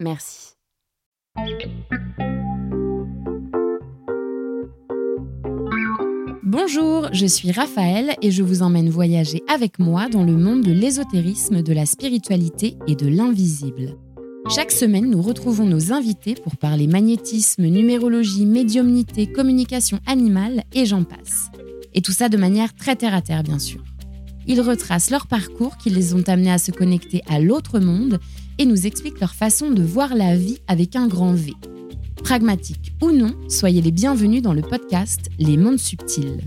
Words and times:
Merci. 0.00 0.54
Bonjour, 6.42 7.10
je 7.12 7.26
suis 7.26 7.52
Raphaël 7.52 8.16
et 8.22 8.30
je 8.30 8.42
vous 8.42 8.62
emmène 8.62 8.88
voyager 8.88 9.42
avec 9.46 9.78
moi 9.78 10.08
dans 10.08 10.24
le 10.24 10.36
monde 10.36 10.62
de 10.62 10.72
l'ésotérisme, 10.72 11.62
de 11.62 11.72
la 11.74 11.84
spiritualité 11.84 12.78
et 12.86 12.96
de 12.96 13.08
l'invisible. 13.08 13.98
Chaque 14.48 14.72
semaine, 14.72 15.10
nous 15.10 15.20
retrouvons 15.20 15.66
nos 15.66 15.92
invités 15.92 16.34
pour 16.34 16.56
parler 16.56 16.86
magnétisme, 16.86 17.66
numérologie, 17.66 18.46
médiumnité, 18.46 19.30
communication 19.30 20.00
animale 20.06 20.64
et 20.72 20.86
j'en 20.86 21.04
passe. 21.04 21.50
Et 21.92 22.00
tout 22.00 22.12
ça 22.12 22.30
de 22.30 22.38
manière 22.38 22.74
très 22.74 22.96
terre 22.96 23.14
à 23.14 23.20
terre, 23.20 23.42
bien 23.42 23.58
sûr. 23.58 23.84
Ils 24.46 24.62
retracent 24.62 25.10
leur 25.10 25.26
parcours 25.26 25.76
qui 25.76 25.90
les 25.90 26.14
ont 26.14 26.24
amenés 26.26 26.50
à 26.50 26.58
se 26.58 26.70
connecter 26.70 27.22
à 27.28 27.38
l'autre 27.38 27.78
monde 27.78 28.18
et 28.60 28.66
nous 28.66 28.86
expliquent 28.86 29.20
leur 29.20 29.34
façon 29.34 29.70
de 29.70 29.82
voir 29.82 30.14
la 30.14 30.36
vie 30.36 30.58
avec 30.68 30.94
un 30.94 31.08
grand 31.08 31.32
V. 31.32 31.54
Pragmatique 32.22 32.92
ou 33.00 33.10
non, 33.10 33.34
soyez 33.48 33.80
les 33.80 33.90
bienvenus 33.90 34.42
dans 34.42 34.52
le 34.52 34.60
podcast 34.60 35.30
Les 35.38 35.56
mondes 35.56 35.78
subtils. 35.78 36.42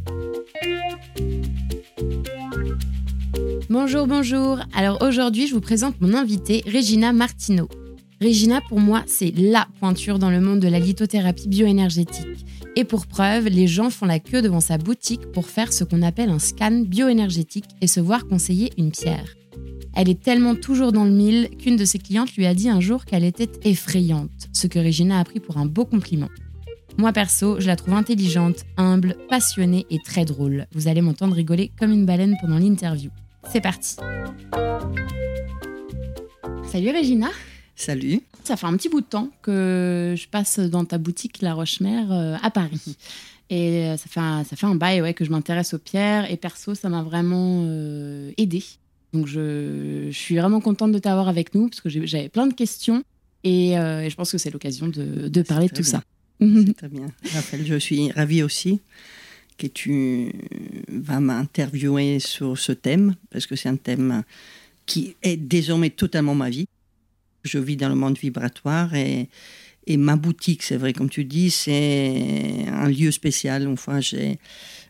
Bonjour, 3.68 4.06
bonjour. 4.06 4.60
Alors 4.76 5.02
aujourd'hui, 5.02 5.48
je 5.48 5.56
vous 5.56 5.60
présente 5.60 6.00
mon 6.02 6.14
invitée, 6.14 6.64
Regina 6.72 7.14
Martineau. 7.14 7.68
Regina, 8.22 8.62
pour 8.70 8.80
moi, 8.80 9.02
c'est 9.08 9.36
LA 9.36 9.68
pointure 9.80 10.20
dans 10.20 10.30
le 10.30 10.40
monde 10.40 10.60
de 10.60 10.68
la 10.68 10.78
lithothérapie 10.78 11.48
bioénergétique. 11.48 12.46
Et 12.76 12.84
pour 12.84 13.08
preuve, 13.08 13.48
les 13.48 13.66
gens 13.66 13.90
font 13.90 14.06
la 14.06 14.20
queue 14.20 14.44
devant 14.44 14.62
sa 14.62 14.78
boutique 14.78 15.32
pour 15.32 15.48
faire 15.48 15.74
ce 15.74 15.84
qu'on 15.84 16.04
appelle 16.04 16.30
un 16.30 16.40
scan 16.40 16.84
bioénergétique 16.86 17.66
et 17.82 17.88
se 17.88 18.00
voir 18.00 18.28
conseiller 18.28 18.72
une 18.78 18.92
pierre. 18.92 19.26
Elle 19.96 20.10
est 20.10 20.22
tellement 20.22 20.56
toujours 20.56 20.92
dans 20.92 21.06
le 21.06 21.12
mille 21.12 21.50
qu'une 21.58 21.76
de 21.76 21.86
ses 21.86 22.00
clientes 22.00 22.36
lui 22.36 22.48
a 22.48 22.56
dit 22.56 22.68
un 22.68 22.80
jour 22.80 23.06
qu'elle 23.06 23.24
était 23.24 23.50
effrayante, 23.64 24.50
ce 24.52 24.66
que 24.66 24.80
Regina 24.80 25.20
a 25.20 25.24
pris 25.24 25.40
pour 25.40 25.58
un 25.58 25.68
beau 25.68 25.86
compliment. 25.86 26.30
Moi 26.98 27.14
perso, 27.14 27.60
je 27.60 27.68
la 27.68 27.76
trouve 27.76 27.94
intelligente, 27.94 28.64
humble, 28.78 29.16
passionnée 29.30 29.86
et 29.92 30.00
très 30.04 30.26
drôle. 30.26 30.66
Vous 30.74 30.88
allez 30.88 31.02
m'entendre 31.02 31.36
rigoler 31.36 31.72
comme 31.78 31.92
une 31.92 32.08
baleine 32.08 32.36
pendant 32.42 32.58
l'interview. 32.58 33.12
C'est 33.52 33.62
parti. 33.62 33.98
Salut 36.72 36.90
Regina. 36.90 37.30
Salut. 37.76 38.22
Ça 38.44 38.58
fait 38.58 38.66
un 38.66 38.76
petit 38.78 38.90
bout 38.90 39.02
de 39.02 39.06
temps 39.06 39.30
que 39.44 40.16
je 40.18 40.28
passe 40.28 40.60
dans 40.60 40.86
ta 40.86 40.98
boutique 40.98 41.42
La 41.42 41.54
Roche-Mère 41.54 42.12
euh, 42.12 42.36
à 42.42 42.50
Paris. 42.50 42.98
Et 43.50 43.86
euh, 43.86 43.98
ça 43.98 44.06
fait 44.08 44.20
un, 44.20 44.44
ça 44.44 44.56
fait 44.56 44.66
un 44.66 44.76
bail 44.76 45.02
ouais, 45.02 45.14
que 45.14 45.24
je 45.24 45.30
m'intéresse 45.30 45.76
aux 45.76 45.80
pierres. 45.80 46.32
Et 46.32 46.38
perso, 46.38 46.74
ça 46.74 46.90
m'a 46.90 47.04
vraiment 47.04 47.64
euh, 47.66 48.32
aidé 48.38 48.64
donc 49.14 49.28
je, 49.28 50.10
suis 50.12 50.38
vraiment 50.38 50.60
contente 50.60 50.92
de 50.92 51.00
t'avoir 51.00 51.28
avec 51.28 51.54
nous 51.54 51.70
parce 51.70 51.82
que 51.82 51.90
j'avais 51.90 52.30
plein 52.30 52.48
de 52.48 52.54
questions 52.54 53.04
et, 53.44 53.78
euh, 53.78 54.10
je 54.10 54.16
pense 54.16 54.32
que 54.32 54.38
c'est 54.38 54.52
l'occasion 54.52 54.88
de, 54.88 55.42
parler 55.44 55.68
de 55.68 55.74
tout 55.74 55.84
ça. 55.84 56.04
très 56.78 56.90
bien. 56.90 57.08
Raphaël, 57.34 57.66
je 57.66 57.76
suis 57.76 58.12
ravie 58.12 58.42
aussi 58.42 58.80
que 59.58 59.68
tu 59.68 60.32
vas 60.88 61.20
m'interviewer 61.20 62.20
sur 62.20 62.58
ce 62.58 62.72
thème 62.72 63.16
parce 63.30 63.46
que 63.46 63.56
c'est 63.56 63.70
un 63.70 63.76
thème 63.76 64.24
qui 64.86 65.16
est 65.22 65.38
désormais 65.38 65.92
totalement 65.92 66.36
ma 66.36 66.50
vie. 66.50 66.66
Je 67.44 67.60
vis 67.60 67.78
dans 67.78 67.90
le 67.90 67.96
monde 67.96 68.18
vibratoire 68.18 68.96
et, 68.96 69.30
et 69.86 69.98
ma 69.98 70.16
boutique, 70.16 70.64
c'est 70.64 70.78
vrai, 70.78 70.94
comme 70.94 71.10
tu 71.10 71.26
dis, 71.26 71.52
c'est 71.52 72.66
un 72.70 72.90
lieu 72.90 73.12
spécial. 73.12 73.64
Une 73.64 73.78
fois, 73.78 74.00
j'ai 74.00 74.40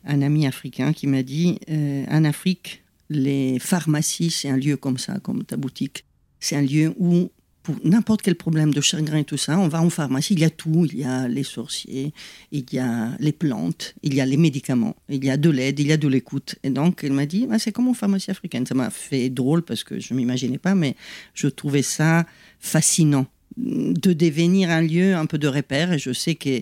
un 0.06 0.22
ami 0.22 0.46
africain 0.46 0.94
qui 0.94 1.08
m'a 1.08 1.24
dit 1.24 1.58
euh, 1.70 2.06
en 2.10 2.24
Afrique, 2.26 2.83
les 3.14 3.60
pharmacies, 3.60 4.32
c'est 4.32 4.50
un 4.50 4.58
lieu 4.58 4.78
comme 4.78 4.98
ça, 4.98 5.20
comme 5.20 5.44
ta 5.44 5.58
boutique. 5.58 6.06
C'est 6.40 6.56
un 6.56 6.62
lieu 6.62 6.94
où, 6.98 7.32
pour 7.64 7.76
n'importe 7.84 8.22
quel 8.22 8.36
problème 8.36 8.74
de 8.74 8.82
chagrin 8.82 9.20
et 9.20 9.24
tout 9.24 9.38
ça, 9.38 9.58
on 9.58 9.68
va 9.68 9.82
en 9.82 9.90
pharmacie, 9.90 10.34
il 10.34 10.40
y 10.42 10.44
a 10.44 10.50
tout. 10.50 10.86
Il 10.92 11.00
y 11.00 11.04
a 11.04 11.28
les 11.28 11.44
sorciers, 11.44 12.14
il 12.52 12.66
y 12.72 12.80
a 12.80 13.16
les 13.20 13.32
plantes, 13.32 13.96
il 14.04 14.14
y 14.14 14.22
a 14.22 14.26
les 14.26 14.38
médicaments, 14.38 14.96
il 15.08 15.24
y 15.24 15.30
a 15.30 15.38
de 15.38 15.50
l'aide, 15.50 15.80
il 15.80 15.88
y 15.88 15.92
a 15.92 15.98
de 15.98 16.08
l'écoute. 16.08 16.56
Et 16.64 16.70
donc, 16.70 17.04
elle 17.04 17.14
m'a 17.14 17.26
dit, 17.26 17.48
ah, 17.50 17.60
c'est 17.60 17.72
comme 17.72 17.88
en 17.88 17.94
pharmacie 17.94 18.32
africaine. 18.32 18.66
Ça 18.66 18.76
m'a 18.76 18.90
fait 18.90 19.30
drôle 19.30 19.62
parce 19.62 19.84
que 19.84 20.00
je 20.00 20.14
ne 20.14 20.20
m'imaginais 20.20 20.58
pas, 20.58 20.76
mais 20.76 20.96
je 21.34 21.48
trouvais 21.48 21.84
ça 21.84 22.26
fascinant 22.60 23.28
de 23.56 24.14
devenir 24.14 24.70
un 24.70 24.82
lieu 24.82 25.16
un 25.16 25.26
peu 25.26 25.38
de 25.38 25.48
repère. 25.48 25.94
Et 25.94 26.00
je 26.00 26.12
sais 26.12 26.36
que 26.36 26.62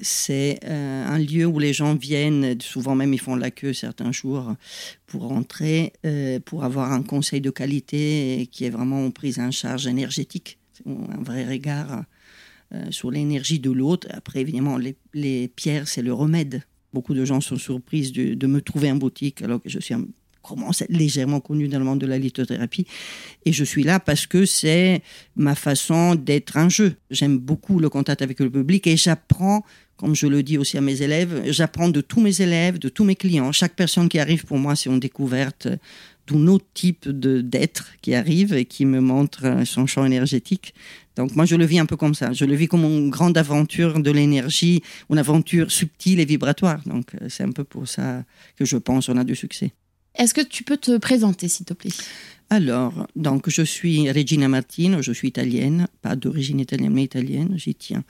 c'est 0.00 0.60
euh, 0.64 1.06
un 1.06 1.18
lieu 1.18 1.46
où 1.46 1.58
les 1.58 1.72
gens 1.72 1.94
viennent, 1.94 2.60
souvent 2.60 2.94
même 2.94 3.12
ils 3.12 3.20
font 3.20 3.36
la 3.36 3.50
queue 3.50 3.72
certains 3.72 4.12
jours 4.12 4.54
pour 5.06 5.32
entrer, 5.32 5.92
euh, 6.06 6.40
pour 6.40 6.64
avoir 6.64 6.92
un 6.92 7.02
conseil 7.02 7.40
de 7.40 7.50
qualité 7.50 8.48
qui 8.50 8.64
est 8.64 8.70
vraiment 8.70 9.10
prise 9.10 9.38
en 9.38 9.50
charge 9.50 9.86
énergétique, 9.86 10.58
un 10.86 11.22
vrai 11.22 11.46
regard 11.46 12.04
euh, 12.74 12.90
sur 12.90 13.10
l'énergie 13.10 13.60
de 13.60 13.70
l'autre. 13.70 14.08
Après, 14.10 14.40
évidemment, 14.40 14.78
les, 15.12 15.48
pierres, 15.48 15.88
c'est 15.88 16.02
le 16.02 16.14
remède. 16.14 16.62
Beaucoup 16.94 17.14
de 17.14 17.24
gens 17.24 17.40
sont 17.40 17.56
surpris 17.56 18.10
de, 18.12 18.34
de, 18.34 18.46
me 18.46 18.60
trouver 18.60 18.90
en 18.90 18.96
boutique 18.96 19.42
alors 19.42 19.60
que 19.60 19.68
je 19.68 19.78
suis 19.78 19.94
un 19.94 20.06
commence 20.42 20.82
à 20.82 20.84
être 20.84 20.92
légèrement 20.92 21.40
connu 21.40 21.68
dans 21.68 21.78
le 21.78 21.84
monde 21.84 22.00
de 22.00 22.06
la 22.06 22.18
lithothérapie. 22.18 22.86
Et 23.44 23.52
je 23.52 23.64
suis 23.64 23.82
là 23.82 24.00
parce 24.00 24.26
que 24.26 24.44
c'est 24.44 25.02
ma 25.36 25.54
façon 25.54 26.14
d'être 26.14 26.56
un 26.56 26.68
jeu. 26.68 26.96
J'aime 27.10 27.38
beaucoup 27.38 27.78
le 27.78 27.88
contact 27.88 28.22
avec 28.22 28.40
le 28.40 28.50
public 28.50 28.86
et 28.86 28.96
j'apprends, 28.96 29.64
comme 29.96 30.14
je 30.14 30.26
le 30.26 30.42
dis 30.42 30.58
aussi 30.58 30.76
à 30.78 30.80
mes 30.80 31.02
élèves, 31.02 31.44
j'apprends 31.46 31.88
de 31.88 32.00
tous 32.00 32.20
mes 32.20 32.40
élèves, 32.40 32.78
de 32.78 32.88
tous 32.88 33.04
mes 33.04 33.16
clients. 33.16 33.52
Chaque 33.52 33.74
personne 33.74 34.08
qui 34.08 34.18
arrive 34.18 34.44
pour 34.44 34.58
moi, 34.58 34.76
c'est 34.76 34.90
une 34.90 35.00
découverte 35.00 35.68
d'un 36.28 36.46
autre 36.46 36.66
type 36.74 37.08
d'être 37.08 37.92
qui 38.00 38.14
arrive 38.14 38.54
et 38.54 38.64
qui 38.64 38.84
me 38.84 39.00
montre 39.00 39.64
son 39.64 39.86
champ 39.86 40.04
énergétique. 40.04 40.74
Donc 41.16 41.34
moi, 41.34 41.44
je 41.44 41.56
le 41.56 41.64
vis 41.64 41.78
un 41.78 41.86
peu 41.86 41.96
comme 41.96 42.14
ça. 42.14 42.32
Je 42.32 42.44
le 42.44 42.54
vis 42.54 42.68
comme 42.68 42.84
une 42.84 43.10
grande 43.10 43.36
aventure 43.36 44.00
de 44.00 44.10
l'énergie, 44.10 44.82
une 45.10 45.18
aventure 45.18 45.70
subtile 45.70 46.20
et 46.20 46.24
vibratoire. 46.24 46.80
Donc 46.86 47.10
c'est 47.28 47.42
un 47.42 47.50
peu 47.50 47.64
pour 47.64 47.88
ça 47.88 48.24
que 48.56 48.64
je 48.64 48.76
pense 48.76 49.06
qu'on 49.06 49.18
a 49.18 49.24
du 49.24 49.34
succès. 49.34 49.72
Est-ce 50.16 50.34
que 50.34 50.40
tu 50.40 50.62
peux 50.64 50.76
te 50.76 50.98
présenter, 50.98 51.48
s'il 51.48 51.66
te 51.66 51.74
plaît? 51.74 51.92
Alors, 52.50 53.06
donc, 53.16 53.48
je 53.48 53.62
suis 53.62 54.10
Regina 54.10 54.46
Martino, 54.48 55.00
je 55.00 55.12
suis 55.12 55.28
italienne, 55.28 55.88
pas 56.02 56.16
d'origine 56.16 56.60
italienne, 56.60 56.92
mais 56.92 57.04
italienne, 57.04 57.54
j'y 57.56 57.74
tiens. 57.74 58.04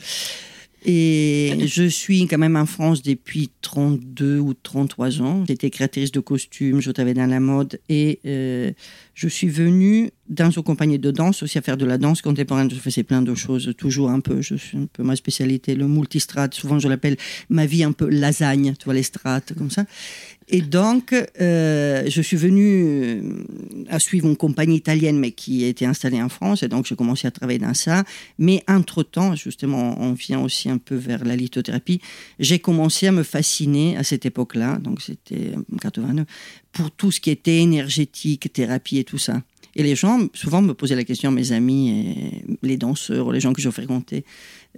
Et 0.84 1.54
je 1.66 1.84
suis 1.84 2.26
quand 2.26 2.38
même 2.38 2.56
en 2.56 2.66
France 2.66 3.02
depuis 3.02 3.50
32 3.60 4.38
ou 4.40 4.52
33 4.52 5.22
ans. 5.22 5.44
J'étais 5.46 5.70
créatrice 5.70 6.10
de 6.10 6.18
costumes, 6.18 6.80
je 6.80 6.90
travaillais 6.90 7.14
dans 7.14 7.26
la 7.26 7.38
mode 7.38 7.78
et 7.88 8.18
euh, 8.26 8.72
je 9.14 9.28
suis 9.28 9.48
venue 9.48 10.10
dans 10.28 10.50
une 10.50 10.62
compagnie 10.64 10.98
de 10.98 11.12
danse 11.12 11.44
aussi 11.44 11.56
à 11.58 11.62
faire 11.62 11.76
de 11.76 11.84
la 11.84 11.98
danse 11.98 12.20
contemporaine. 12.20 12.68
Je 12.68 12.74
faisais 12.74 13.04
plein 13.04 13.22
de 13.22 13.34
choses, 13.36 13.72
toujours 13.78 14.10
un 14.10 14.18
peu. 14.18 14.40
Je 14.40 14.56
suis 14.56 14.76
un 14.76 14.86
peu 14.92 15.04
ma 15.04 15.14
spécialité, 15.14 15.76
le 15.76 15.86
multistrate. 15.86 16.54
Souvent, 16.54 16.80
je 16.80 16.88
l'appelle 16.88 17.16
ma 17.48 17.64
vie 17.64 17.84
un 17.84 17.92
peu 17.92 18.08
lasagne, 18.08 18.74
tu 18.76 18.86
vois, 18.86 18.94
les 18.94 19.04
strates 19.04 19.54
comme 19.56 19.70
ça. 19.70 19.84
Et 20.48 20.60
donc, 20.60 21.14
euh, 21.40 22.04
je 22.08 22.22
suis 22.22 22.36
venue 22.36 22.74
euh, 22.84 23.44
à 23.88 23.98
suivre 23.98 24.28
une 24.28 24.36
compagnie 24.36 24.76
italienne, 24.76 25.18
mais 25.18 25.32
qui 25.32 25.64
était 25.64 25.86
installée 25.86 26.20
en 26.22 26.28
France. 26.28 26.62
Et 26.62 26.68
donc, 26.68 26.86
j'ai 26.86 26.96
commencé 26.96 27.26
à 27.26 27.30
travailler 27.30 27.58
dans 27.58 27.74
ça. 27.74 28.04
Mais 28.38 28.62
entre-temps, 28.68 29.34
justement, 29.34 29.96
on 30.00 30.12
vient 30.12 30.40
aussi 30.40 30.68
un 30.68 30.78
peu 30.78 30.94
vers 30.94 31.24
la 31.24 31.36
lithothérapie. 31.36 32.00
J'ai 32.38 32.58
commencé 32.58 33.06
à 33.06 33.12
me 33.12 33.22
fasciner 33.22 33.96
à 33.96 34.04
cette 34.04 34.26
époque-là, 34.26 34.78
donc 34.78 35.00
c'était 35.00 35.52
89, 35.80 36.26
pour 36.72 36.90
tout 36.90 37.10
ce 37.10 37.20
qui 37.20 37.30
était 37.30 37.58
énergétique, 37.58 38.52
thérapie 38.52 38.98
et 38.98 39.04
tout 39.04 39.18
ça. 39.18 39.42
Et 39.74 39.82
les 39.82 39.96
gens, 39.96 40.28
souvent, 40.34 40.60
me 40.60 40.74
posaient 40.74 40.96
la 40.96 41.04
question, 41.04 41.30
mes 41.30 41.52
amis, 41.52 42.44
les 42.62 42.76
danseurs, 42.76 43.32
les 43.32 43.40
gens 43.40 43.54
que 43.54 43.62
je 43.62 43.70
fréquentais 43.70 44.24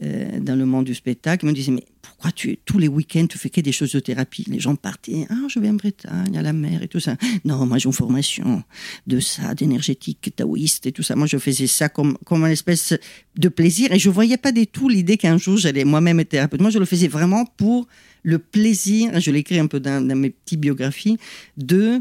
euh, 0.03 0.41
dans 0.41 0.57
le 0.57 0.67
monde 0.67 0.85
du 0.87 0.95
spectacle, 0.95 1.47
me 1.47 1.53
disaient, 1.53 1.71
mais 1.71 1.85
pourquoi 2.03 2.33
tu, 2.33 2.59
tous 2.65 2.79
les 2.79 2.89
week-ends, 2.89 3.27
tu 3.29 3.39
fais 3.39 3.49
que 3.49 3.61
des 3.61 3.71
choses 3.71 3.93
de 3.93 4.01
thérapie 4.01 4.45
Les 4.49 4.59
gens 4.59 4.75
partaient, 4.75 5.27
ah, 5.31 5.47
je 5.49 5.61
vais 5.61 5.69
en 5.69 5.75
Bretagne, 5.75 6.37
à 6.37 6.43
la 6.43 6.53
mer 6.53 6.83
et 6.83 6.89
tout 6.89 7.01
ça. 7.01 7.17
Non, 7.45 7.65
moi, 7.65 7.79
j'ai 7.79 7.87
une 7.87 7.93
formation 7.93 8.65
de 9.07 9.21
ça, 9.21 9.55
d'énergétique 9.55 10.33
taoïste 10.35 10.87
et 10.87 10.93
tout 10.93 11.03
ça. 11.03 11.15
Moi, 11.15 11.27
je 11.27 11.39
faisais 11.39 11.69
ça 11.69 11.89
comme, 11.89 12.19
comme 12.25 12.45
une 12.45 12.51
espèce 12.51 12.95
de 13.37 13.49
plaisir 13.49 13.93
et 13.93 13.99
je 13.99 14.11
voyais 14.11 14.37
pas 14.37 14.53
du 14.53 14.67
tout 14.67 14.89
l'idée 14.89 15.17
qu'un 15.17 15.39
jour, 15.39 15.57
j'allais 15.59 15.85
moi-même 15.85 16.19
être 16.21 16.31
thérapeute. 16.31 16.61
Moi, 16.61 16.71
je 16.71 16.79
le 16.79 16.87
faisais 16.87 17.09
vraiment 17.09 17.45
pour 17.45 17.87
le 18.25 18.39
plaisir, 18.39 19.21
je 19.21 19.31
l'écris 19.31 19.59
un 19.59 19.67
peu 19.67 19.79
dans, 19.79 20.05
dans 20.07 20.17
mes 20.17 20.31
petites 20.31 20.61
biographies, 20.61 21.19
de 21.57 22.01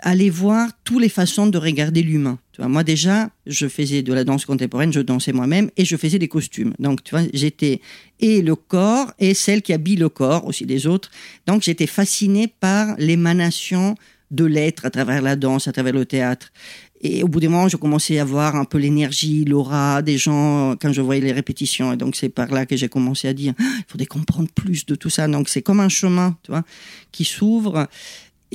aller 0.00 0.30
voir 0.30 0.70
toutes 0.84 1.02
les 1.02 1.08
façons 1.08 1.46
de 1.46 1.58
regarder 1.58 2.02
l'humain. 2.02 2.38
Moi 2.58 2.84
déjà, 2.84 3.30
je 3.46 3.68
faisais 3.68 4.02
de 4.02 4.12
la 4.12 4.24
danse 4.24 4.46
contemporaine, 4.46 4.92
je 4.92 5.00
dansais 5.00 5.32
moi-même 5.32 5.70
et 5.76 5.84
je 5.84 5.96
faisais 5.96 6.18
des 6.18 6.28
costumes. 6.28 6.74
Donc, 6.78 7.04
tu 7.04 7.14
vois, 7.14 7.24
j'étais 7.34 7.80
et 8.18 8.42
le 8.42 8.56
corps 8.56 9.12
et 9.18 9.34
celle 9.34 9.62
qui 9.62 9.72
habille 9.72 9.96
le 9.96 10.08
corps 10.08 10.46
aussi 10.46 10.64
des 10.64 10.86
autres. 10.86 11.10
Donc, 11.46 11.62
j'étais 11.62 11.86
fascinée 11.86 12.48
par 12.48 12.96
l'émanation 12.98 13.94
de 14.30 14.44
l'être 14.44 14.86
à 14.86 14.90
travers 14.90 15.22
la 15.22 15.36
danse, 15.36 15.68
à 15.68 15.72
travers 15.72 15.92
le 15.92 16.04
théâtre. 16.04 16.50
Et 17.02 17.22
au 17.22 17.28
bout 17.28 17.40
d'un 17.40 17.50
moment, 17.50 17.68
je 17.68 17.76
commençais 17.76 18.18
à 18.18 18.24
voir 18.24 18.56
un 18.56 18.64
peu 18.64 18.78
l'énergie, 18.78 19.44
l'aura 19.44 20.00
des 20.02 20.16
gens 20.16 20.74
quand 20.80 20.92
je 20.92 21.02
voyais 21.02 21.20
les 21.20 21.32
répétitions. 21.32 21.92
Et 21.92 21.96
donc, 21.96 22.16
c'est 22.16 22.30
par 22.30 22.48
là 22.48 22.64
que 22.64 22.76
j'ai 22.76 22.88
commencé 22.88 23.28
à 23.28 23.34
dire, 23.34 23.52
ah, 23.58 23.62
il 23.78 23.84
faudrait 23.86 24.06
comprendre 24.06 24.48
plus 24.54 24.86
de 24.86 24.94
tout 24.94 25.10
ça. 25.10 25.28
Donc, 25.28 25.48
c'est 25.48 25.62
comme 25.62 25.80
un 25.80 25.90
chemin, 25.90 26.36
tu 26.42 26.50
vois, 26.50 26.64
qui 27.12 27.24
s'ouvre. 27.24 27.86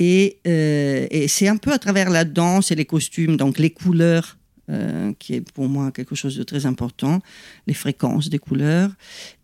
Euh, 0.00 1.06
et, 1.10 1.28
c'est 1.28 1.48
un 1.48 1.56
peu 1.56 1.72
à 1.72 1.78
travers 1.78 2.10
la 2.10 2.24
danse 2.24 2.70
et 2.70 2.74
les 2.74 2.84
costumes, 2.84 3.36
donc 3.36 3.58
les 3.58 3.70
couleurs, 3.70 4.38
euh, 4.70 5.12
qui 5.18 5.34
est 5.34 5.52
pour 5.52 5.68
moi 5.68 5.90
quelque 5.92 6.14
chose 6.14 6.36
de 6.36 6.42
très 6.42 6.66
important, 6.66 7.20
les 7.66 7.74
fréquences 7.74 8.28
des 8.28 8.38
couleurs, 8.38 8.90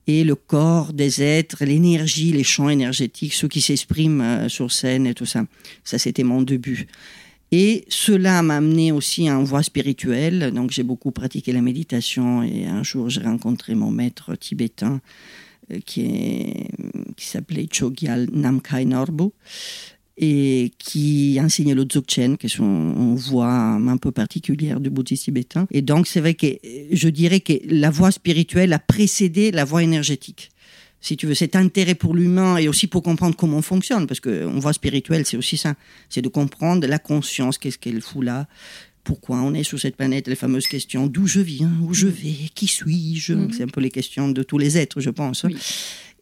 et 0.07 0.25
le 0.25 0.35
corps 0.35 0.93
des 0.93 1.23
êtres, 1.23 1.65
l'énergie, 1.65 2.33
les 2.33 2.45
champs 2.45 2.71
énergétiques, 2.71 3.35
ceux 3.35 3.49
qui 3.49 3.61
s'expriment 3.61 4.23
euh, 4.23 4.49
sur 4.49 4.73
scène 4.73 5.07
et 5.07 5.15
tout 5.15 5.27
ça. 5.27 5.45
Ça, 5.85 5.99
c'était 5.99 6.25
mon 6.25 6.43
début. 6.43 6.87
Et 7.51 7.85
cela 7.89 8.43
m'a 8.43 8.57
amené 8.57 8.93
aussi 8.93 9.29
à 9.29 9.33
une 9.33 9.45
voie 9.45 9.63
spirituelle. 9.63 10.51
Donc, 10.53 10.71
j'ai 10.71 10.83
beaucoup 10.83 11.13
pratiqué 11.13 11.53
la 11.53 11.63
méditation 11.63 12.43
et 12.43 12.67
un 12.67 12.83
jour, 12.83 13.09
j'ai 13.09 13.23
rencontré 13.23 13.75
mon 13.75 13.91
maître 13.91 14.35
tibétain 14.35 15.01
qui, 15.87 16.69
s'appelait 17.17 17.67
Chogyal 17.71 18.29
Namkhai 18.33 18.85
Norbu 18.85 19.31
et 20.21 20.73
qui 20.79 21.39
enseignait 21.41 21.75
le 21.75 21.85
Dzogchen, 21.85 22.37
qui 22.37 22.47
est 22.47 22.59
une 22.59 23.15
voie 23.15 23.49
un 23.49 23.97
peu 23.97 24.11
particulière 24.11 24.81
du 24.81 24.91
bouddhisme 24.91 25.25
tibétain. 25.25 25.67
Et 25.71 25.81
donc, 25.81 26.09
c'est 26.09 26.21
vrai 26.21 26.35
que 26.35 26.47
je 26.91 27.09
dirais 27.09 27.41
que 27.41 27.53
la 27.65 27.91
voie 27.91 28.11
spirituelle 28.11 28.73
a 28.73 28.81
précédé 28.81 29.53
la 29.53 29.65
voie 29.65 29.83
énergétique. 29.83 30.51
Si 31.01 31.17
tu 31.17 31.29
veux, 31.29 31.35
cet 31.35 31.55
intérêt 31.55 31.95
pour 31.95 32.17
l'humain 32.17 32.57
et 32.57 32.67
aussi 32.67 32.89
pour 32.89 33.05
comprendre 33.05 33.37
comment 33.37 33.59
on 33.59 33.63
fonctionne, 33.63 34.09
parce 34.09 34.19
qu'une 34.19 34.59
voie 34.59 34.73
spirituelle, 34.73 35.25
c'est 35.25 35.37
aussi 35.37 35.57
ça. 35.57 35.77
C'est 36.09 36.23
de 36.23 36.29
comprendre 36.29 36.85
la 36.89 36.99
conscience, 36.99 37.57
qu'est-ce 37.57 37.79
qu'elle 37.79 38.01
fout 38.01 38.25
là, 38.25 38.49
pourquoi 39.05 39.37
on 39.37 39.55
est 39.55 39.63
sur 39.63 39.79
cette 39.79 39.97
planète, 39.97 40.27
les 40.27 40.35
fameuses 40.35 40.67
questions 40.67 41.07
d'où 41.07 41.27
je 41.27 41.41
viens, 41.41 41.73
où 41.83 41.95
je 41.95 42.09
vais, 42.09 42.51
qui 42.55 42.67
suis-je? 42.67 43.33
Mm-hmm. 43.33 43.53
C'est 43.53 43.63
un 43.63 43.69
peu 43.69 43.81
les 43.81 43.91
questions 43.91 44.29
de 44.29 44.43
tous 44.43 44.59
les 44.59 44.77
êtres, 44.77 45.01
je 45.01 45.11
pense. 45.11 45.45
Oui. 45.45 45.57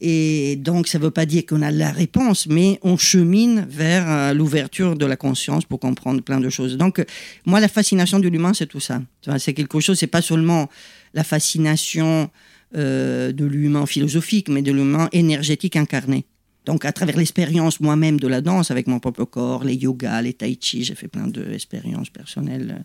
Et 0.00 0.56
donc, 0.56 0.88
ça 0.88 0.98
ne 0.98 1.04
veut 1.04 1.10
pas 1.10 1.24
dire 1.24 1.46
qu'on 1.46 1.62
a 1.62 1.70
la 1.70 1.90
réponse, 1.90 2.46
mais 2.46 2.78
on 2.82 2.96
chemine 2.96 3.66
vers 3.68 4.10
euh, 4.10 4.34
l'ouverture 4.34 4.96
de 4.96 5.06
la 5.06 5.16
conscience 5.16 5.64
pour 5.64 5.80
comprendre 5.80 6.22
plein 6.22 6.40
de 6.40 6.50
choses. 6.50 6.76
Donc, 6.76 7.04
moi, 7.46 7.60
la 7.60 7.68
fascination 7.68 8.18
de 8.18 8.28
l'humain, 8.28 8.52
c'est 8.52 8.66
tout 8.66 8.80
ça. 8.80 9.00
C'est 9.38 9.54
quelque 9.54 9.80
chose, 9.80 9.98
c'est 9.98 10.06
pas 10.06 10.22
seulement 10.22 10.68
la 11.14 11.24
fascination 11.24 12.30
euh, 12.76 13.32
de 13.32 13.44
l'humain 13.44 13.86
philosophique, 13.86 14.48
mais 14.48 14.60
de 14.60 14.72
l'humain 14.72 15.08
énergétique 15.12 15.76
incarné. 15.76 16.26
Donc, 16.66 16.84
à 16.84 16.92
travers 16.92 17.16
l'expérience 17.16 17.78
moi-même 17.78 18.18
de 18.18 18.26
la 18.26 18.40
danse, 18.40 18.72
avec 18.72 18.88
mon 18.88 18.98
propre 18.98 19.24
corps, 19.24 19.62
les 19.62 19.74
yogas, 19.74 20.20
les 20.20 20.32
tai 20.32 20.58
chi, 20.60 20.82
j'ai 20.82 20.96
fait 20.96 21.06
plein 21.06 21.28
d'expériences 21.28 22.10
personnelles. 22.10 22.84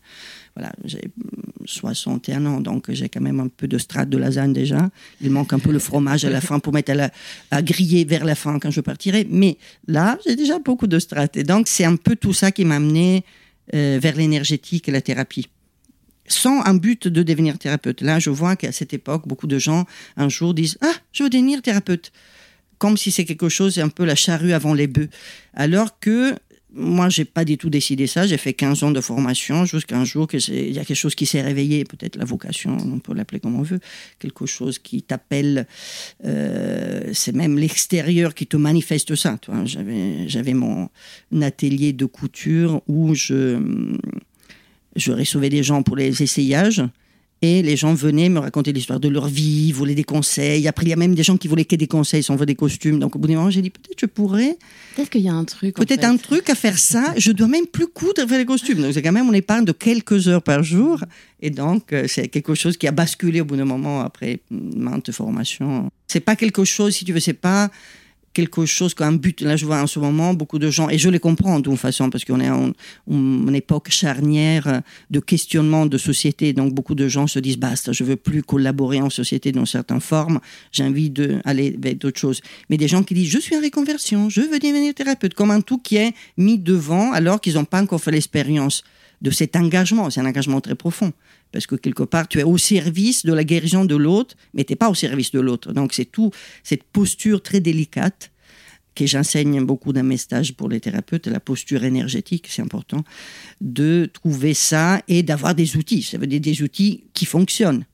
Voilà, 0.56 0.72
j'ai 0.86 1.02
61 1.66 2.46
ans, 2.46 2.62
donc 2.62 2.92
j'ai 2.92 3.10
quand 3.10 3.22
même 3.22 3.40
un 3.40 3.48
peu 3.48 3.68
de 3.68 3.80
strate 3.80 4.08
de 4.08 4.18
lasagne 4.18 4.54
déjà. 4.54 4.90
Il 5.20 5.32
manque 5.32 5.52
un 5.54 5.60
peu 5.60 5.72
le 5.72 5.80
fromage 5.80 6.24
à 6.26 6.30
la 6.30 6.42
fin 6.42 6.60
pour 6.60 6.74
mettre 6.74 6.92
à, 7.50 7.62
griller 7.64 8.06
vers 8.06 8.24
la 8.24 8.36
fin 8.36 8.60
quand 8.60 8.70
je 8.70 8.82
partirai. 8.82 9.26
Mais 9.28 9.58
là, 9.88 10.20
j'ai 10.26 10.36
déjà 10.36 10.60
beaucoup 10.60 10.88
de 10.88 11.00
strate. 11.00 11.36
Et 11.38 11.44
donc, 11.44 11.68
c'est 11.68 11.86
un 11.86 11.96
peu 11.96 12.16
tout 12.16 12.34
ça 12.34 12.52
qui 12.52 12.66
m'a 12.66 12.76
amené 12.76 13.26
euh, 13.74 13.98
vers 14.00 14.16
l'énergétique 14.16 14.90
et 14.90 14.92
la 14.92 15.02
thérapie 15.02 15.48
sans 16.28 16.62
un 16.64 16.76
but 16.76 17.08
de 17.08 17.24
devenir 17.24 17.58
thérapeute. 17.58 18.02
Là, 18.02 18.20
je 18.20 18.30
vois 18.30 18.56
qu'à 18.56 18.72
cette 18.72 18.94
époque, 18.94 19.28
beaucoup 19.28 19.48
de 19.48 19.60
gens, 19.60 19.86
un 20.16 20.30
jour, 20.30 20.54
disent 20.54 20.78
Ah, 20.82 20.94
je 21.12 21.24
veux 21.24 21.30
devenir 21.30 21.62
thérapeute 21.62 22.12
comme 22.82 22.98
si 22.98 23.12
c'est 23.12 23.26
quelque 23.26 23.48
chose, 23.48 23.78
un 23.78 23.90
peu 23.90 24.06
la 24.06 24.16
charrue 24.16 24.54
avant 24.54 24.74
les 24.74 24.88
bœufs. 24.88 25.12
Alors 25.54 26.00
que 26.00 26.34
moi, 26.74 27.10
j'ai 27.10 27.26
pas 27.26 27.46
du 27.46 27.56
tout 27.56 27.70
décidé 27.70 28.08
ça. 28.08 28.26
J'ai 28.26 28.38
fait 28.38 28.54
15 28.54 28.82
ans 28.82 28.90
de 28.90 29.02
formation 29.02 29.66
jusqu'à 29.66 30.00
un 30.00 30.04
jour 30.04 30.28
il 30.34 30.74
y 30.74 30.80
a 30.80 30.84
quelque 30.84 30.98
chose 30.98 31.14
qui 31.14 31.28
s'est 31.28 31.44
réveillé, 31.44 31.84
peut-être 31.84 32.16
la 32.16 32.26
vocation, 32.26 32.76
on 32.80 32.98
peut 32.98 33.14
l'appeler 33.14 33.40
comme 33.40 33.56
on 33.60 33.62
veut, 33.62 33.80
quelque 34.18 34.48
chose 34.48 34.80
qui 34.80 35.04
t'appelle. 35.04 35.68
Euh, 36.26 37.12
c'est 37.14 37.36
même 37.36 37.60
l'extérieur 37.60 38.34
qui 38.34 38.48
te 38.48 38.58
manifeste 38.58 39.14
ça. 39.14 39.38
J'avais 40.26 40.56
mon 40.56 40.90
atelier 41.40 41.94
de 41.94 42.06
couture 42.06 42.82
où 42.88 43.14
je, 43.14 43.60
je 44.96 45.12
recevais 45.12 45.50
des 45.50 45.62
gens 45.62 45.84
pour 45.84 45.98
les 45.98 46.24
essayages. 46.24 46.82
Et 47.44 47.64
les 47.64 47.76
gens 47.76 47.96
venaient 47.96 48.30
me 48.30 48.40
raconter 48.40 48.72
l'histoire 48.72 49.00
de 49.00 49.08
leur 49.08 49.28
vie, 49.28 49.72
voulaient 49.72 49.96
des 49.96 50.04
conseils. 50.04 50.68
Après, 50.68 50.86
il 50.86 50.90
y 50.90 50.94
a 50.94 50.96
même 50.96 51.16
des 51.16 51.24
gens 51.24 51.38
qui 51.38 51.48
voulaient 51.48 51.66
que 51.66 51.76
des 51.76 51.88
conseils 51.88 52.22
sans 52.22 52.36
veut 52.36 52.46
des 52.46 52.54
costumes. 52.54 53.00
Donc, 53.00 53.16
au 53.16 53.20
bout 53.20 53.28
d'un 53.28 53.36
moment, 53.36 53.50
j'ai 53.50 53.64
dit 53.64 53.72
peut-être 53.72 54.00
je 54.00 54.06
pourrais. 54.06 54.58
Peut-être 54.96 55.10
qu'il 55.10 55.22
y 55.22 55.30
a 55.30 55.34
un 55.34 55.44
truc. 55.44 55.76
Peut-être 55.76 56.04
un 56.04 56.18
truc 56.18 56.50
à 56.52 56.56
faire 56.56 56.78
ça. 56.78 57.14
Je 57.18 57.32
dois 57.32 57.48
même 57.48 57.66
plus 57.66 57.88
coudre 57.88 58.28
faire 58.28 58.38
les 58.38 58.46
costumes. 58.46 58.82
Donc, 58.82 58.94
c'est 58.94 59.02
quand 59.02 59.12
même, 59.12 59.28
on 59.28 59.34
épargne 59.34 59.66
de 59.66 59.72
quelques 59.72 60.28
heures 60.28 60.44
par 60.44 60.62
jour. 60.62 61.04
Et 61.42 61.50
donc, 61.50 61.94
euh, 61.94 62.06
c'est 62.08 62.28
quelque 62.28 62.54
chose 62.54 62.78
qui 62.78 62.88
a 62.88 62.92
basculé 62.92 63.42
au 63.42 63.46
bout 63.46 63.56
d'un 63.56 63.66
moment 63.66 64.02
après 64.02 64.42
maintes 64.52 65.12
formations. 65.12 65.90
C'est 66.08 66.20
pas 66.20 66.36
quelque 66.36 66.64
chose, 66.64 66.94
si 66.94 67.06
tu 67.06 67.14
veux, 67.14 67.20
c'est 67.20 67.34
pas 67.34 67.72
quelque 68.34 68.66
chose 68.66 68.94
un 69.02 69.14
but. 69.14 69.42
Là, 69.42 69.56
je 69.56 69.66
vois 69.66 69.82
en 69.82 69.88
ce 69.88 70.00
moment 70.00 70.34
beaucoup 70.34 70.60
de 70.60 70.70
gens, 70.70 70.90
et 70.90 70.98
je 70.98 71.10
les 71.10 71.20
comprends 71.20 71.60
d'une 71.60 71.78
façon, 71.78 72.10
parce 72.10 72.26
qu'on 72.26 72.40
est 72.40 72.50
en 72.50 72.72
une 73.10 73.56
époque 73.56 73.90
charnière 73.90 74.82
de 75.10 75.20
questionnement 75.20 75.86
de 75.86 75.98
société. 75.98 76.54
Donc, 76.54 76.74
beaucoup 76.74 76.96
de 76.96 77.08
gens 77.08 77.28
se 77.28 77.40
disent 77.40 77.58
basta, 77.58 77.92
je 77.92 78.04
veux 78.04 78.16
plus 78.16 78.44
collaborer 78.44 79.02
en 79.02 79.10
société 79.10 79.52
dans 79.52 79.66
certaines 79.66 80.02
formes, 80.02 80.40
j'ai 80.72 80.84
envie 80.84 81.10
d'aller 81.10 81.76
vers 81.80 81.96
d'autres 81.96 82.20
choses. 82.20 82.42
Mais 82.70 82.78
des 82.78 82.88
gens 82.88 83.04
qui 83.04 83.14
disent 83.14 83.30
je 83.30 83.40
suis 83.40 83.56
en 83.56 83.62
réconversion, 83.62 84.30
je 84.30 84.42
veux 84.42 84.60
devenir 84.60 84.94
thérapeute, 84.94 85.34
comme 85.34 85.52
un 85.52 85.62
tout 85.62 85.78
qui 85.78 85.98
est 85.98 86.14
mis 86.38 86.58
devant 86.58 87.12
alors 87.12 87.42
qu'ils 87.42 87.56
n'ont 87.56 87.66
pas 87.66 87.82
encore 87.82 88.02
fait 88.02 88.12
l'expérience 88.12 88.84
de 89.22 89.32
cet 89.32 89.56
engagement. 89.56 90.10
C'est 90.10 90.22
un 90.22 90.26
engagement 90.26 90.62
très 90.62 90.76
profond. 90.76 91.14
Parce 91.52 91.68
que 91.68 91.76
quelque 91.76 92.04
part, 92.04 92.28
tu 92.28 92.40
es 92.40 92.44
au 92.44 92.58
service 92.58 93.26
de 93.26 93.34
la 93.34 93.44
guérison 93.44 93.86
de 93.86 93.96
l'autre, 93.96 94.36
mais 94.54 94.64
tu 94.64 94.72
n'es 94.72 94.78
pas 94.78 94.90
au 94.90 94.96
service 94.96 95.32
de 95.32 95.40
l'autre. 95.40 95.74
Donc 95.74 95.94
c'est 95.94 96.06
tout 96.06 96.32
cette 96.64 96.84
posture 96.84 97.42
très 97.42 97.60
délicate 97.60 98.32
que 98.96 99.06
j'enseigne 99.06 99.64
beaucoup 99.64 99.94
dans 99.94 100.04
mes 100.04 100.18
stages 100.18 100.54
pour 100.54 100.68
les 100.68 100.80
thérapeutes, 100.80 101.28
la 101.28 101.40
posture 101.40 101.84
énergétique, 101.84 102.48
c'est 102.50 102.62
important, 102.62 103.04
de 103.62 104.10
trouver 104.12 104.54
ça 104.54 105.02
et 105.08 105.24
d'avoir 105.24 105.56
des 105.56 105.78
outils. 105.78 106.04
Ça 106.04 106.18
veut 106.18 106.28
dire 106.28 106.42
des 106.42 106.62
outils 106.62 107.06
qui 107.14 107.26
fonctionnent. 107.26 107.86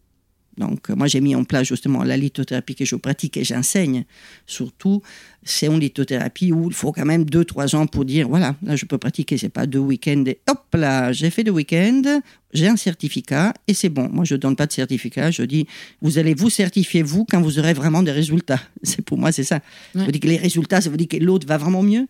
Donc, 0.57 0.89
moi, 0.89 1.07
j'ai 1.07 1.21
mis 1.21 1.36
en 1.36 1.44
place 1.44 1.68
justement 1.68 2.04
la 2.04 2.18
lithothérapie 2.18 2.75
que 2.75 2.86
je 2.86 2.95
pratique 2.95 3.37
et 3.37 3.44
j'enseigne. 3.44 4.06
Surtout, 4.47 5.02
c'est 5.44 5.68
une 5.68 5.80
lithothérapie 5.80 6.52
où 6.52 6.68
il 6.68 6.73
faut 6.73 6.92
quand 6.92 7.06
même 7.06 7.26
deux, 7.26 7.45
trois 7.45 7.76
ans 7.76 7.85
pour 7.85 8.06
dire 8.06 8.28
voilà, 8.28 8.56
là, 8.64 8.76
je 8.76 8.85
peux 8.85 8.97
pratiquer. 8.97 9.37
C'est 9.37 9.49
pas 9.49 9.68
deux 9.68 9.80
week-ends 9.80 10.23
et 10.26 10.40
hop 10.49 10.66
là, 10.73 11.11
j'ai 11.11 11.30
fait 11.30 11.44
deux 11.44 11.52
week-ends, 11.52 12.21
j'ai 12.54 12.68
un 12.68 12.76
certificat 12.76 13.54
et 13.68 13.73
c'est 13.73 13.90
bon. 13.90 14.09
Moi, 14.09 14.26
je 14.26 14.35
donne 14.35 14.56
pas 14.56 14.66
de 14.66 14.71
certificat. 14.71 15.30
Je 15.30 15.44
dis 15.44 15.68
vous 16.02 16.18
allez 16.18 16.33
vous 16.33 16.49
certifier 16.49 17.04
vous 17.04 17.26
quand 17.26 17.42
vous 17.42 17.59
aurez 17.59 17.73
vraiment 17.73 18.02
des 18.02 18.11
résultats. 18.11 18.61
C'est 18.83 19.04
pour 19.04 19.18
moi, 19.18 19.31
c'est 19.31 19.44
ça. 19.44 19.59
Ça 19.94 20.06
veut 20.06 20.11
dire 20.11 20.21
que 20.21 20.28
les 20.28 20.37
résultats, 20.37 20.81
ça 20.81 20.90
veut 20.90 20.97
dire 20.97 21.07
que 21.07 21.18
l'autre 21.18 21.47
va 21.47 21.57
vraiment 21.57 21.83
mieux. 21.83 22.07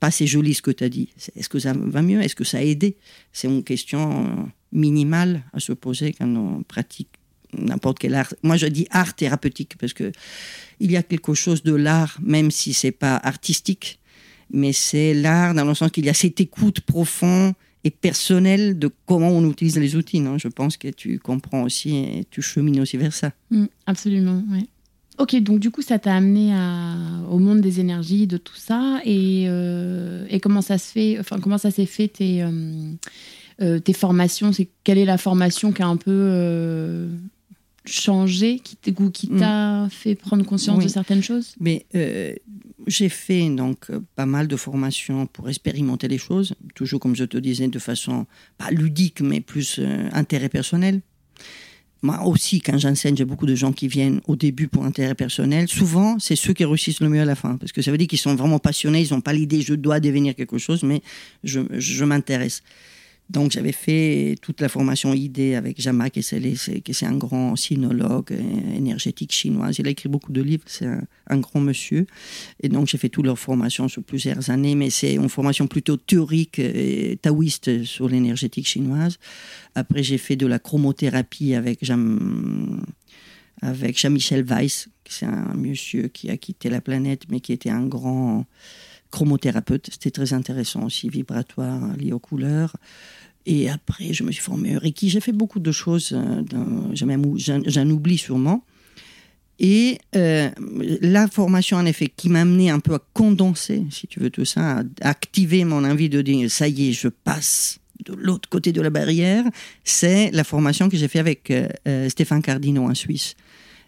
Pas 0.00 0.10
c'est 0.10 0.26
joli 0.26 0.52
ce 0.52 0.62
que 0.62 0.72
tu 0.72 0.82
as 0.84 0.88
dit. 0.88 1.10
Est-ce 1.36 1.48
que 1.48 1.60
ça 1.60 1.72
va 1.74 2.02
mieux? 2.02 2.20
Est-ce 2.20 2.34
que 2.34 2.44
ça 2.44 2.58
a 2.58 2.62
aidé? 2.62 2.96
C'est 3.32 3.46
une 3.46 3.62
question 3.62 4.52
minimale 4.72 5.44
à 5.52 5.60
se 5.60 5.72
poser 5.72 6.12
quand 6.12 6.26
on 6.34 6.62
pratique 6.64 7.21
n'importe 7.56 7.98
quel 7.98 8.14
art. 8.14 8.34
Moi, 8.42 8.56
je 8.56 8.66
dis 8.66 8.86
art 8.90 9.14
thérapeutique 9.14 9.76
parce 9.78 9.92
que 9.92 10.12
il 10.80 10.90
y 10.90 10.96
a 10.96 11.02
quelque 11.02 11.34
chose 11.34 11.62
de 11.62 11.74
l'art, 11.74 12.18
même 12.22 12.50
si 12.50 12.72
c'est 12.72 12.92
pas 12.92 13.16
artistique, 13.16 14.00
mais 14.52 14.72
c'est 14.72 15.14
l'art 15.14 15.54
dans 15.54 15.64
le 15.64 15.74
sens 15.74 15.90
qu'il 15.90 16.04
y 16.04 16.10
a 16.10 16.14
cette 16.14 16.40
écoute 16.40 16.80
profonde 16.80 17.54
et 17.84 17.90
personnelle 17.90 18.78
de 18.78 18.90
comment 19.06 19.30
on 19.30 19.50
utilise 19.50 19.78
les 19.78 19.96
outils. 19.96 20.20
Non? 20.20 20.38
Je 20.38 20.48
pense 20.48 20.76
que 20.76 20.88
tu 20.88 21.18
comprends 21.18 21.62
aussi 21.62 21.96
et 21.96 22.26
tu 22.30 22.42
chemines 22.42 22.80
aussi 22.80 22.96
vers 22.96 23.12
ça. 23.12 23.32
Mm, 23.50 23.64
absolument, 23.86 24.42
oui. 24.50 24.68
Ok, 25.18 25.36
donc 25.36 25.60
du 25.60 25.70
coup, 25.70 25.82
ça 25.82 25.98
t'a 25.98 26.16
amené 26.16 26.54
au 27.30 27.38
monde 27.38 27.60
des 27.60 27.80
énergies, 27.80 28.26
de 28.26 28.38
tout 28.38 28.56
ça, 28.56 29.00
et, 29.04 29.44
euh, 29.46 30.26
et 30.30 30.40
comment 30.40 30.62
ça 30.62 30.78
se 30.78 30.90
fait, 30.90 31.18
enfin 31.20 31.38
comment 31.38 31.58
ça 31.58 31.70
s'est 31.70 31.86
fait 31.86 32.08
tes, 32.08 32.42
euh, 32.42 32.50
euh, 33.60 33.78
tes 33.78 33.92
formations? 33.92 34.52
C'est 34.52 34.68
quelle 34.84 34.96
est 34.96 35.04
la 35.04 35.18
formation 35.18 35.70
qui 35.70 35.82
a 35.82 35.86
un 35.86 35.98
peu 35.98 37.08
changé, 37.84 38.60
qui, 38.60 38.76
qui 39.12 39.30
mm. 39.30 39.38
t'a 39.38 39.88
fait 39.90 40.14
prendre 40.14 40.44
conscience 40.44 40.82
de 40.82 40.88
certaines 40.88 41.22
choses 41.22 41.54
Mais 41.60 41.86
euh, 41.94 42.34
j'ai 42.86 43.08
fait 43.08 43.48
donc 43.50 43.86
pas 44.16 44.26
mal 44.26 44.48
de 44.48 44.56
formations 44.56 45.26
pour 45.26 45.48
expérimenter 45.48 46.08
les 46.08 46.18
choses, 46.18 46.54
toujours 46.74 47.00
comme 47.00 47.16
je 47.16 47.24
te 47.24 47.36
disais, 47.36 47.68
de 47.68 47.78
façon 47.78 48.26
pas 48.58 48.70
ludique, 48.70 49.20
mais 49.20 49.40
plus 49.40 49.78
euh, 49.78 50.08
intérêt 50.12 50.48
personnel. 50.48 51.00
moi 52.02 52.24
aussi, 52.24 52.60
quand 52.60 52.78
j'enseigne, 52.78 53.16
j'ai 53.16 53.24
beaucoup 53.24 53.46
de 53.46 53.54
gens 53.54 53.72
qui 53.72 53.88
viennent 53.88 54.20
au 54.26 54.36
début 54.36 54.68
pour 54.68 54.84
intérêt 54.84 55.14
personnel. 55.14 55.68
Souvent, 55.68 56.18
c'est 56.18 56.36
ceux 56.36 56.52
qui 56.52 56.64
réussissent 56.64 57.00
le 57.00 57.08
mieux 57.08 57.20
à 57.20 57.24
la 57.24 57.36
fin. 57.36 57.56
Parce 57.56 57.72
que 57.72 57.82
ça 57.82 57.90
veut 57.90 57.98
dire 57.98 58.08
qu'ils 58.08 58.18
sont 58.18 58.34
vraiment 58.34 58.58
passionnés, 58.58 59.02
ils 59.02 59.12
n'ont 59.12 59.20
pas 59.20 59.32
l'idée, 59.32 59.60
je 59.60 59.74
dois 59.74 60.00
devenir 60.00 60.34
quelque 60.34 60.58
chose, 60.58 60.82
mais 60.82 61.02
je, 61.44 61.60
je 61.70 62.04
m'intéresse. 62.04 62.62
Donc 63.32 63.52
j'avais 63.52 63.72
fait 63.72 64.36
toute 64.42 64.60
la 64.60 64.68
formation 64.68 65.14
ID 65.14 65.54
avec 65.54 65.80
Jama 65.80 66.10
qui 66.10 66.22
c'est 66.22 67.06
un 67.06 67.16
grand 67.16 67.56
sinologue 67.56 68.32
euh, 68.32 68.76
énergétique 68.76 69.32
chinois. 69.32 69.70
Il 69.78 69.86
a 69.86 69.90
écrit 69.90 70.10
beaucoup 70.10 70.32
de 70.32 70.42
livres, 70.42 70.64
c'est 70.66 70.86
un, 70.86 71.38
grand 71.38 71.60
monsieur. 71.60 72.06
Et 72.62 72.68
donc 72.68 72.88
j'ai 72.88 72.98
fait 72.98 73.08
toute 73.08 73.24
leur 73.24 73.38
formation 73.38 73.88
sur 73.88 74.02
plusieurs 74.02 74.50
années, 74.50 74.74
mais 74.74 74.90
c'est 74.90 75.14
une 75.14 75.30
formation 75.30 75.66
plutôt 75.66 75.96
théorique 75.96 76.58
et 76.58 77.18
taoïste 77.22 77.84
sur 77.84 78.06
l'énergétique 78.06 78.66
chinoise. 78.66 79.16
Après 79.74 80.02
j'ai 80.02 80.18
fait 80.18 80.36
de 80.36 80.46
la 80.46 80.58
chromothérapie 80.58 81.54
avec 81.54 81.82
Jean, 81.82 82.18
avec 83.62 83.98
Jean-Michel 83.98 84.44
Weiss, 84.44 84.88
c'est 85.08 85.26
un 85.26 85.54
monsieur 85.54 86.08
qui 86.08 86.28
a 86.28 86.36
quitté 86.36 86.68
la 86.68 86.82
planète, 86.82 87.22
mais 87.30 87.40
qui 87.40 87.54
était 87.54 87.70
un 87.70 87.86
grand 87.86 88.44
chromothérapeute. 89.12 89.90
C'était 89.92 90.10
très 90.10 90.32
intéressant 90.32 90.84
aussi, 90.84 91.08
vibratoire, 91.08 91.96
lié 91.96 92.12
aux 92.12 92.18
couleurs. 92.18 92.74
Et 93.46 93.68
après, 93.68 94.12
je 94.12 94.22
me 94.22 94.30
suis 94.30 94.42
formé 94.42 94.76
Reiki. 94.76 95.08
J'ai 95.08 95.20
fait 95.20 95.32
beaucoup 95.32 95.60
de 95.60 95.72
choses, 95.72 96.12
euh, 96.12 96.42
j'en 96.94 97.90
oublie 97.90 98.18
sûrement. 98.18 98.64
Et 99.58 99.98
euh, 100.16 100.50
la 101.00 101.28
formation, 101.28 101.76
en 101.76 101.86
effet, 101.86 102.10
qui 102.14 102.28
m'a 102.28 102.40
amené 102.40 102.70
un 102.70 102.80
peu 102.80 102.94
à 102.94 103.00
condenser, 103.12 103.84
si 103.90 104.06
tu 104.06 104.20
veux, 104.20 104.30
tout 104.30 104.44
ça, 104.44 104.78
à 104.78 105.08
activer 105.08 105.64
mon 105.64 105.84
envie 105.84 106.08
de 106.08 106.22
dire 106.22 106.50
ça 106.50 106.68
y 106.68 106.88
est, 106.88 106.92
je 106.92 107.08
passe 107.08 107.78
de 108.04 108.14
l'autre 108.14 108.48
côté 108.48 108.72
de 108.72 108.80
la 108.80 108.90
barrière, 108.90 109.44
c'est 109.84 110.32
la 110.32 110.42
formation 110.42 110.88
que 110.88 110.96
j'ai 110.96 111.06
fait 111.06 111.20
avec 111.20 111.52
euh, 111.52 112.08
Stéphane 112.08 112.42
Cardino 112.42 112.84
en 112.84 112.94
Suisse. 112.94 113.36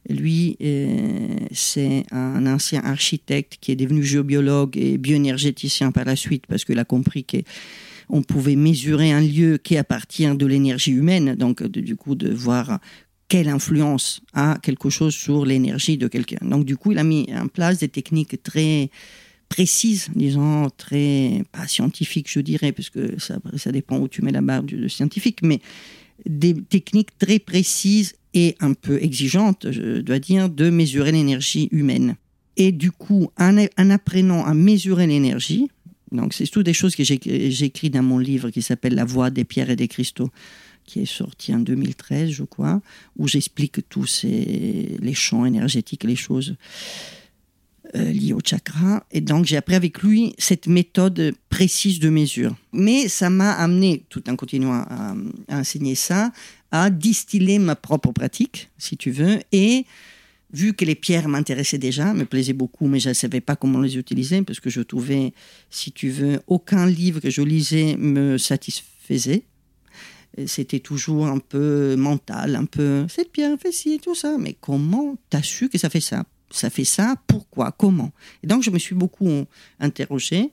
Lui, 0.09 0.59
c'est 1.51 2.05
un 2.11 2.47
ancien 2.47 2.83
architecte 2.85 3.57
qui 3.59 3.73
est 3.73 3.77
devenu 3.77 4.05
géobiologue 4.05 4.77
et 4.77 4.99
bioénergéticien 4.99 5.93
par 5.93 6.05
la 6.05 6.15
suite 6.15 6.45
parce 6.47 6.67
qu'il 6.67 6.79
a 6.79 6.85
compris 6.85 7.25
que 7.25 7.39
on 8.09 8.23
pouvait 8.23 8.57
mesurer 8.57 9.13
un 9.13 9.21
lieu 9.21 9.59
qui 9.59 9.77
appartient 9.77 10.37
de 10.37 10.47
l'énergie 10.47 10.93
humaine, 10.93 11.35
donc 11.35 11.63
du 11.63 11.97
coup 11.97 12.15
de 12.15 12.31
voir 12.31 12.81
quelle 13.29 13.49
influence 13.49 14.21
a 14.33 14.59
quelque 14.63 14.91
chose 14.91 15.15
sur 15.15 15.45
l'énergie 15.45 15.97
de 15.97 16.09
quelqu'un. 16.09 16.45
Donc 16.47 16.65
du 16.65 16.77
coup, 16.77 16.93
il 16.93 16.99
a 16.99 17.05
mis 17.05 17.29
en 17.35 17.49
place 17.49 17.79
des 17.79 17.89
techniques 17.89 18.43
très 18.43 18.91
précises, 19.49 20.09
disons, 20.15 20.69
très, 20.77 21.43
pas 21.53 21.67
scientifiques, 21.67 22.31
je 22.31 22.41
dirais, 22.41 22.73
parce 22.73 22.91
que 22.91 23.19
ça, 23.19 23.39
ça 23.57 23.73
dépend 23.73 23.99
où 23.99 24.09
tu 24.09 24.23
mets 24.23 24.33
la 24.33 24.41
barre 24.41 24.63
du 24.63 24.89
scientifique, 24.89 25.41
mais 25.43 25.61
des 26.27 26.55
techniques 26.55 27.17
très 27.19 27.39
précises 27.39 28.15
et 28.35 28.57
un 28.61 28.73
peu 28.73 29.03
exigeantes, 29.03 29.67
je 29.71 30.01
dois 30.01 30.19
dire, 30.19 30.49
de 30.49 30.71
mesurer 30.71 31.13
l'énergie 31.13 31.69
humaine. 31.71 32.17
Et 32.57 32.73
du 32.73 32.91
coup, 32.91 33.31
en, 33.39 33.57
en 33.79 33.91
apprenant 33.91 34.45
à 34.45 34.55
mesurer 34.55 35.07
l'énergie, 35.07 35.69
donc, 36.15 36.33
c'est 36.33 36.47
toutes 36.47 36.67
des 36.67 36.73
choses 36.73 36.95
que 36.95 37.05
j'ai 37.05 37.21
écrites 37.65 37.93
dans 37.93 38.03
mon 38.03 38.19
livre 38.19 38.51
qui 38.51 38.63
s'appelle 38.63 38.95
La 38.95 39.05
voix 39.05 39.31
des 39.31 39.45
pierres 39.45 39.71
et 39.71 39.77
des 39.77 39.89
cristaux, 39.89 40.31
qui 40.85 41.01
est 41.01 41.07
sorti 41.07 41.55
en 41.55 41.59
2013, 41.59 42.31
je 42.31 42.45
crois, 42.45 42.81
où 43.17 43.27
j'explique 43.27 43.89
tous 43.89 44.07
ces, 44.07 44.97
les 45.01 45.15
champs 45.15 45.45
énergétiques, 45.45 46.05
les 46.05 46.17
choses 46.17 46.57
euh, 47.97 48.11
liées 48.13 48.33
au 48.33 48.41
chakra. 48.45 49.05
Et 49.11 49.21
donc, 49.21 49.45
j'ai 49.45 49.57
appris 49.57 49.75
avec 49.75 50.03
lui 50.03 50.35
cette 50.39 50.69
méthode 50.69 51.35
précise 51.49 51.99
de 51.99 52.11
mesure. 52.11 52.55
Mais 52.73 53.09
ça 53.09 53.29
m'a 53.29 53.53
amené, 53.53 54.05
tout 54.09 54.29
en 54.31 54.37
continuant 54.37 54.73
à, 54.73 55.15
à 55.49 55.59
enseigner 55.59 55.95
ça, 55.95 56.33
à 56.71 56.91
distiller 56.91 57.59
ma 57.59 57.77
propre 57.77 58.13
pratique, 58.13 58.71
si 58.79 58.97
tu 58.97 59.11
veux, 59.11 59.41
et 59.53 59.85
vu 60.55 60.73
que 60.73 60.85
les 60.85 60.95
pierres 60.95 61.29
m'intéressaient 61.29 61.79
déjà, 61.79 62.15
me 62.15 62.25
plaisaient 62.25 62.53
beaucoup, 62.53 62.87
mais 62.87 63.01
je 63.01 63.11
ne 63.11 63.15
savais 63.15 63.41
pas 63.41 63.57
comment 63.57 63.81
les 63.81 63.99
utiliser 63.99 64.41
parce 64.43 64.61
que 64.61 64.71
je 64.71 64.81
trouvais, 64.81 65.35
si 65.69 65.93
tu 65.93 66.09
veux, 66.09 66.41
aucun 66.47 66.87
livre 66.87 67.21
que 67.21 67.29
je 67.29 67.43
lisais 67.43 67.97
me 67.99 68.39
satisfaisait. 68.39 69.43
C'était 70.47 70.81
toujours 70.81 71.27
un 71.27 71.39
peu 71.39 71.95
mental, 71.97 72.57
un 72.57 72.65
peu 72.65 73.07
cette 73.09 73.31
pierre 73.31 73.57
fait 73.61 73.73
ci, 73.73 74.01
tout 74.03 74.15
ça. 74.15 74.37
Mais 74.39 74.57
comment 74.61 75.17
t'as 75.31 75.43
su 75.43 75.69
que 75.69 75.79
ça 75.79 75.91
fait 75.91 76.01
ça? 76.01 76.25
Ça 76.51 76.71
fait 76.71 76.85
ça, 76.85 77.17
pourquoi? 77.27 77.73
Comment? 77.73 78.13
Et 78.43 78.47
donc 78.47 78.63
je 78.63 78.71
me 78.71 78.79
suis 78.79 78.95
beaucoup 78.95 79.45
interrogée. 79.81 80.51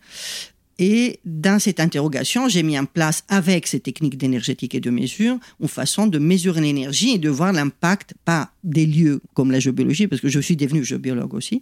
Et 0.84 1.20
dans 1.26 1.60
cette 1.60 1.80
interrogation, 1.80 2.50
j'ai 2.50 2.64
mis 2.64 2.78
en 2.78 2.86
place, 2.86 3.24
avec 3.30 3.68
ces 3.68 3.80
techniques 3.80 4.18
d'énergétique 4.18 4.74
et 4.74 4.80
de 4.80 4.90
mesure, 4.90 5.38
une 5.62 5.68
façon 5.68 6.08
de 6.08 6.18
mesurer 6.18 6.60
l'énergie 6.60 7.12
et 7.12 7.18
de 7.20 7.30
voir 7.30 7.54
l'impact, 7.54 8.16
pas 8.26 8.50
des 8.64 8.88
lieux 8.88 9.22
comme 9.36 9.52
la 9.52 9.60
géobiologie, 9.60 10.08
parce 10.08 10.24
que 10.24 10.28
je 10.28 10.40
suis 10.40 10.56
devenu 10.56 10.84
géobiologue 10.84 11.36
aussi, 11.36 11.62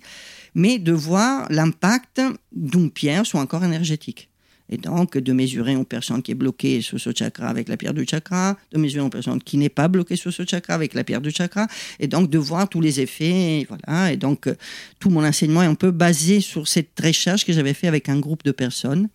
mais 0.55 0.79
de 0.79 0.93
voir 0.93 1.51
l'impact 1.51 2.21
d'une 2.53 2.89
pierre 2.89 3.25
sur 3.25 3.39
un 3.39 3.45
corps 3.45 3.65
énergétique. 3.65 4.28
Et 4.69 4.77
donc, 4.77 5.17
de 5.17 5.33
mesurer 5.33 5.73
une 5.73 5.85
personne 5.85 6.21
qui 6.21 6.31
est 6.31 6.35
bloquée 6.35 6.81
sur 6.81 6.99
ce 6.99 7.11
chakra 7.15 7.47
avec 7.47 7.67
la 7.69 7.77
pierre 7.77 7.93
du 7.93 8.05
chakra, 8.07 8.57
de 8.71 8.77
mesurer 8.77 9.03
une 9.03 9.09
personne 9.09 9.41
qui 9.41 9.57
n'est 9.57 9.69
pas 9.69 9.87
bloquée 9.87 10.15
sur 10.15 10.31
ce 10.31 10.43
chakra 10.45 10.73
avec 10.73 10.93
la 10.93 11.03
pierre 11.03 11.21
du 11.21 11.31
chakra, 11.31 11.67
et 11.99 12.07
donc 12.07 12.29
de 12.29 12.37
voir 12.37 12.69
tous 12.69 12.81
les 12.81 12.99
effets. 12.99 13.61
Et 13.61 13.67
voilà. 13.67 14.11
Et 14.11 14.17
donc, 14.17 14.47
euh, 14.47 14.55
tout 14.99 15.09
mon 15.09 15.25
enseignement 15.25 15.63
est 15.63 15.67
un 15.67 15.75
peu 15.75 15.91
basé 15.91 16.41
sur 16.41 16.67
cette 16.67 16.99
recherche 17.03 17.45
que 17.45 17.53
j'avais 17.53 17.73
fait 17.73 17.87
avec 17.87 18.09
un 18.09 18.19
groupe 18.19 18.43
de 18.43 18.51
personnes 18.51 19.09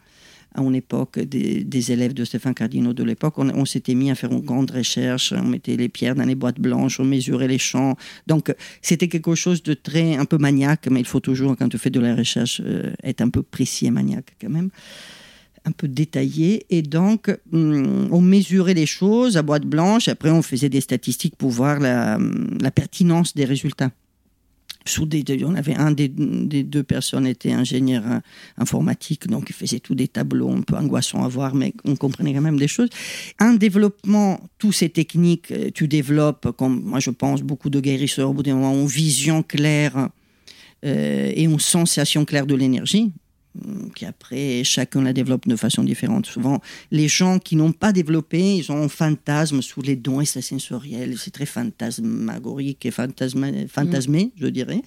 à 0.54 0.62
une 0.62 0.75
époque, 0.76 1.18
des, 1.18 1.92
élèves 1.92 2.14
de 2.14 2.25
Stéphane 2.25 2.54
Cardino 2.54 2.92
de 2.92 3.02
l'époque, 3.02 3.38
on, 3.38 3.64
s'était 3.64 3.94
mis 3.94 4.11
à 4.11 4.14
faire 4.14 4.30
une 4.30 4.40
grande 4.40 4.70
recherche, 4.70 5.32
on 5.32 5.42
mettait 5.42 5.76
les 5.76 5.88
pierres 5.88 6.14
dans 6.14 6.25
les 6.25 6.37
boîtes 6.37 6.61
blanches, 6.61 7.00
on 7.00 7.04
mesurait 7.04 7.49
les 7.49 7.58
champs. 7.58 7.96
Donc, 8.28 8.54
c'était 8.80 9.08
quelque 9.08 9.34
chose 9.34 9.64
de 9.64 9.75
très, 9.75 10.16
un 10.16 10.25
peu 10.25 10.38
maniaque, 10.38 10.87
mais 10.90 11.00
il 11.00 11.06
faut 11.06 11.20
toujours, 11.20 11.56
quand 11.56 11.68
tu 11.68 11.78
fais 11.78 11.90
de 11.90 11.99
la 11.99 12.14
recherche, 12.14 12.62
euh, 12.64 12.92
être 13.02 13.20
un 13.20 13.30
peu 13.30 13.42
précis 13.42 13.87
et 13.87 13.90
maniaque 13.90 14.37
quand 14.40 14.50
même 14.50 14.70
un 15.64 15.73
peu 15.73 15.88
détaillé. 15.88 16.66
Et 16.71 16.83
donc, 16.83 17.35
hum, 17.52 18.09
on 18.11 18.21
mesurait 18.21 18.75
les 18.75 18.87
choses 18.87 19.37
à 19.37 19.42
boîte 19.42 19.64
blanche. 19.64 20.09
Après, 20.09 20.30
on 20.30 20.42
faisait 20.42 20.68
des 20.68 20.80
statistiques 20.80 21.37
pour 21.37 21.50
voir 21.50 21.80
la, 21.80 22.18
pertinence 22.75 23.35
des 23.35 23.44
résultats. 23.44 23.90
Sous 24.87 25.06
des, 25.06 25.25
on 25.47 25.54
avait 25.54 25.75
un 25.75 25.92
des, 25.92 26.09
deux 26.09 26.83
personnes 26.83 27.26
était 27.26 27.52
ingénieur 27.52 28.02
euh, 28.06 28.18
informatique, 28.59 29.26
donc 29.28 29.49
il 29.49 29.54
faisait 29.54 29.80
tous 29.80 29.94
des 29.94 30.09
tableaux 30.09 30.50
un 30.50 30.61
peu 30.61 30.76
angoissants 30.76 31.25
à 31.25 31.28
voir, 31.28 31.54
mais 31.54 31.73
on 31.87 31.97
comprenait 31.97 32.35
quand 32.35 32.42
même 32.42 32.59
des 32.59 32.68
choses. 32.68 32.90
Un 33.38 33.54
développement, 33.54 34.40
toutes 34.59 34.75
ces 34.75 34.90
techniques, 34.90 35.50
euh, 35.52 35.71
tu 35.73 35.88
développes, 35.88 36.54
comme 36.59 36.83
moi 36.83 37.00
je 37.00 37.09
pense, 37.09 37.40
beaucoup 37.40 37.71
de 37.71 37.80
guérisseurs 37.80 38.28
au 38.28 38.35
bout 38.35 38.42
d'un 38.42 38.56
moment, 38.56 38.75
une 38.75 38.87
vision 38.87 39.42
claire 39.42 40.11
euh, 40.85 41.33
et 41.35 41.44
une 41.44 41.59
sensation 41.59 42.26
claire 42.26 42.47
de 42.47 42.54
l'énergie 42.54 43.11
qui 43.94 44.04
après 44.04 44.64
chacun 44.64 45.02
la 45.02 45.12
développe 45.12 45.46
de 45.46 45.56
façon 45.56 45.84
différente. 45.84 46.26
Souvent, 46.26 46.61
les 46.90 47.08
gens 47.08 47.38
qui 47.38 47.56
n'ont 47.56 47.73
pas 47.73 47.92
développé, 47.92 48.56
ils 48.56 48.73
ont 48.73 48.82
un 48.82 48.88
fantasme 48.88 49.62
sous 49.62 49.82
les 49.82 49.96
dons 49.96 50.20
extrasensoriels. 50.20 51.16
C'est 51.18 51.30
très 51.30 51.46
fantasmagorique 51.46 52.84
et 52.87 52.90
fantasmé, 52.90 53.66
fantasmé 53.68 54.32
je 54.37 54.46
dirais 54.46 54.82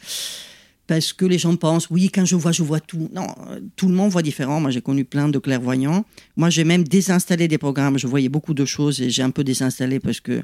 parce 0.87 1.11
que 1.11 1.25
les 1.25 1.37
gens 1.37 1.55
pensent, 1.57 1.89
oui, 1.89 2.09
quand 2.09 2.23
je 2.23 2.35
vois, 2.37 2.53
je 2.53 2.63
vois 2.63 2.79
tout. 2.79 3.09
Non, 3.13 3.27
tout 3.75 3.89
le 3.89 3.93
monde 3.93 4.09
voit 4.09 4.21
différent. 4.21 4.61
Moi, 4.61 4.71
j'ai 4.71 4.81
connu 4.81 5.03
plein 5.03 5.27
de 5.27 5.37
clairvoyants. 5.37 6.05
Moi, 6.37 6.49
j'ai 6.49 6.63
même 6.63 6.85
désinstallé 6.85 7.49
des 7.49 7.57
programmes. 7.57 7.99
Je 7.99 8.07
voyais 8.07 8.29
beaucoup 8.29 8.53
de 8.53 8.63
choses 8.63 9.01
et 9.01 9.09
j'ai 9.09 9.21
un 9.21 9.29
peu 9.29 9.43
désinstallé 9.43 9.99
parce 9.99 10.21
que 10.21 10.43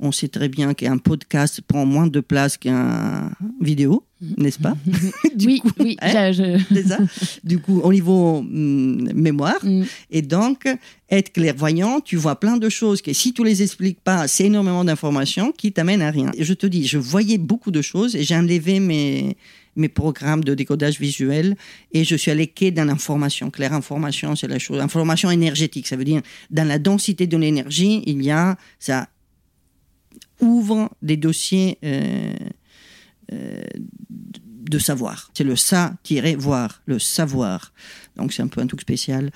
on 0.00 0.10
sait 0.10 0.28
très 0.28 0.48
bien 0.48 0.72
qu'un 0.72 0.96
podcast 0.96 1.60
prend 1.60 1.84
moins 1.84 2.06
de 2.06 2.20
place 2.20 2.56
qu'un 2.56 3.30
vidéo, 3.60 4.04
n'est-ce 4.38 4.58
pas? 4.58 4.76
Oui, 5.44 5.60
coup, 5.60 5.70
oui. 5.78 5.96
Hein, 6.00 6.32
ça? 6.88 6.98
Du 7.44 7.58
coup, 7.58 7.80
au 7.80 7.92
niveau 7.92 8.38
hum, 8.38 9.12
mémoire. 9.14 9.62
Mm. 9.62 9.82
Et 10.10 10.22
donc, 10.22 10.66
être 11.10 11.32
clairvoyant, 11.32 12.00
tu 12.00 12.16
vois 12.16 12.40
plein 12.40 12.56
de 12.56 12.68
choses 12.70 13.02
que 13.02 13.12
si 13.12 13.34
tu 13.34 13.44
les 13.44 13.62
expliques 13.62 14.00
pas, 14.00 14.26
c'est 14.26 14.46
énormément 14.46 14.84
d'informations 14.84 15.52
qui 15.52 15.70
t'amènent 15.70 16.02
à 16.02 16.10
rien. 16.10 16.30
Et 16.34 16.44
je 16.44 16.54
te 16.54 16.66
dis, 16.66 16.86
je 16.86 16.96
voyais 16.96 17.36
beaucoup 17.36 17.70
de 17.70 17.82
choses 17.82 18.16
et 18.16 18.22
j'ai 18.22 18.36
enlevé 18.36 18.80
mes 18.80 19.36
mes 19.76 19.88
programmes 19.88 20.44
de 20.44 20.54
décodage 20.54 21.00
visuel 21.00 21.56
et 21.92 22.04
je 22.04 22.16
suis 22.16 22.30
allé 22.30 22.46
quai 22.46 22.70
dans 22.70 22.84
l'information. 22.84 23.50
Claire 23.50 23.72
information, 23.72 24.36
c'est 24.36 24.48
la 24.48 24.58
chose. 24.58 24.80
Information 24.80 25.30
énergétique, 25.30 25.86
ça 25.86 25.96
veut 25.96 26.04
dire 26.04 26.22
dans 26.50 26.66
la 26.66 26.78
densité 26.78 27.26
de 27.26 27.36
l'énergie, 27.36 28.02
il 28.06 28.22
y 28.22 28.30
a, 28.30 28.56
ça 28.78 29.08
ouvre 30.40 30.90
des 31.00 31.16
dossiers 31.16 31.78
euh, 31.84 32.34
euh, 33.32 33.62
de 34.62 34.78
savoir. 34.78 35.30
C'est 35.34 35.44
le 35.44 35.56
ça-voir, 35.56 36.82
le 36.86 36.98
savoir. 36.98 37.72
Donc 38.16 38.32
c'est 38.32 38.42
un 38.42 38.48
peu 38.48 38.60
un 38.60 38.66
truc 38.66 38.80
spécial. 38.80 39.30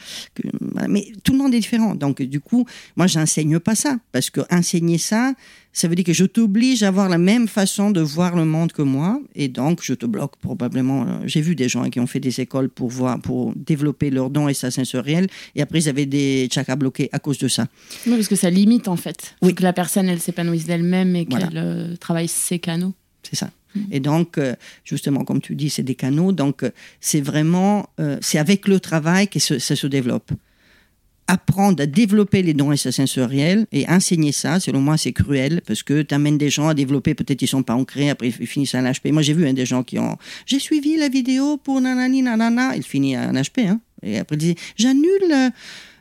Mais 0.89 1.13
tout 1.25 1.33
le 1.33 1.39
monde 1.39 1.55
est 1.55 1.59
différent. 1.59 1.95
Donc 1.95 2.23
du 2.23 2.41
coup, 2.41 2.67
moi, 2.97 3.07
j'enseigne 3.07 3.59
pas 3.59 3.75
ça. 3.75 3.97
Parce 4.13 4.31
que 4.31 4.41
enseigner 4.51 4.99
ça, 4.99 5.33
ça 5.73 5.89
veut 5.89 5.95
dire 5.95 6.05
que 6.05 6.13
je 6.13 6.25
t'oblige 6.25 6.83
à 6.83 6.89
avoir 6.89 7.09
la 7.09 7.19
même 7.19 7.49
façon 7.49 7.91
de 7.91 8.01
voir 8.01 8.37
le 8.37 8.45
monde 8.45 8.73
que 8.73 8.83
moi. 8.83 9.21
Et 9.35 9.49
donc, 9.49 9.81
je 9.83 9.95
te 9.95 10.07
bloque 10.07 10.37
probablement. 10.37 11.03
Euh, 11.03 11.19
j'ai 11.25 11.41
vu 11.41 11.55
des 11.55 11.69
gens 11.69 11.89
qui 11.91 12.01
ont 12.01 12.07
fait 12.07 12.21
des 12.21 12.41
écoles 12.41 12.69
pour, 12.69 12.89
voir, 12.89 13.21
pour 13.21 13.53
développer 13.55 14.11
leurs 14.11 14.31
dons 14.31 14.49
et 14.49 14.55
sa 14.55 14.71
sensoriel. 14.71 15.27
Et 15.55 15.63
après, 15.63 15.81
ils 15.81 15.89
avaient 15.89 16.07
des 16.07 16.49
chakras 16.51 16.77
bloqués 16.77 17.09
à 17.13 17.19
cause 17.19 17.39
de 17.39 17.49
ça. 17.49 17.67
Oui, 18.07 18.15
parce 18.15 18.29
que 18.29 18.37
ça 18.37 18.51
limite 18.51 18.89
en 18.89 18.97
fait. 18.97 19.37
Oui. 19.43 19.55
que 19.55 19.63
la 19.63 19.73
personne, 19.73 20.09
elle 20.09 20.21
s'épanouisse 20.21 20.67
d'elle-même 20.67 21.17
et 21.17 21.27
qu'elle 21.27 21.51
euh, 21.55 21.97
travaille 21.97 22.29
ses 22.29 22.59
canaux. 22.59 22.95
C'est 23.23 23.37
ça. 23.37 23.51
Et 23.91 24.01
donc, 24.01 24.39
euh, 24.39 24.55
justement, 24.85 25.25
comme 25.25 25.41
tu 25.41 25.55
dis, 25.55 25.71
c'est 25.71 25.83
des 25.83 25.95
canaux. 25.95 26.33
Donc, 26.33 26.63
euh, 26.63 26.71
c'est 27.01 27.21
vraiment, 27.21 27.89
euh, 28.01 28.19
c'est 28.21 28.39
avec 28.39 28.69
le 28.69 28.81
travail 28.81 29.29
que 29.29 29.39
ça 29.39 29.59
se 29.59 29.87
développe. 29.87 30.31
Apprendre 31.29 31.83
à 31.83 31.87
développer 31.87 32.43
les 32.43 32.55
dons 32.55 32.77
sensoriels 32.77 33.67
et 33.73 33.89
enseigner 33.89 34.31
ça, 34.31 34.61
selon 34.61 34.81
moi, 34.81 34.97
c'est 34.97 35.13
cruel 35.13 35.61
parce 35.67 35.83
que 35.83 36.03
tu 36.03 36.15
amènes 36.15 36.39
des 36.39 36.51
gens 36.51 36.69
à 36.69 36.75
développer, 36.75 37.15
peut-être 37.15 37.43
ils 37.43 37.49
sont 37.49 37.65
pas 37.65 37.75
ancrés, 37.75 38.11
après 38.11 38.29
ils 38.29 38.47
finissent 38.47 38.77
un 38.77 38.85
HP. 38.85 39.11
Moi, 39.11 39.23
j'ai 39.23 39.33
vu 39.33 39.47
hein, 39.49 39.53
des 39.53 39.67
gens 39.67 39.83
qui 39.83 39.99
ont, 39.99 40.17
j'ai 40.47 40.61
suivi 40.61 40.97
la 40.97 41.09
vidéo 41.09 41.57
pour 41.57 41.81
nanani 41.81 42.23
nanana, 42.23 42.77
il 42.77 42.85
finit 42.85 43.17
un 43.17 43.33
HP, 43.33 43.67
hein, 43.67 43.81
et 44.05 44.19
après 44.19 44.37
ils 44.37 44.39
disent, 44.39 44.55
j'annule 44.77 45.53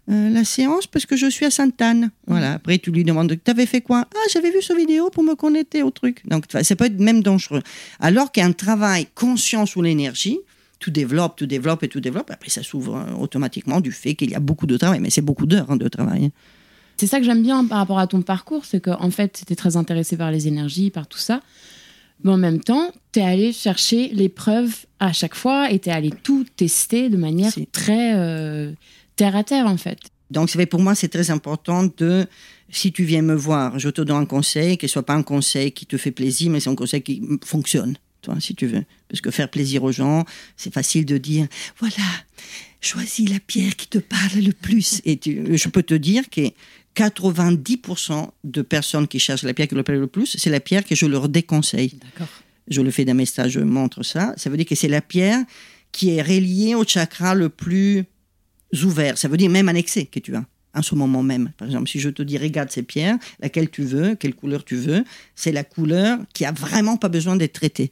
euh, 0.09 0.29
la 0.29 0.43
séance 0.43 0.85
parce 0.87 1.05
que 1.05 1.15
je 1.15 1.27
suis 1.27 1.45
à 1.45 1.51
Sainte-Anne. 1.51 2.11
Voilà. 2.27 2.51
Mm. 2.51 2.55
Après, 2.55 2.77
tu 2.77 2.91
lui 2.91 3.03
demandes, 3.03 3.35
tu 3.43 3.51
avais 3.51 3.65
fait 3.65 3.81
quoi? 3.81 4.07
Ah, 4.13 4.27
j'avais 4.31 4.51
vu 4.51 4.61
cette 4.61 4.77
vidéo 4.77 5.09
pour 5.09 5.23
me 5.23 5.35
connecter 5.35 5.83
au 5.83 5.91
truc. 5.91 6.21
Donc, 6.27 6.45
ça 6.49 6.75
peut 6.75 6.85
être 6.85 6.99
même 6.99 7.23
dangereux. 7.23 7.61
Alors 7.99 8.31
qu'un 8.31 8.51
travail 8.51 9.07
conscient 9.15 9.65
sur 9.65 9.81
l'énergie, 9.81 10.39
tout 10.79 10.91
développe, 10.91 11.35
tout 11.37 11.47
développe 11.47 11.83
et 11.83 11.87
tout 11.87 12.01
développe. 12.01 12.29
Après, 12.29 12.49
ça 12.49 12.61
s'ouvre 12.61 12.97
euh, 12.97 13.13
automatiquement 13.19 13.81
du 13.81 13.91
fait 13.91 14.13
qu'il 14.15 14.29
y 14.29 14.35
a 14.35 14.39
beaucoup 14.39 14.67
de 14.67 14.77
travail. 14.77 14.99
Mais 14.99 15.09
c'est 15.09 15.21
beaucoup 15.21 15.47
d'heures 15.47 15.71
hein, 15.71 15.77
de 15.77 15.87
travail. 15.87 16.31
C'est 16.97 17.07
ça 17.07 17.19
que 17.19 17.25
j'aime 17.25 17.41
bien 17.41 17.65
par 17.65 17.79
rapport 17.79 17.99
à 17.99 18.07
ton 18.07 18.21
parcours, 18.21 18.63
c'est 18.63 18.79
qu'en 18.79 19.11
fait, 19.11 19.33
tu 19.33 19.41
étais 19.43 19.55
très 19.55 19.75
intéressé 19.75 20.15
par 20.15 20.31
les 20.31 20.47
énergies, 20.47 20.91
par 20.91 21.07
tout 21.07 21.17
ça. 21.17 21.41
Mais 22.23 22.31
en 22.31 22.37
même 22.37 22.61
temps, 22.61 22.91
tu 23.11 23.19
es 23.19 23.23
allé 23.23 23.51
chercher 23.51 24.09
les 24.13 24.29
preuves 24.29 24.85
à 24.99 25.11
chaque 25.11 25.35
fois 25.35 25.71
et 25.71 25.79
tu 25.79 25.89
es 25.89 25.91
allé 25.91 26.11
tout 26.23 26.45
tester 26.55 27.09
de 27.09 27.17
manière 27.17 27.51
très 27.73 28.13
euh, 28.15 28.71
terre 29.15 29.35
à 29.35 29.43
terre, 29.43 29.67
en 29.67 29.77
fait. 29.77 29.99
Donc, 30.31 30.55
pour 30.67 30.81
moi, 30.81 30.95
c'est 30.95 31.07
très 31.07 31.29
important 31.29 31.89
de, 31.97 32.25
si 32.69 32.91
tu 32.91 33.03
viens 33.03 33.21
me 33.21 33.35
voir, 33.35 33.77
je 33.77 33.89
te 33.89 34.01
donne 34.01 34.17
un 34.17 34.25
conseil, 34.25 34.77
qu'il 34.77 34.87
ne 34.87 34.91
soit 34.91 35.05
pas 35.05 35.13
un 35.13 35.23
conseil 35.23 35.71
qui 35.71 35.85
te 35.85 35.97
fait 35.97 36.11
plaisir, 36.11 36.49
mais 36.49 36.59
c'est 36.59 36.69
un 36.69 36.75
conseil 36.75 37.01
qui 37.01 37.21
fonctionne, 37.43 37.97
toi, 38.21 38.35
si 38.39 38.55
tu 38.55 38.65
veux. 38.65 38.83
Parce 39.07 39.21
que 39.21 39.29
faire 39.29 39.49
plaisir 39.49 39.83
aux 39.83 39.91
gens, 39.91 40.25
c'est 40.57 40.73
facile 40.73 41.05
de 41.05 41.17
dire, 41.17 41.47
voilà, 41.79 41.95
choisis 42.81 43.29
la 43.29 43.39
pierre 43.39 43.75
qui 43.75 43.87
te 43.87 43.99
parle 43.99 44.39
le 44.39 44.51
plus. 44.51 45.01
Et 45.05 45.19
je 45.23 45.69
peux 45.69 45.83
te 45.83 45.93
dire 45.93 46.29
que 46.29 46.41
90% 46.95 48.29
de 48.43 48.61
personnes 48.61 49.07
qui 49.07 49.19
cherchent 49.19 49.43
la 49.43 49.53
pierre 49.53 49.67
qui 49.67 49.75
leur 49.75 49.83
parle 49.83 49.99
le 49.99 50.07
plus, 50.07 50.37
c'est 50.37 50.49
la 50.49 50.59
pierre 50.59 50.83
que 50.83 50.95
je 50.95 51.05
leur 51.05 51.29
déconseille. 51.29 51.99
D'accord. 52.01 52.33
Je 52.67 52.81
le 52.81 52.89
fais 52.89 53.05
dans 53.05 53.13
mes 53.13 53.27
stages, 53.27 53.51
je 53.51 53.59
montre 53.59 54.01
ça. 54.01 54.33
Ça 54.37 54.49
veut 54.49 54.57
dire 54.57 54.65
que 54.65 54.75
c'est 54.75 54.87
la 54.87 55.01
pierre 55.01 55.43
qui 55.91 56.09
est 56.09 56.21
reliée 56.21 56.73
au 56.73 56.83
chakra 56.83 57.35
le 57.35 57.49
plus 57.49 58.05
ouverts. 58.83 59.17
Ça 59.17 59.27
veut 59.27 59.37
dire 59.37 59.49
même 59.49 59.69
annexé 59.69 60.05
que 60.05 60.19
tu 60.19 60.35
as 60.35 60.45
en 60.73 60.81
ce 60.81 60.93
moment 60.93 61.23
même. 61.23 61.51
Par 61.57 61.67
exemple, 61.67 61.89
si 61.89 61.99
je 61.99 62.09
te 62.09 62.21
dis 62.21 62.37
regarde 62.37 62.69
ces 62.69 62.83
pierres, 62.83 63.17
laquelle 63.39 63.69
tu 63.69 63.83
veux, 63.83 64.15
quelle 64.15 64.35
couleur 64.35 64.63
tu 64.63 64.75
veux, 64.75 65.03
c'est 65.35 65.51
la 65.51 65.63
couleur 65.63 66.19
qui 66.33 66.45
a 66.45 66.51
vraiment 66.51 66.97
pas 66.97 67.09
besoin 67.09 67.35
d'être 67.35 67.53
traitée. 67.53 67.91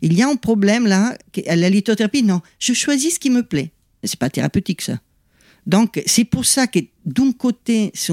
Il 0.00 0.14
y 0.14 0.22
a 0.22 0.28
un 0.28 0.36
problème 0.36 0.86
là, 0.86 1.16
la 1.46 1.70
lithothérapie, 1.70 2.22
non, 2.22 2.40
je 2.58 2.72
choisis 2.72 3.14
ce 3.14 3.18
qui 3.18 3.30
me 3.30 3.42
plaît. 3.42 3.70
C'est 4.02 4.18
pas 4.18 4.30
thérapeutique 4.30 4.82
ça. 4.82 4.98
Donc, 5.66 6.02
c'est 6.06 6.24
pour 6.24 6.44
ça 6.44 6.66
que 6.66 6.80
d'un 7.04 7.32
côté, 7.32 7.92
c'est 7.94 8.12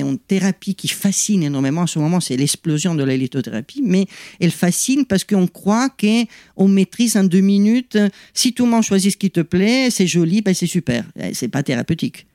une, 0.00 0.18
thérapie 0.18 0.74
qui 0.74 0.88
fascine 0.88 1.44
énormément. 1.44 1.82
En 1.82 1.86
ce 1.86 1.98
moment, 1.98 2.20
c'est 2.20 2.36
l'explosion 2.36 2.94
de 2.94 3.04
la 3.04 3.16
lithothérapie, 3.16 3.82
mais 3.84 4.06
elle 4.40 4.50
fascine 4.50 5.04
parce 5.04 5.24
qu'on 5.24 5.46
croit 5.46 5.90
qu'on 5.90 6.68
maîtrise 6.68 7.16
en 7.16 7.24
deux 7.24 7.40
minutes. 7.40 7.98
Si 8.34 8.52
tout 8.52 8.64
le 8.64 8.72
monde 8.72 8.82
choisit 8.82 9.12
ce 9.12 9.16
qui 9.16 9.30
te 9.30 9.40
plaît, 9.40 9.90
c'est 9.90 10.06
joli, 10.06 10.42
ben 10.42 10.54
c'est 10.54 10.66
super. 10.66 11.04
Eh, 11.20 11.34
c'est 11.34 11.48
pas 11.48 11.62
thérapeutique. 11.62 12.26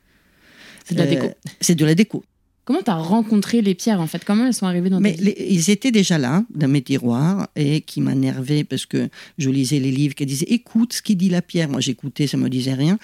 C'est 0.85 0.95
de 0.95 0.99
la 0.99 1.07
déco. 1.07 1.25
Euh, 1.25 1.49
c'est 1.59 1.75
de 1.75 1.85
la 1.85 1.95
déco. 1.95 2.23
Comment 2.65 2.81
tu 2.81 2.91
as 2.91 2.95
rencontré 2.95 3.61
les 3.61 3.75
pierres 3.75 3.99
en 3.99 4.07
fait? 4.07 4.23
Comment 4.23 4.45
elles 4.45 4.53
sont 4.53 4.65
arrivées 4.65 4.89
dans 4.89 5.01
Mais 5.01 5.17
Ils 5.37 5.69
étaient 5.69 5.91
déjà 5.91 6.17
là, 6.17 6.45
dans 6.49 6.69
mes 6.69 6.81
tiroirs, 6.81 7.49
et 7.57 7.81
qui 7.81 7.99
m'énervaient 7.99 8.63
parce 8.63 8.85
que 8.85 9.09
je 9.37 9.49
lisais 9.49 9.79
les 9.79 9.91
livres 9.91 10.15
qui 10.15 10.25
disaient 10.25 10.47
écoute 10.47 10.93
ce 10.93 11.01
qui 11.01 11.17
dit 11.17 11.27
la 11.27 11.41
pierre. 11.41 11.67
Moi 11.67 11.81
j'écoutais, 11.81 12.25
ça 12.25 12.37
me 12.37 12.49
disait 12.49 12.73
rien. 12.73 12.97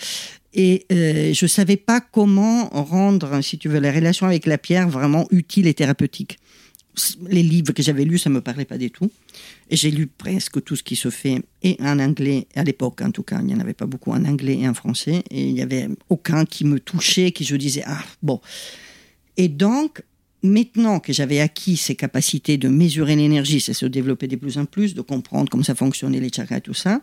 Et 0.53 0.86
euh, 0.91 1.34
je 1.34 1.46
ne 1.46 1.50
savais 1.50 1.77
pas 1.77 2.01
comment 2.01 2.70
rendre, 2.70 3.41
si 3.41 3.58
tu 3.58 3.70
veux, 3.70 3.79
la 3.79 3.91
relation 3.91 4.25
avec 4.25 4.46
la 4.46 4.58
pierre 4.58 4.89
vraiment 4.89 5.27
utile 5.32 5.68
et 5.68 5.74
thérapeutique. 5.74 6.39
Les 7.27 7.44
livres 7.44 7.72
que 7.72 7.84
j'avais 7.84 8.03
lus, 8.03 8.18
ça 8.18 8.29
ne 8.29 8.36
me 8.36 8.41
parlait 8.41 8.65
pas 8.65 8.77
du 8.77 8.91
tout. 8.91 9.10
Et 9.70 9.77
j'ai 9.77 9.91
lu 9.91 10.08
presque 10.08 10.63
tout 10.63 10.75
ce 10.75 10.84
qui 10.84 10.96
se 10.96 11.10
fait, 11.10 11.41
et 11.62 11.77
en 11.79 12.00
anglais, 12.00 12.48
à 12.56 12.63
l'époque 12.63 13.01
en 13.01 13.12
tout 13.12 13.24
cas, 13.24 13.40
il 13.40 13.46
n'y 13.46 13.53
en 13.53 13.59
avait 13.59 13.74
pas 13.74 13.85
beaucoup 13.85 14.12
en 14.12 14.25
anglais 14.25 14.57
et 14.59 14.68
en 14.68 14.74
français, 14.74 15.24
et 15.29 15.48
il 15.48 15.53
n'y 15.53 15.62
avait 15.62 15.88
aucun 16.09 16.46
qui 16.46 16.66
me 16.66 16.79
touchait, 16.79 17.31
qui 17.31 17.46
je 17.46 17.55
disais, 17.55 17.83
ah 17.85 18.03
bon. 18.24 18.42
Et 19.38 19.48
donc, 19.48 20.01
maintenant 20.43 20.99
que 20.99 21.13
j'avais 21.13 21.39
acquis 21.39 21.77
ces 21.77 21.95
capacités 21.95 22.57
de 22.57 22.69
mesurer 22.69 23.15
l'énergie, 23.15 23.59
ça 23.59 23.73
se 23.73 23.85
développait 23.85 24.27
de 24.27 24.35
plus 24.35 24.57
en 24.57 24.65
plus, 24.65 24.93
de 24.93 25.01
comprendre 25.01 25.49
comment 25.49 25.63
ça 25.63 25.75
fonctionnait 25.75 26.19
les 26.19 26.31
chakras 26.31 26.57
et 26.57 26.61
tout 26.61 26.73
ça, 26.73 27.01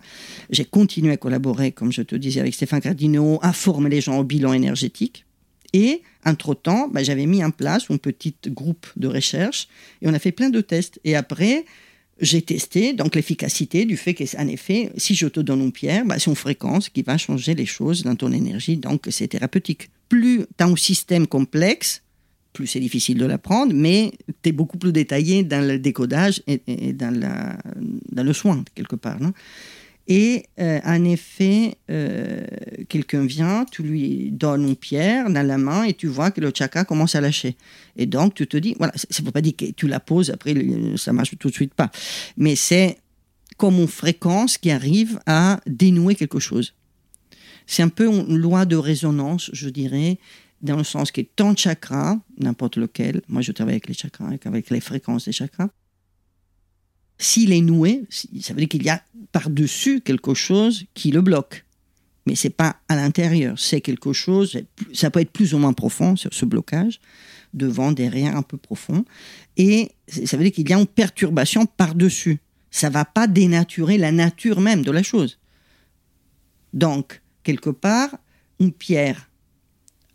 j'ai 0.51 0.65
continué 0.65 1.13
à 1.13 1.17
collaborer, 1.17 1.73
comme 1.73 1.93
je 1.93 2.03
te 2.03 2.17
disais, 2.17 2.41
avec 2.41 2.55
Stéphane 2.55 2.81
Cardino, 2.81 3.39
à 3.43 3.53
former 3.53 3.91
les 3.91 4.01
gens 4.01 4.19
au 4.19 4.25
bilan 4.25 4.53
énergétique. 4.53 5.25
Et, 5.73 6.03
entre-temps, 6.25 6.89
bah, 6.89 7.03
j'avais 7.03 7.27
mis 7.27 7.45
en 7.45 7.51
place 7.51 7.91
un 7.91 7.99
petit 7.99 8.35
groupe 8.47 8.87
de 8.97 9.09
recherche 9.09 9.69
et 10.01 10.09
on 10.09 10.15
a 10.15 10.19
fait 10.19 10.33
plein 10.33 10.49
de 10.49 10.61
tests. 10.61 11.01
Et 11.05 11.17
après, 11.17 11.65
j'ai 12.21 12.41
testé 12.41 12.95
donc 12.95 13.15
l'efficacité 13.15 13.85
du 13.85 13.97
fait 13.97 14.15
qu'en 14.15 14.47
effet, 14.47 14.91
si 14.97 15.15
je 15.15 15.27
te 15.27 15.41
donne 15.41 15.61
une 15.61 15.73
pierre, 15.73 16.05
bah, 16.07 16.19
c'est 16.19 16.31
une 16.31 16.37
fréquence 16.37 16.89
qui 16.89 17.03
va 17.03 17.19
changer 17.19 17.55
les 17.55 17.67
choses 17.67 18.03
dans 18.05 18.15
ton 18.15 18.33
énergie, 18.33 18.77
donc 18.77 19.07
c'est 19.11 19.29
thérapeutique. 19.29 19.91
Plus 20.09 20.47
tu 20.57 20.65
as 20.65 20.67
un 20.67 20.77
système 20.77 21.27
complexe, 21.27 22.03
plus 22.57 22.67
c'est 22.67 22.81
difficile 22.81 23.19
de 23.19 23.27
l'apprendre, 23.27 23.75
mais 23.75 24.13
tu 24.43 24.49
es 24.49 24.53
beaucoup 24.53 24.79
plus 24.79 24.91
détaillé 24.91 25.45
dans 25.45 25.67
le 25.67 25.79
décodage 25.79 26.43
et, 26.47 26.93
dans, 26.95 27.13
le 28.25 28.33
soin, 28.33 28.65
quelque 28.75 28.97
part. 28.97 29.19
et 30.09 30.47
euh, 30.59 30.81
en 30.85 31.05
effet, 31.05 31.77
euh, 31.91 32.47
quelqu'un 32.89 33.27
vient, 33.27 33.67
tu 33.71 33.83
lui 33.83 34.31
donnes 34.31 34.67
une 34.69 34.77
pierre 34.77 35.29
dans 35.29 35.47
la 35.47 35.59
main 35.59 35.85
et 35.85 35.93
tu 35.93 36.07
vois 36.07 36.31
que 36.31 36.41
le 36.41 36.51
chakra 36.55 36.87
commence 36.87 37.15
à 37.15 37.21
lâcher. 37.21 37.57
Et 37.97 38.07
donc, 38.07 38.35
tu 38.35 38.47
te 38.47 38.57
dis, 38.57 38.75
voilà, 38.79 38.95
ça 38.97 39.21
ne 39.21 39.27
veut 39.27 39.33
pas 39.33 39.43
dire 39.43 39.55
que 39.55 39.71
tu 39.73 39.87
la 39.87 40.01
poses, 40.01 40.31
après, 40.31 40.55
ça 40.97 41.13
marche 41.13 41.37
tout 41.39 41.51
de 41.51 41.55
suite 41.55 41.75
pas. 41.75 41.91
Mais 42.39 42.57
c'est 42.57 42.97
comme 43.59 43.79
une 43.79 43.89
fréquence 43.89 44.57
qui 44.57 44.71
arrive 44.71 45.21
à 45.27 45.61
dénouer 45.67 46.15
quelque 46.15 46.39
chose. 46.39 46.73
C'est 47.67 47.83
un 47.83 47.89
peu 47.89 48.07
une 48.07 48.37
loi 48.37 48.65
de 48.65 48.77
résonance, 48.77 49.51
je 49.53 49.69
dirais, 49.69 50.19
dans 50.67 50.77
le 50.77 50.85
sens 50.85 51.11
que 51.11 51.23
ton 51.23 51.57
chakra, 51.57 52.19
n'importe 52.39 52.77
lequel, 52.77 53.23
moi 53.29 53.41
je 53.41 53.53
travaille 53.53 53.75
avec 53.75 53.89
les 53.89 53.95
chakras, 53.95 54.31
avec 54.45 54.71
les 54.71 54.81
fréquences 54.81 55.25
des 55.25 55.33
chakras, 55.33 55.69
s'il 57.19 57.53
est 57.53 57.63
noué, 57.63 58.05
ça 58.11 58.53
veut 58.53 58.61
dire 58.61 58.69
qu'il 58.69 58.83
y 58.83 58.91
a 58.91 59.03
par-dessus 59.33 60.03
quelque 60.03 60.35
chose 60.35 60.85
qui 60.93 61.11
le 61.11 61.23
bloque. 61.23 61.65
Mais 62.27 62.35
c'est 62.35 62.51
pas 62.51 62.77
à 62.89 62.97
l'intérieur, 62.97 63.59
c'est 63.59 63.81
quelque 63.81 64.13
chose, 64.13 64.61
ça 64.93 65.11
peut 65.11 65.21
être 65.21 65.31
plus 65.31 65.55
ou 65.55 65.59
moins 65.59 65.73
profond, 65.73 66.17
ce 66.17 66.45
blocage, 66.45 67.01
devant, 67.55 67.93
derrière, 67.93 68.37
un 68.37 68.43
peu 68.43 68.57
profond. 68.59 69.05
Et 69.57 69.93
ça 70.09 70.37
veut 70.37 70.43
dire 70.43 70.53
qu'il 70.53 70.69
y 70.69 70.73
a 70.73 70.79
une 70.79 70.87
perturbation 70.87 71.65
par-dessus. 71.65 72.41
Ça 72.71 72.91
va 72.91 73.05
pas 73.05 73.29
dénaturer 73.29 73.97
la 73.97 74.13
nature 74.13 74.61
même 74.61 74.83
de 74.83 74.91
la 74.91 75.03
chose. 75.03 75.39
Donc, 76.75 77.23
quelque 77.45 77.71
part, 77.71 78.19
une 78.61 78.73
pierre 78.73 79.31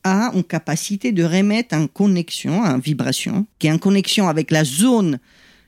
a 0.04 0.32
une 0.34 0.44
capacité 0.44 1.12
de 1.12 1.24
remettre 1.24 1.76
en 1.76 1.88
connexion, 1.88 2.62
en 2.62 2.80
vibration, 2.80 3.46
qui 3.60 3.68
est 3.68 3.72
en 3.72 3.78
connexion 3.78 4.28
avec 4.28 4.52
la 4.52 4.64
zone 4.64 5.20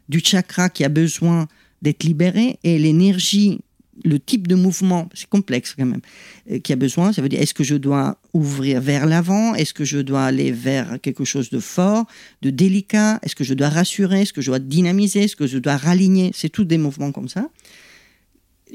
du 0.09 0.19
chakra 0.19 0.69
qui 0.69 0.83
a 0.83 0.89
besoin 0.89 1.47
d'être 1.81 2.03
libérée 2.03 2.59
et 2.63 2.79
l'énergie, 2.79 3.59
le 4.03 4.19
type 4.19 4.47
de 4.47 4.55
mouvement, 4.55 5.07
c'est 5.13 5.29
complexe 5.29 5.75
quand 5.77 5.85
même, 5.85 6.01
euh, 6.49 6.59
qui 6.59 6.73
a 6.73 6.75
besoin. 6.75 7.13
Ça 7.13 7.21
veut 7.21 7.29
dire, 7.29 7.41
est-ce 7.41 7.53
que 7.53 7.63
je 7.63 7.75
dois 7.75 8.17
ouvrir 8.33 8.81
vers 8.81 9.05
l'avant? 9.05 9.53
Est-ce 9.53 9.73
que 9.73 9.85
je 9.85 9.99
dois 9.99 10.25
aller 10.25 10.51
vers 10.51 10.99
quelque 11.01 11.25
chose 11.25 11.49
de 11.49 11.59
fort, 11.59 12.07
de 12.41 12.49
délicat? 12.49 13.19
Est-ce 13.21 13.35
que 13.35 13.43
je 13.43 13.53
dois 13.53 13.69
rassurer? 13.69 14.21
Est-ce 14.21 14.33
que 14.33 14.41
je 14.41 14.49
dois 14.49 14.59
dynamiser? 14.59 15.23
Est-ce 15.23 15.35
que 15.35 15.45
je 15.45 15.59
dois 15.59 15.77
raligner? 15.77 16.31
C'est 16.33 16.49
tous 16.49 16.65
des 16.65 16.77
mouvements 16.77 17.11
comme 17.11 17.29
ça. 17.29 17.49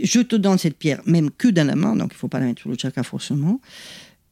Je 0.01 0.21
te 0.21 0.37
donne 0.37 0.59
cette 0.59 0.79
pierre, 0.79 1.01
même 1.07 1.31
que 1.31 1.49
dans 1.49 1.67
la 1.67 1.75
main, 1.75 1.97
donc 1.97 2.13
il 2.13 2.15
ne 2.15 2.19
faut 2.19 2.29
pas 2.29 2.39
la 2.39 2.47
mettre 2.47 2.61
sur 2.61 2.71
le 2.71 2.77
chakra 2.79 3.03
forcément. 3.03 3.61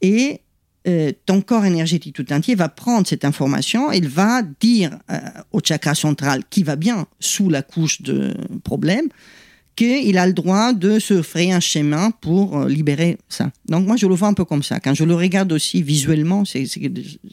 Et 0.01 0.41
euh, 0.87 1.13
ton 1.27 1.41
corps 1.41 1.65
énergétique 1.65 2.15
tout 2.15 2.33
entier 2.33 2.55
va 2.55 2.69
prendre 2.69 3.07
cette 3.07 3.25
information, 3.25 3.91
il 3.91 4.09
va 4.09 4.43
dire 4.43 4.99
euh, 5.11 5.19
au 5.53 5.61
chakra 5.63 5.95
central 5.95 6.43
qui 6.49 6.63
va 6.63 6.77
bien 6.77 7.07
sous 7.19 7.49
la 7.49 7.63
couche 7.63 8.03
de 8.03 8.35
problème 8.63 9.09
qu'il 9.75 10.17
a 10.17 10.27
le 10.27 10.33
droit 10.33 10.73
de 10.73 10.99
se 10.99 11.23
frayer 11.23 11.53
un 11.53 11.61
chemin 11.61 12.11
pour 12.11 12.57
euh, 12.57 12.69
libérer 12.69 13.19
ça. 13.29 13.51
Donc 13.69 13.87
moi, 13.87 13.97
je 13.97 14.07
le 14.07 14.15
vois 14.15 14.29
un 14.29 14.35
peu 14.35 14.45
comme 14.45 14.63
ça. 14.63 14.81
Quand 14.81 14.95
je 14.95 15.05
le 15.05 15.15
regarde 15.15 15.53
aussi 15.53 15.83
visuellement, 15.83 16.45
c'est 16.45 16.67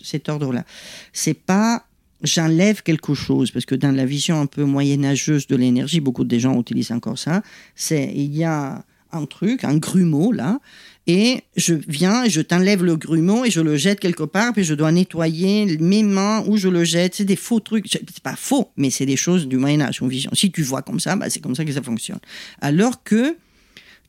cet 0.04 0.30
ordre-là. 0.30 0.66
C'est 1.14 1.36
pas 1.36 1.86
j'enlève 2.24 2.82
quelque 2.84 3.14
chose, 3.14 3.52
parce 3.52 3.66
que 3.66 3.76
dans 3.76 3.92
la 3.92 4.06
vision 4.06 4.40
un 4.40 4.46
peu 4.46 4.64
moyenâgeuse 4.64 5.46
de 5.48 5.56
l'énergie, 5.56 6.00
beaucoup 6.00 6.24
de 6.24 6.38
gens 6.38 6.60
utilisent 6.60 6.92
encore 6.92 7.20
ça, 7.20 7.44
c'est 7.76 8.12
il 8.16 8.36
y 8.36 8.44
a 8.44 8.84
un 9.14 9.26
truc, 9.26 9.64
un 9.64 9.78
grumeau 9.78 10.32
là, 10.32 10.60
et 11.06 11.42
je 11.58 11.74
viens, 11.88 12.28
je 12.30 12.40
t'enlève 12.40 12.84
le 12.84 12.96
grumeau 12.96 13.44
et 13.44 13.52
je 13.52 13.60
le 13.60 13.76
jette 13.76 14.00
quelque 14.00 14.24
part, 14.24 14.54
puis 14.54 14.64
je 14.64 14.74
dois 14.74 14.92
nettoyer 14.92 15.78
mes 15.80 16.02
mains 16.02 16.44
où 16.48 16.56
je 16.56 16.70
le 16.70 16.86
jette. 16.86 17.16
C'est 17.16 17.26
des 17.26 17.36
faux 17.36 17.60
trucs. 17.60 17.88
C'est 17.90 18.24
pas 18.24 18.38
faux, 18.38 18.72
mais 18.78 18.90
c'est 18.90 19.06
des 19.06 19.18
choses 19.18 19.48
du 19.48 19.58
une 19.58 19.86
vision. 20.08 20.32
Si 20.34 20.52
tu 20.52 20.64
vois 20.64 20.82
comme 20.82 21.02
ça, 21.02 21.18
bah, 21.18 21.30
c'est 21.30 21.42
comme 21.42 21.56
ça 21.56 21.66
que 21.66 21.74
ça 21.74 21.82
fonctionne. 21.82 22.20
Alors 22.62 23.04
que 23.04 23.36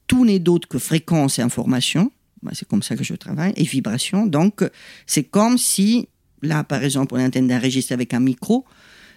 tout 0.06 0.24
n'est 0.24 0.38
d'autre 0.38 0.68
que 0.68 0.78
fréquence 0.78 1.38
et 1.38 1.42
information. 1.42 2.12
Bah, 2.42 2.52
c'est 2.54 2.68
comme 2.68 2.82
ça 2.82 2.94
que 2.94 3.02
je 3.02 3.14
travaille, 3.14 3.54
et 3.56 3.64
vibration. 3.64 4.26
Donc, 4.26 4.62
c'est 5.06 5.24
comme 5.24 5.58
si, 5.58 6.08
là, 6.42 6.62
par 6.62 6.84
exemple, 6.84 7.14
on 7.14 7.18
est 7.18 7.24
en 7.24 7.30
train 7.30 7.42
d'enregistrer 7.42 7.94
avec 7.94 8.12
un 8.12 8.20
micro, 8.20 8.66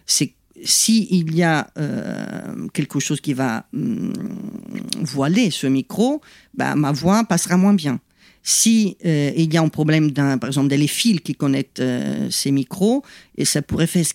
c'est 0.05 0.33
s'il 0.63 1.35
y 1.35 1.43
a 1.43 1.69
euh, 1.77 2.67
quelque 2.73 2.99
chose 2.99 3.21
qui 3.21 3.33
va 3.33 3.65
hum, 3.73 4.13
voiler 5.01 5.51
ce 5.51 5.67
micro, 5.67 6.21
bah, 6.53 6.75
ma 6.75 6.91
voix 6.91 7.23
passera 7.23 7.57
moins 7.57 7.73
bien. 7.73 7.99
Si 8.43 8.97
euh, 9.05 9.31
il 9.35 9.53
y 9.53 9.57
a 9.57 9.61
un 9.61 9.67
problème, 9.67 10.11
par 10.13 10.47
exemple, 10.47 10.69
des 10.69 10.87
fils 10.87 11.19
qui 11.19 11.35
connectent 11.35 11.81
euh, 11.81 12.29
ces 12.31 12.51
micros, 12.51 13.03
et 13.37 13.45
ça 13.45 13.61
pourrait 13.61 13.87
faire 13.87 14.05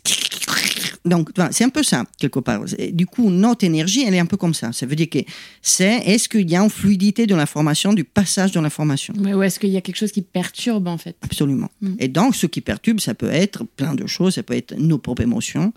donc, 1.04 1.30
c'est 1.50 1.64
un 1.64 1.68
peu 1.68 1.82
ça, 1.82 2.04
quelque 2.16 2.38
part. 2.38 2.64
Du 2.92 3.06
coup, 3.06 3.28
notre 3.30 3.64
énergie, 3.64 4.04
elle 4.06 4.14
est 4.14 4.20
un 4.20 4.26
peu 4.26 4.36
comme 4.36 4.54
ça. 4.54 4.72
Ça 4.72 4.86
veut 4.86 4.94
dire 4.94 5.10
que 5.10 5.18
c'est 5.60 5.98
est-ce 6.06 6.28
qu'il 6.28 6.48
y 6.48 6.54
a 6.54 6.62
une 6.62 6.70
fluidité 6.70 7.26
de 7.26 7.34
l'information, 7.34 7.92
du 7.92 8.04
passage 8.04 8.52
de 8.52 8.60
l'information 8.60 9.12
Ou 9.18 9.42
est-ce 9.42 9.58
qu'il 9.58 9.70
y 9.70 9.76
a 9.76 9.80
quelque 9.80 9.96
chose 9.96 10.12
qui 10.12 10.22
perturbe, 10.22 10.86
en 10.86 10.98
fait? 10.98 11.16
Absolument. 11.22 11.70
Mm. 11.80 11.94
Et 11.98 12.08
donc, 12.08 12.36
ce 12.36 12.46
qui 12.46 12.60
perturbe, 12.60 13.00
ça 13.00 13.14
peut 13.14 13.30
être 13.30 13.64
plein 13.64 13.94
de 13.94 14.06
choses. 14.06 14.34
Ça 14.34 14.44
peut 14.44 14.54
être 14.54 14.76
nos 14.78 14.98
propres 14.98 15.22
émotions, 15.22 15.72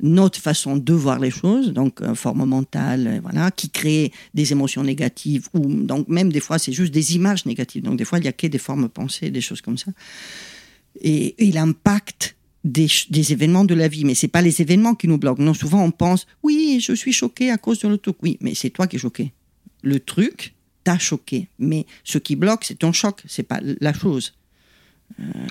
notre 0.00 0.40
façon 0.40 0.76
de 0.76 0.92
voir 0.92 1.18
les 1.18 1.30
choses, 1.30 1.72
donc 1.72 2.00
euh, 2.00 2.14
forme 2.14 2.44
mentale, 2.44 3.06
euh, 3.06 3.20
voilà, 3.20 3.50
qui 3.50 3.70
crée 3.70 4.12
des 4.34 4.52
émotions 4.52 4.84
négatives, 4.84 5.48
ou 5.54 5.66
donc 5.66 6.06
même 6.08 6.32
des 6.32 6.40
fois, 6.40 6.58
c'est 6.58 6.72
juste 6.72 6.92
des 6.92 7.16
images 7.16 7.46
négatives. 7.46 7.82
Donc, 7.82 7.96
des 7.96 8.04
fois, 8.04 8.18
il 8.18 8.22
n'y 8.22 8.28
a 8.28 8.32
que 8.32 8.46
des 8.46 8.58
formes 8.58 8.88
pensées, 8.88 9.30
des 9.30 9.40
choses 9.40 9.60
comme 9.60 9.76
ça. 9.76 9.90
Et, 11.00 11.34
et 11.46 11.52
l'impact 11.52 12.36
des, 12.68 13.32
événements 13.32 13.64
de 13.64 13.74
la 13.74 13.88
vie, 13.88 14.04
mais 14.04 14.14
c'est 14.14 14.28
pas 14.28 14.42
les 14.42 14.60
événements 14.60 14.94
qui 14.94 15.08
nous 15.08 15.18
bloquent. 15.18 15.42
Non, 15.42 15.54
souvent 15.54 15.82
on 15.82 15.90
pense, 15.90 16.26
oui, 16.42 16.80
je 16.80 16.92
suis 16.92 17.12
choqué 17.12 17.50
à 17.50 17.58
cause 17.58 17.80
de 17.80 17.88
le 17.88 17.98
truc. 17.98 18.16
Oui, 18.22 18.38
mais 18.40 18.54
c'est 18.54 18.70
toi 18.70 18.86
qui 18.86 18.96
es 18.96 18.98
choqué. 18.98 19.32
Le 19.82 20.00
truc 20.00 20.54
t'a 20.84 20.98
choqué, 20.98 21.48
mais 21.58 21.86
ce 22.04 22.18
qui 22.18 22.36
bloque, 22.36 22.64
c'est 22.64 22.78
ton 22.78 22.92
choc, 22.92 23.22
c'est 23.26 23.42
pas 23.42 23.60
la 23.62 23.92
chose. 23.92 24.34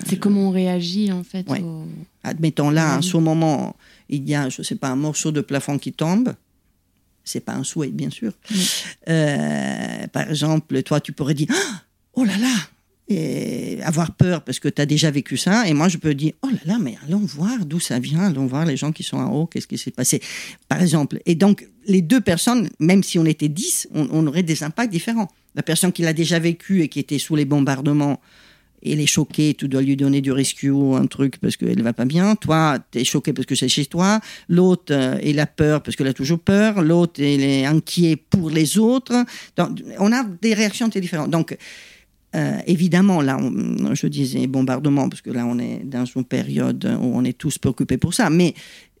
c'est 0.06 0.18
comment 0.18 0.48
on 0.48 0.50
réagit 0.50 1.12
en 1.12 1.24
fait. 1.24 1.46
Admettons 2.22 2.70
là, 2.70 2.98
en 2.98 3.02
ce 3.02 3.16
moment, 3.16 3.76
il 4.08 4.28
y 4.28 4.34
a, 4.34 4.48
je 4.48 4.62
sais 4.62 4.76
pas, 4.76 4.88
un 4.88 4.96
morceau 4.96 5.32
de 5.32 5.40
plafond 5.40 5.78
qui 5.78 5.92
tombe. 5.92 6.34
C'est 7.24 7.40
pas 7.40 7.52
un 7.52 7.64
souhait, 7.64 7.88
bien 7.88 8.10
sûr. 8.10 8.32
Euh, 9.08 10.06
par 10.08 10.30
exemple, 10.30 10.82
toi, 10.82 11.00
tu 11.00 11.12
pourrais 11.12 11.34
dire, 11.34 11.48
oh 12.14 12.24
là 12.24 12.36
là, 12.38 12.54
et 13.08 13.78
avoir 13.82 14.12
peur 14.12 14.42
parce 14.42 14.60
que 14.60 14.68
tu 14.68 14.82
as 14.82 14.86
déjà 14.86 15.10
vécu 15.10 15.36
ça. 15.36 15.66
Et 15.66 15.72
moi, 15.72 15.88
je 15.88 15.96
peux 15.96 16.14
dire, 16.14 16.32
oh 16.42 16.48
là 16.48 16.58
là, 16.66 16.78
mais 16.80 16.96
allons 17.06 17.20
voir 17.20 17.64
d'où 17.64 17.80
ça 17.80 17.98
vient, 17.98 18.24
allons 18.24 18.46
voir 18.46 18.66
les 18.66 18.76
gens 18.76 18.92
qui 18.92 19.02
sont 19.02 19.16
en 19.16 19.32
haut, 19.32 19.46
qu'est-ce 19.46 19.66
qui 19.66 19.78
s'est 19.78 19.90
passé, 19.90 20.20
par 20.68 20.82
exemple. 20.82 21.20
Et 21.24 21.34
donc, 21.34 21.66
les 21.86 22.02
deux 22.02 22.20
personnes, 22.20 22.68
même 22.78 23.02
si 23.02 23.18
on 23.18 23.24
était 23.24 23.48
dix, 23.48 23.88
on, 23.94 24.26
aurait 24.26 24.42
des 24.42 24.62
impacts 24.62 24.92
différents. 24.92 25.28
La 25.54 25.62
personne 25.62 25.92
qui 25.92 26.02
l'a 26.02 26.12
déjà 26.12 26.38
vécu 26.38 26.82
et 26.82 26.88
qui 26.88 26.98
était 26.98 27.18
sous 27.18 27.34
les 27.34 27.46
bombardements, 27.46 28.20
elle 28.84 29.00
est 29.00 29.06
choquée, 29.06 29.54
tu 29.54 29.68
dois 29.68 29.82
lui 29.82 29.96
donner 29.96 30.20
du 30.20 30.30
rescue 30.30 30.70
ou 30.70 30.94
un 30.94 31.06
truc 31.06 31.38
parce 31.38 31.56
qu'elle 31.56 31.78
ne 31.78 31.82
va 31.82 31.94
pas 31.94 32.04
bien. 32.04 32.36
Toi, 32.36 32.78
tu 32.92 32.98
es 32.98 33.04
choqué 33.04 33.32
parce 33.32 33.46
que 33.46 33.54
c'est 33.54 33.68
chez 33.68 33.86
toi. 33.86 34.20
L'autre, 34.48 34.92
euh, 34.94 35.18
il 35.24 35.40
a 35.40 35.46
peur 35.46 35.82
parce 35.82 35.96
qu'elle 35.96 36.06
a 36.06 36.12
toujours 36.12 36.38
peur. 36.38 36.82
L'autre, 36.82 37.20
il 37.20 37.42
est 37.42 37.64
inquiet 37.64 38.16
pour 38.16 38.50
les 38.50 38.78
autres. 38.78 39.24
On 39.98 40.12
a 40.12 40.24
des 40.42 40.54
réactions 40.54 40.88
différentes. 40.88 41.30
Donc, 41.30 41.56
euh, 42.34 42.58
évidemment, 42.66 43.22
là, 43.22 43.38
je 43.92 44.06
disais 44.06 44.46
bombardement, 44.46 45.08
parce 45.08 45.22
que 45.22 45.30
là, 45.30 45.46
on 45.46 45.58
est 45.58 45.80
dans 45.84 46.04
une 46.04 46.24
période 46.24 46.84
où 47.00 47.16
on 47.16 47.24
est 47.24 47.36
tous 47.36 47.58
préoccupés 47.58 47.96
pour 47.96 48.14
ça. 48.14 48.28
Mais 48.30 48.54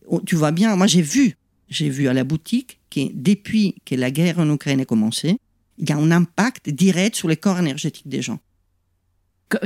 oh, 0.06 0.20
tu 0.24 0.34
vois 0.34 0.52
bien, 0.52 0.74
moi, 0.76 0.86
j'ai 0.86 1.02
vu, 1.02 1.36
j'ai 1.68 1.90
vu 1.90 2.08
à 2.08 2.14
la 2.14 2.24
boutique 2.24 2.80
que 2.90 3.00
depuis 3.12 3.74
que 3.84 3.94
la 3.94 4.10
guerre 4.10 4.38
en 4.38 4.50
Ukraine 4.52 4.80
a 4.80 4.84
commencé, 4.84 5.38
il 5.76 5.88
y 5.88 5.92
a 5.92 5.96
un 5.96 6.10
impact 6.10 6.70
direct 6.70 7.16
sur 7.16 7.28
les 7.28 7.36
corps 7.36 7.58
énergétiques 7.58 8.08
des 8.08 8.22
gens. 8.22 8.38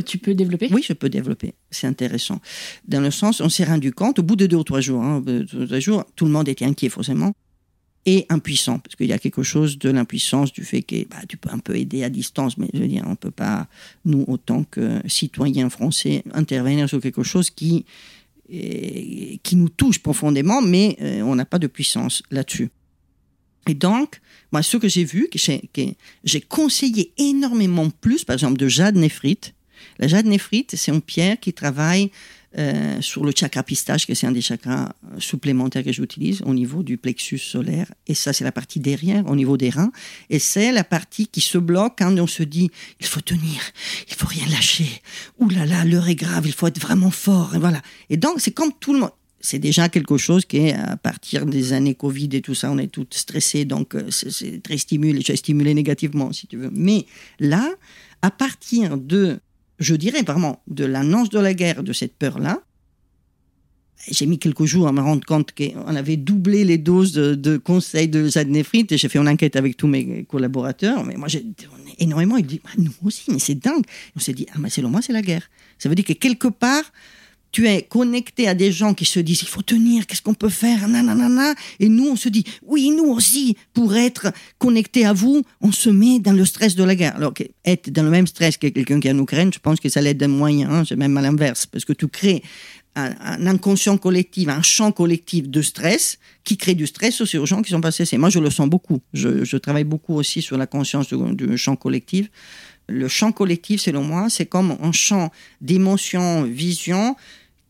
Tu 0.06 0.18
peux 0.18 0.34
développer? 0.34 0.68
Oui, 0.70 0.84
je 0.86 0.92
peux 0.92 1.08
développer. 1.08 1.54
C'est 1.70 1.88
intéressant. 1.88 2.40
Dans 2.86 3.00
le 3.00 3.10
sens, 3.10 3.40
on 3.40 3.48
s'est 3.48 3.64
rendu 3.64 3.92
compte, 3.92 4.20
au 4.20 4.22
bout 4.22 4.36
de 4.36 4.46
deux 4.46 4.56
ou 4.56 4.62
trois 4.62 4.80
jours, 4.80 5.02
hein, 5.02 5.24
trois 5.46 5.80
jours 5.80 6.04
tout 6.14 6.24
le 6.24 6.30
monde 6.30 6.48
était 6.48 6.64
inquiet 6.64 6.88
forcément 6.88 7.32
et 8.04 8.26
impuissant, 8.30 8.78
parce 8.78 8.96
qu'il 8.96 9.06
y 9.06 9.12
a 9.12 9.18
quelque 9.18 9.42
chose 9.42 9.78
de 9.78 9.88
l'impuissance 9.88 10.52
du 10.52 10.64
fait 10.64 10.82
que 10.82 11.06
bah, 11.08 11.18
tu 11.28 11.36
peux 11.36 11.50
un 11.50 11.58
peu 11.58 11.76
aider 11.76 12.02
à 12.02 12.10
distance, 12.10 12.58
mais 12.58 12.68
je 12.74 12.80
veux 12.80 12.88
dire, 12.88 13.04
on 13.06 13.10
ne 13.10 13.14
peut 13.14 13.30
pas, 13.30 13.68
nous, 14.04 14.24
autant 14.26 14.64
que 14.64 15.00
citoyens 15.06 15.70
français, 15.70 16.24
intervenir 16.34 16.88
sur 16.88 17.00
quelque 17.00 17.22
chose 17.22 17.50
qui, 17.50 17.84
qui 18.48 19.56
nous 19.56 19.68
touche 19.68 20.00
profondément, 20.00 20.60
mais 20.60 20.96
euh, 21.00 21.22
on 21.22 21.36
n'a 21.36 21.46
pas 21.46 21.58
de 21.58 21.68
puissance 21.68 22.22
là-dessus. 22.30 22.70
Et 23.68 23.74
donc, 23.74 24.20
moi, 24.50 24.62
ce 24.62 24.76
que 24.76 24.88
j'ai 24.88 25.04
vu, 25.04 25.28
que 25.28 25.38
j'ai 26.24 26.40
conseillé 26.40 27.12
énormément 27.16 27.88
plus, 27.90 28.24
par 28.24 28.34
exemple, 28.34 28.58
de 28.58 28.68
jade 28.68 28.96
néphrite. 28.96 29.54
La 29.98 30.08
jade 30.08 30.26
néphrite, 30.26 30.74
c'est 30.76 30.92
une 30.92 31.00
pierre 31.00 31.38
qui 31.38 31.52
travaille 31.52 32.10
euh, 32.58 33.00
sur 33.00 33.24
le 33.24 33.32
chakra 33.34 33.62
pistache, 33.62 34.06
que 34.06 34.14
c'est 34.14 34.26
un 34.26 34.32
des 34.32 34.40
chakras 34.40 34.94
euh, 35.04 35.18
supplémentaires 35.18 35.84
que 35.84 35.92
j'utilise 35.92 36.42
au 36.42 36.54
niveau 36.54 36.82
du 36.82 36.98
plexus 36.98 37.38
solaire. 37.38 37.92
Et 38.06 38.14
ça, 38.14 38.32
c'est 38.32 38.44
la 38.44 38.52
partie 38.52 38.80
derrière, 38.80 39.26
au 39.26 39.36
niveau 39.36 39.56
des 39.56 39.70
reins. 39.70 39.92
Et 40.30 40.38
c'est 40.38 40.72
la 40.72 40.84
partie 40.84 41.26
qui 41.26 41.40
se 41.40 41.58
bloque 41.58 41.94
quand 41.98 42.18
on 42.18 42.26
se 42.26 42.42
dit, 42.42 42.70
il 43.00 43.06
faut 43.06 43.20
tenir, 43.20 43.60
il 44.08 44.14
faut 44.14 44.26
rien 44.26 44.46
lâcher. 44.50 45.00
Ouh 45.38 45.48
là 45.48 45.66
là, 45.66 45.84
l'heure 45.84 46.08
est 46.08 46.14
grave, 46.14 46.46
il 46.46 46.52
faut 46.52 46.66
être 46.66 46.80
vraiment 46.80 47.10
fort. 47.10 47.54
Et 47.54 47.58
voilà. 47.58 47.80
Et 48.10 48.16
donc, 48.16 48.34
c'est 48.38 48.52
comme 48.52 48.72
tout 48.78 48.92
le 48.92 49.00
monde 49.00 49.12
c'est 49.42 49.58
déjà 49.58 49.88
quelque 49.88 50.16
chose 50.16 50.44
qui 50.44 50.58
est 50.58 50.74
à 50.74 50.96
partir 50.96 51.44
des 51.44 51.72
années 51.72 51.94
Covid 51.94 52.28
et 52.32 52.40
tout 52.40 52.54
ça, 52.54 52.70
on 52.70 52.78
est 52.78 52.86
tous 52.86 53.06
stressés, 53.10 53.64
donc 53.64 53.94
euh, 53.94 54.08
c'est 54.10 54.62
très 54.62 54.78
stimulé, 54.78 55.20
stimulé 55.36 55.74
négativement 55.74 56.32
si 56.32 56.46
tu 56.46 56.56
veux. 56.56 56.70
Mais 56.72 57.06
là, 57.40 57.68
à 58.22 58.30
partir 58.30 58.96
de 58.96 59.40
je 59.82 59.94
dirais 59.94 60.22
vraiment, 60.22 60.62
de 60.68 60.84
l'annonce 60.84 61.30
de 61.30 61.38
la 61.38 61.54
guerre, 61.54 61.82
de 61.82 61.92
cette 61.92 62.16
peur-là, 62.16 62.62
j'ai 64.10 64.26
mis 64.26 64.38
quelques 64.38 64.64
jours 64.64 64.88
à 64.88 64.92
me 64.92 65.00
rendre 65.00 65.24
compte 65.24 65.52
qu'on 65.52 65.94
avait 65.94 66.16
doublé 66.16 66.64
les 66.64 66.78
doses 66.78 67.12
de, 67.12 67.56
conseils 67.56 68.08
de 68.08 68.28
zadnéphrite 68.28 68.90
et 68.90 68.98
j'ai 68.98 69.08
fait 69.08 69.18
une 69.18 69.28
enquête 69.28 69.54
avec 69.54 69.76
tous 69.76 69.86
mes 69.86 70.24
collaborateurs. 70.24 71.04
Mais 71.04 71.14
moi, 71.14 71.28
j'ai 71.28 71.44
énormément. 71.98 72.36
Ils 72.36 72.46
disent, 72.46 72.60
bah, 72.64 72.70
nous 72.78 72.92
aussi, 73.04 73.30
mais 73.30 73.38
c'est 73.38 73.54
dingue. 73.54 73.84
on 74.16 74.20
s'est 74.20 74.32
dit, 74.32 74.46
ah, 74.52 74.58
mais 74.58 74.70
c'est 74.70 74.82
le 74.82 74.88
moi, 74.88 75.02
c'est 75.02 75.12
la 75.12 75.22
guerre. 75.22 75.48
Ça 75.78 75.88
veut 75.88 75.94
dire 75.94 76.04
que 76.04 76.14
quelque 76.14 76.48
part, 76.48 76.84
tu 77.52 77.68
es 77.68 77.82
connecté 77.82 78.48
à 78.48 78.54
des 78.54 78.72
gens 78.72 78.94
qui 78.94 79.04
se 79.04 79.20
disent 79.20 79.42
il 79.42 79.48
faut 79.48 79.62
tenir, 79.62 80.06
qu'est-ce 80.06 80.22
qu'on 80.22 80.34
peut 80.34 80.48
faire, 80.48 80.88
nanana, 80.88 81.54
et 81.78 81.88
nous 81.88 82.08
on 82.08 82.16
se 82.16 82.28
dit 82.28 82.44
oui, 82.62 82.90
nous 82.90 83.04
aussi, 83.04 83.56
pour 83.74 83.94
être 83.94 84.32
connecté 84.58 85.04
à 85.04 85.12
vous, 85.12 85.42
on 85.60 85.70
se 85.70 85.90
met 85.90 86.18
dans 86.18 86.32
le 86.32 86.44
stress 86.44 86.74
de 86.74 86.82
la 86.82 86.94
guerre. 86.94 87.14
Alors 87.16 87.34
être 87.64 87.90
dans 87.90 88.02
le 88.02 88.10
même 88.10 88.26
stress 88.26 88.56
que 88.56 88.66
quelqu'un 88.66 88.98
qui 88.98 89.08
est 89.08 89.12
en 89.12 89.18
Ukraine, 89.18 89.52
je 89.52 89.58
pense 89.58 89.78
que 89.78 89.88
ça 89.88 90.00
l'aide 90.00 90.18
d'un 90.18 90.28
moyen, 90.28 90.70
hein, 90.70 90.84
c'est 90.88 90.96
même 90.96 91.16
à 91.16 91.22
l'inverse, 91.22 91.66
parce 91.66 91.84
que 91.84 91.92
tu 91.92 92.08
crées 92.08 92.42
un, 92.94 93.46
inconscient 93.46 93.96
collectif, 93.96 94.48
un 94.48 94.62
champ 94.62 94.92
collectif 94.92 95.48
de 95.48 95.62
stress 95.62 96.18
qui 96.44 96.56
crée 96.56 96.74
du 96.74 96.86
stress 96.86 97.20
aussi 97.20 97.38
aux 97.38 97.46
gens 97.46 97.62
qui 97.62 97.70
sont 97.70 97.80
passés. 97.80 98.04
Moi, 98.18 98.30
je 98.30 98.38
le 98.38 98.50
sens 98.50 98.68
beaucoup. 98.68 99.00
Je, 99.12 99.56
travaille 99.56 99.84
beaucoup 99.84 100.14
aussi 100.14 100.42
sur 100.42 100.58
la 100.58 100.66
conscience 100.66 101.12
du 101.12 101.56
champ 101.56 101.76
collectif. 101.76 102.30
Le 102.88 103.08
champ 103.08 103.32
collectif, 103.32 103.80
selon 103.80 104.02
moi, 104.02 104.28
c'est 104.28 104.46
comme 104.46 104.76
un 104.82 104.92
champ 104.92 105.30
d'émotions, 105.60 106.42
vision, 106.42 107.16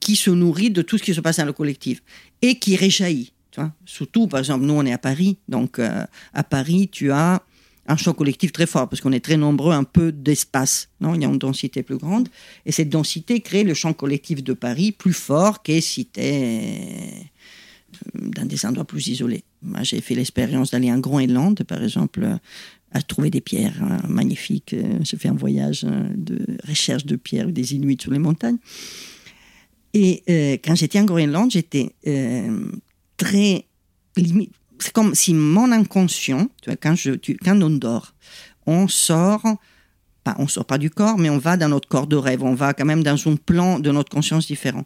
qui 0.03 0.17
se 0.17 0.31
nourrit 0.31 0.71
de 0.71 0.83
tout 0.83 0.99
ce 0.99 1.05
qui 1.05 1.15
se 1.15 1.21
passe 1.21 1.37
dans 1.37 1.47
le 1.47 1.53
collectif 1.53 2.03
et 2.43 2.57
qui 2.57 2.75
réjaillit. 2.75 3.33
Tu 3.53 3.61
vois 3.61 3.73
Surtout, 3.87 4.27
par 4.27 4.41
exemple, 4.41 4.65
nous, 4.65 4.75
on 4.75 4.85
est 4.85 4.93
à 4.93 4.99
Paris. 4.99 5.38
Donc, 5.49 5.79
euh, 5.79 6.05
à 6.35 6.43
Paris, 6.43 6.88
tu 6.91 7.12
as 7.12 7.41
un 7.87 7.97
champ 7.97 8.12
collectif 8.12 8.51
très 8.51 8.67
fort 8.67 8.88
parce 8.88 9.01
qu'on 9.01 9.12
est 9.12 9.25
très 9.25 9.37
nombreux, 9.37 9.73
un 9.73 9.85
peu 9.85 10.11
d'espace. 10.11 10.88
Non, 11.01 11.15
il 11.15 11.23
y 11.23 11.25
a 11.25 11.29
une 11.29 11.38
densité 11.38 11.85
plus 11.85 11.99
grande. 11.99 12.29
Et 12.67 12.73
cette 12.73 12.88
densité 12.88 13.41
crée 13.41 13.62
le 13.62 13.75
champ 13.75 13.93
collectif 13.93 14.43
de 14.43 14.55
Paris 14.55 14.91
plus 14.91 15.12
fort 15.12 15.62
que 15.62 15.81
si 15.81 16.07
tu 16.07 16.21
es 16.21 17.29
euh, 18.17 18.21
dans 18.21 18.45
des 18.45 18.67
endroits 18.67 18.85
plus 18.85 19.07
isolés. 19.07 19.45
Moi, 19.62 19.85
j'ai 19.85 20.01
fait 20.01 20.17
l'expérience 20.17 20.73
d'aller 20.73 20.91
en 20.91 20.99
Groenland, 20.99 21.62
par 21.62 21.81
exemple, 21.81 22.27
à 22.91 23.03
trouver 23.03 23.31
des 23.31 23.41
pierres 23.41 23.81
hein, 23.81 23.99
magnifiques. 24.09 24.75
J'ai 25.03 25.17
fait 25.17 25.29
un 25.29 25.35
voyage 25.35 25.83
de 25.85 26.59
recherche 26.67 27.07
de 27.07 27.15
pierres, 27.15 27.53
des 27.53 27.77
Inuits 27.77 27.99
sur 28.01 28.11
les 28.11 28.19
montagnes. 28.19 28.59
Et 29.95 30.23
euh, 30.29 30.57
quand 30.65 30.75
j'étais 30.75 31.01
en 31.01 31.05
Groenland, 31.05 31.51
j'étais 31.51 31.95
euh, 32.07 32.67
très 33.17 33.67
limite. 34.17 34.53
c'est 34.79 34.93
comme 34.93 35.15
si 35.15 35.35
mon 35.35 35.71
inconscient, 35.71 36.49
tu 36.63 36.71
vois, 36.71 36.77
quand, 36.77 36.95
on 37.63 37.71
dort, 37.71 38.15
on 38.67 38.89
sort, 38.89 39.43
pas, 40.25 40.35
on 40.39 40.49
sort 40.49 40.65
pas 40.65 40.79
du 40.79 40.91
corps, 40.91 41.19
mais 41.19 41.31
on 41.31 41.39
va 41.39 41.57
dans 41.57 41.69
notre 41.69 41.89
corps 41.89 42.07
de 42.07 42.17
rêve, 42.17 42.43
on 42.43 42.55
va 42.55 42.73
quand 42.73 42.85
même 42.85 43.03
dans 43.03 43.29
un 43.29 43.37
plan 43.37 43.79
de 43.79 43.91
notre 43.91 44.11
conscience 44.11 44.47
différent. 44.47 44.85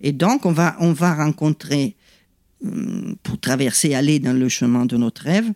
Et 0.00 0.12
donc, 0.12 0.46
on 0.46 0.52
va, 0.52 0.76
on 0.80 0.92
va 0.92 1.14
rencontrer, 1.14 1.96
hum, 2.64 3.16
pour 3.22 3.40
traverser, 3.40 3.94
aller 3.94 4.18
dans 4.20 4.32
le 4.32 4.48
chemin 4.48 4.86
de 4.86 4.96
notre 4.96 5.22
rêve, 5.22 5.50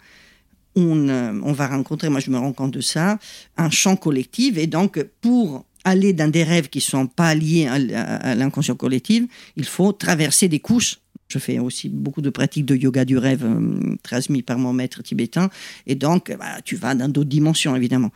on, 0.75 1.09
euh, 1.09 1.41
on 1.43 1.53
va 1.53 1.69
rencontrer, 1.69 2.09
moi 2.09 2.21
je 2.21 2.31
me 2.31 2.39
rends 2.39 2.53
compte 2.53 2.73
de 2.73 2.81
ça, 2.81 3.19
un 3.57 3.71
champ 3.71 3.97
collectif. 3.97 4.57
Et 4.59 4.67
donc, 4.67 5.03
pour 5.21 5.65
aller 5.89 6.13
dans 6.13 6.31
des 6.31 6.45
rêves 6.45 6.69
qui 6.69 6.79
ne 6.79 6.83
sont 6.83 7.07
pas 7.07 7.35
liés 7.35 7.67
à, 7.67 8.35
l'inconscient 8.35 8.77
collectif, 8.77 9.25
il 9.57 9.65
faut 9.65 9.93
traverser 9.93 10.49
des 10.49 10.61
couches. 10.61 10.99
Je 11.29 11.39
fais 11.39 11.59
aussi 11.59 11.89
beaucoup 11.89 12.23
de 12.23 12.31
pratiques 12.31 12.65
de 12.65 12.75
yoga 12.75 13.05
du 13.05 13.19
rêve 13.19 13.45
euh, 13.45 13.97
transmis 14.03 14.43
par 14.43 14.59
mon 14.59 14.73
maître 14.73 15.03
tibétain. 15.03 15.51
Et 15.87 15.95
donc, 15.95 16.35
bah, 16.39 16.63
tu 16.65 16.77
vas 16.77 16.95
dans 16.95 17.09
d'autres 17.09 17.29
dimensions, 17.29 17.77
évidemment. 17.77 18.11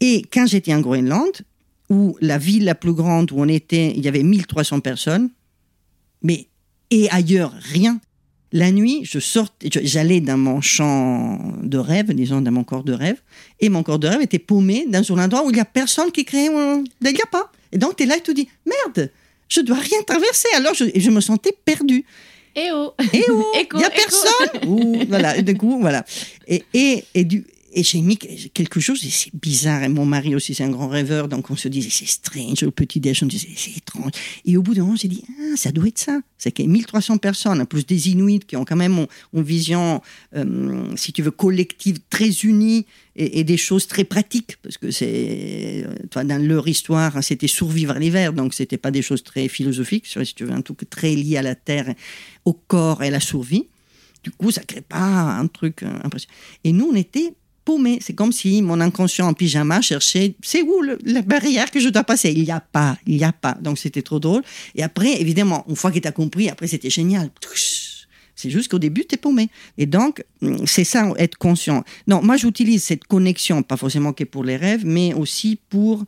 Et 0.00 0.24
quand 0.32 0.46
j'étais 0.46 0.74
en 0.74 0.80
Groenland, 0.80 1.42
où 1.88 2.16
la 2.20 2.38
ville 2.38 2.64
la 2.64 2.74
plus 2.74 2.94
grande 2.94 3.30
où 3.32 3.36
on 3.38 3.48
était, 3.48 3.92
il 3.96 4.04
y 4.04 4.08
avait 4.08 4.22
1300 4.22 4.80
personnes, 4.80 5.30
mais 6.22 6.48
et 6.90 7.08
ailleurs, 7.10 7.52
rien. 7.72 8.00
La 8.52 8.72
nuit, 8.72 9.02
je 9.04 9.20
sortais, 9.20 9.68
j'allais 9.84 10.20
dans 10.20 10.36
mon 10.36 10.60
champ 10.60 11.38
de 11.62 11.78
rêve, 11.78 12.12
disons 12.12 12.40
dans 12.40 12.50
mon 12.50 12.64
corps 12.64 12.82
de 12.82 12.92
rêve, 12.92 13.20
et 13.60 13.68
mon 13.68 13.84
corps 13.84 14.00
de 14.00 14.08
rêve 14.08 14.22
était 14.22 14.40
paumé 14.40 14.86
dans 14.88 14.98
un 15.16 15.24
endroit 15.24 15.44
où 15.44 15.50
il 15.50 15.54
n'y 15.54 15.60
a 15.60 15.64
personne 15.64 16.10
qui 16.10 16.24
crée. 16.24 16.48
un- 16.48 16.82
Il 17.00 17.12
n'y 17.12 17.20
a 17.22 17.26
pas. 17.30 17.52
Et 17.70 17.78
donc, 17.78 17.94
tu 17.96 18.02
es 18.02 18.06
là 18.06 18.16
et 18.16 18.20
tu 18.20 18.32
te 18.32 18.32
dis, 18.32 18.48
merde, 18.66 19.10
je 19.48 19.60
dois 19.60 19.76
rien 19.78 20.02
traverser. 20.04 20.48
Alors, 20.56 20.74
je, 20.74 21.10
me 21.10 21.20
sentais 21.20 21.52
perdu. 21.64 22.04
Eh 22.56 22.70
oh 22.72 22.92
Et 23.12 23.30
où 23.30 23.44
Écho, 23.56 23.76
Il 23.76 23.78
n'y 23.78 23.84
a 23.84 23.88
écho. 23.88 23.96
personne 24.04 24.68
Ouh, 24.68 25.04
Voilà, 25.08 25.36
et 25.36 25.42
du 25.42 25.56
coup, 25.56 25.78
voilà. 25.80 26.04
Et, 26.48 26.64
et, 26.74 27.04
et, 27.14 27.24
du, 27.24 27.44
et 27.72 27.82
j'ai 27.82 28.00
mis 28.00 28.16
quelque 28.16 28.80
chose, 28.80 29.04
et 29.04 29.10
c'est 29.10 29.34
bizarre. 29.34 29.82
Et 29.82 29.88
mon 29.88 30.04
mari 30.04 30.34
aussi, 30.34 30.54
c'est 30.54 30.64
un 30.64 30.70
grand 30.70 30.88
rêveur, 30.88 31.28
donc 31.28 31.50
on 31.50 31.56
se 31.56 31.68
disait, 31.68 31.90
c'est 31.90 32.08
strange. 32.08 32.62
Au 32.62 32.70
petit 32.70 33.00
déj, 33.00 33.22
on 33.22 33.26
disait, 33.26 33.48
c'est 33.56 33.76
étrange. 33.76 34.12
Et 34.44 34.56
au 34.56 34.62
bout 34.62 34.74
d'un 34.74 34.82
moment, 34.82 34.96
j'ai 34.96 35.08
dit, 35.08 35.22
ah, 35.28 35.56
ça 35.56 35.70
doit 35.70 35.88
être 35.88 35.98
ça. 35.98 36.20
C'est 36.38 36.52
qu'il 36.52 36.64
y 36.64 36.68
a 36.68 36.70
1300 36.70 37.18
personnes, 37.18 37.64
plus 37.66 37.86
des 37.86 38.08
Inuits 38.10 38.40
qui 38.40 38.56
ont 38.56 38.64
quand 38.64 38.76
même 38.76 39.06
une, 39.32 39.42
vision, 39.42 40.02
euh, 40.34 40.84
si 40.96 41.12
tu 41.12 41.22
veux, 41.22 41.30
collective 41.30 41.98
très 42.08 42.30
unie 42.30 42.86
et, 43.14 43.44
des 43.44 43.56
choses 43.56 43.86
très 43.86 44.04
pratiques. 44.04 44.56
Parce 44.62 44.78
que 44.78 44.90
c'est, 44.90 45.84
euh, 45.86 45.94
toi, 46.10 46.24
dans 46.24 46.42
leur 46.42 46.66
histoire, 46.66 47.22
c'était 47.22 47.48
survivre 47.48 47.94
à 47.94 47.98
l'hiver, 47.98 48.32
donc 48.32 48.54
c'était 48.54 48.78
pas 48.78 48.90
des 48.90 49.02
choses 49.02 49.22
très 49.22 49.48
philosophiques, 49.48 50.06
si 50.06 50.34
tu 50.34 50.44
veux, 50.44 50.52
un 50.52 50.62
truc 50.62 50.88
très 50.90 51.14
lié 51.14 51.36
à 51.36 51.42
la 51.42 51.54
terre, 51.54 51.94
au 52.44 52.52
corps 52.52 53.02
et 53.02 53.08
à 53.08 53.10
la 53.10 53.20
survie. 53.20 53.66
Du 54.22 54.30
coup, 54.30 54.50
ça 54.50 54.62
crée 54.62 54.82
pas 54.82 54.98
un 54.98 55.46
truc 55.46 55.82
euh, 55.82 55.98
impressionnant. 56.04 56.34
Et 56.64 56.72
nous, 56.72 56.90
on 56.92 56.94
était 56.94 57.32
C'est 58.00 58.14
comme 58.14 58.32
si 58.32 58.62
mon 58.62 58.80
inconscient 58.80 59.28
en 59.28 59.34
pyjama 59.34 59.80
cherchait 59.80 60.34
c'est 60.42 60.62
où 60.62 60.82
la 61.04 61.22
barrière 61.22 61.70
que 61.70 61.80
je 61.80 61.88
dois 61.88 62.04
passer? 62.04 62.32
Il 62.34 62.44
n'y 62.44 62.50
a 62.50 62.60
pas, 62.60 62.96
il 63.06 63.16
n'y 63.16 63.24
a 63.24 63.32
pas. 63.32 63.56
Donc 63.60 63.78
c'était 63.78 64.02
trop 64.02 64.18
drôle. 64.18 64.42
Et 64.74 64.82
après, 64.82 65.20
évidemment, 65.20 65.64
une 65.68 65.76
fois 65.76 65.90
que 65.90 65.98
tu 65.98 66.08
as 66.08 66.12
compris, 66.12 66.48
après 66.48 66.66
c'était 66.66 66.90
génial. 66.90 67.30
C'est 68.40 68.48
juste 68.48 68.70
qu'au 68.70 68.78
début, 68.78 69.04
tu 69.04 69.16
es 69.16 69.18
paumé. 69.18 69.50
Et 69.76 69.84
donc, 69.84 70.24
hum, 70.40 70.66
c'est 70.66 70.84
ça, 70.84 71.12
être 71.18 71.36
conscient. 71.36 71.84
Non, 72.06 72.22
moi, 72.22 72.38
j'utilise 72.38 72.82
cette 72.82 73.04
connexion, 73.04 73.62
pas 73.62 73.76
forcément 73.76 74.14
que 74.14 74.24
pour 74.24 74.44
les 74.44 74.56
rêves, 74.56 74.86
mais 74.86 75.12
aussi 75.12 75.58
pour 75.68 76.04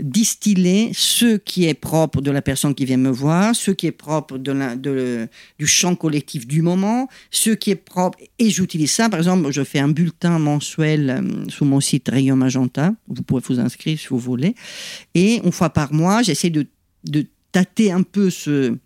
distiller 0.00 0.90
ce 0.94 1.36
qui 1.36 1.66
est 1.66 1.74
propre 1.74 2.20
de 2.20 2.30
la 2.30 2.42
personne 2.42 2.74
qui 2.74 2.84
vient 2.84 2.96
me 2.96 3.10
voir, 3.10 3.54
ce 3.54 3.70
qui 3.70 3.86
est 3.86 3.92
propre 3.92 4.38
de 4.38 5.28
du 5.58 5.66
champ 5.66 5.94
collectif 5.94 6.46
du 6.46 6.62
moment, 6.62 7.08
ce 7.30 7.50
qui 7.50 7.70
est 7.70 7.76
propre. 7.76 8.18
Et 8.38 8.50
j'utilise 8.50 8.92
ça, 8.92 9.08
par 9.08 9.18
exemple, 9.20 9.50
je 9.50 9.62
fais 9.64 9.78
un 9.78 9.88
bulletin 9.88 10.38
mensuel 10.38 11.10
euh, 11.10 11.48
sur 11.48 11.66
mon 11.66 11.80
site 11.80 12.08
Rayon 12.08 12.36
Magenta. 12.36 12.92
Vous 13.08 13.22
pouvez 13.22 13.42
vous 13.46 13.60
inscrire 13.60 13.98
si 13.98 14.08
vous 14.08 14.18
voulez. 14.18 14.54
Et 15.14 15.40
une 15.44 15.52
fois 15.52 15.70
par 15.70 15.92
mois, 15.92 16.22
j'essaie 16.22 16.50
de, 16.50 16.66
de 17.04 17.26
tâter 17.52 17.92
un 17.92 18.02
peu 18.02 18.30
ce, 18.30 18.76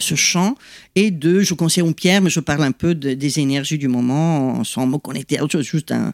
ce 0.00 0.14
champ 0.14 0.56
et 0.94 1.10
de, 1.10 1.40
je 1.40 1.54
conseille 1.54 1.84
une 1.84 1.94
pierre, 1.94 2.20
mais 2.20 2.30
je 2.30 2.40
parle 2.40 2.64
un 2.64 2.72
peu 2.72 2.94
de- 2.94 3.14
des 3.14 3.38
énergies 3.38 3.78
du 3.78 3.88
moment 3.88 4.64
sans 4.64 4.86
me 4.86 4.98
connecter 4.98 5.38
à 5.38 5.44
autre. 5.44 5.60
Juste 5.62 5.92
un, 5.92 6.12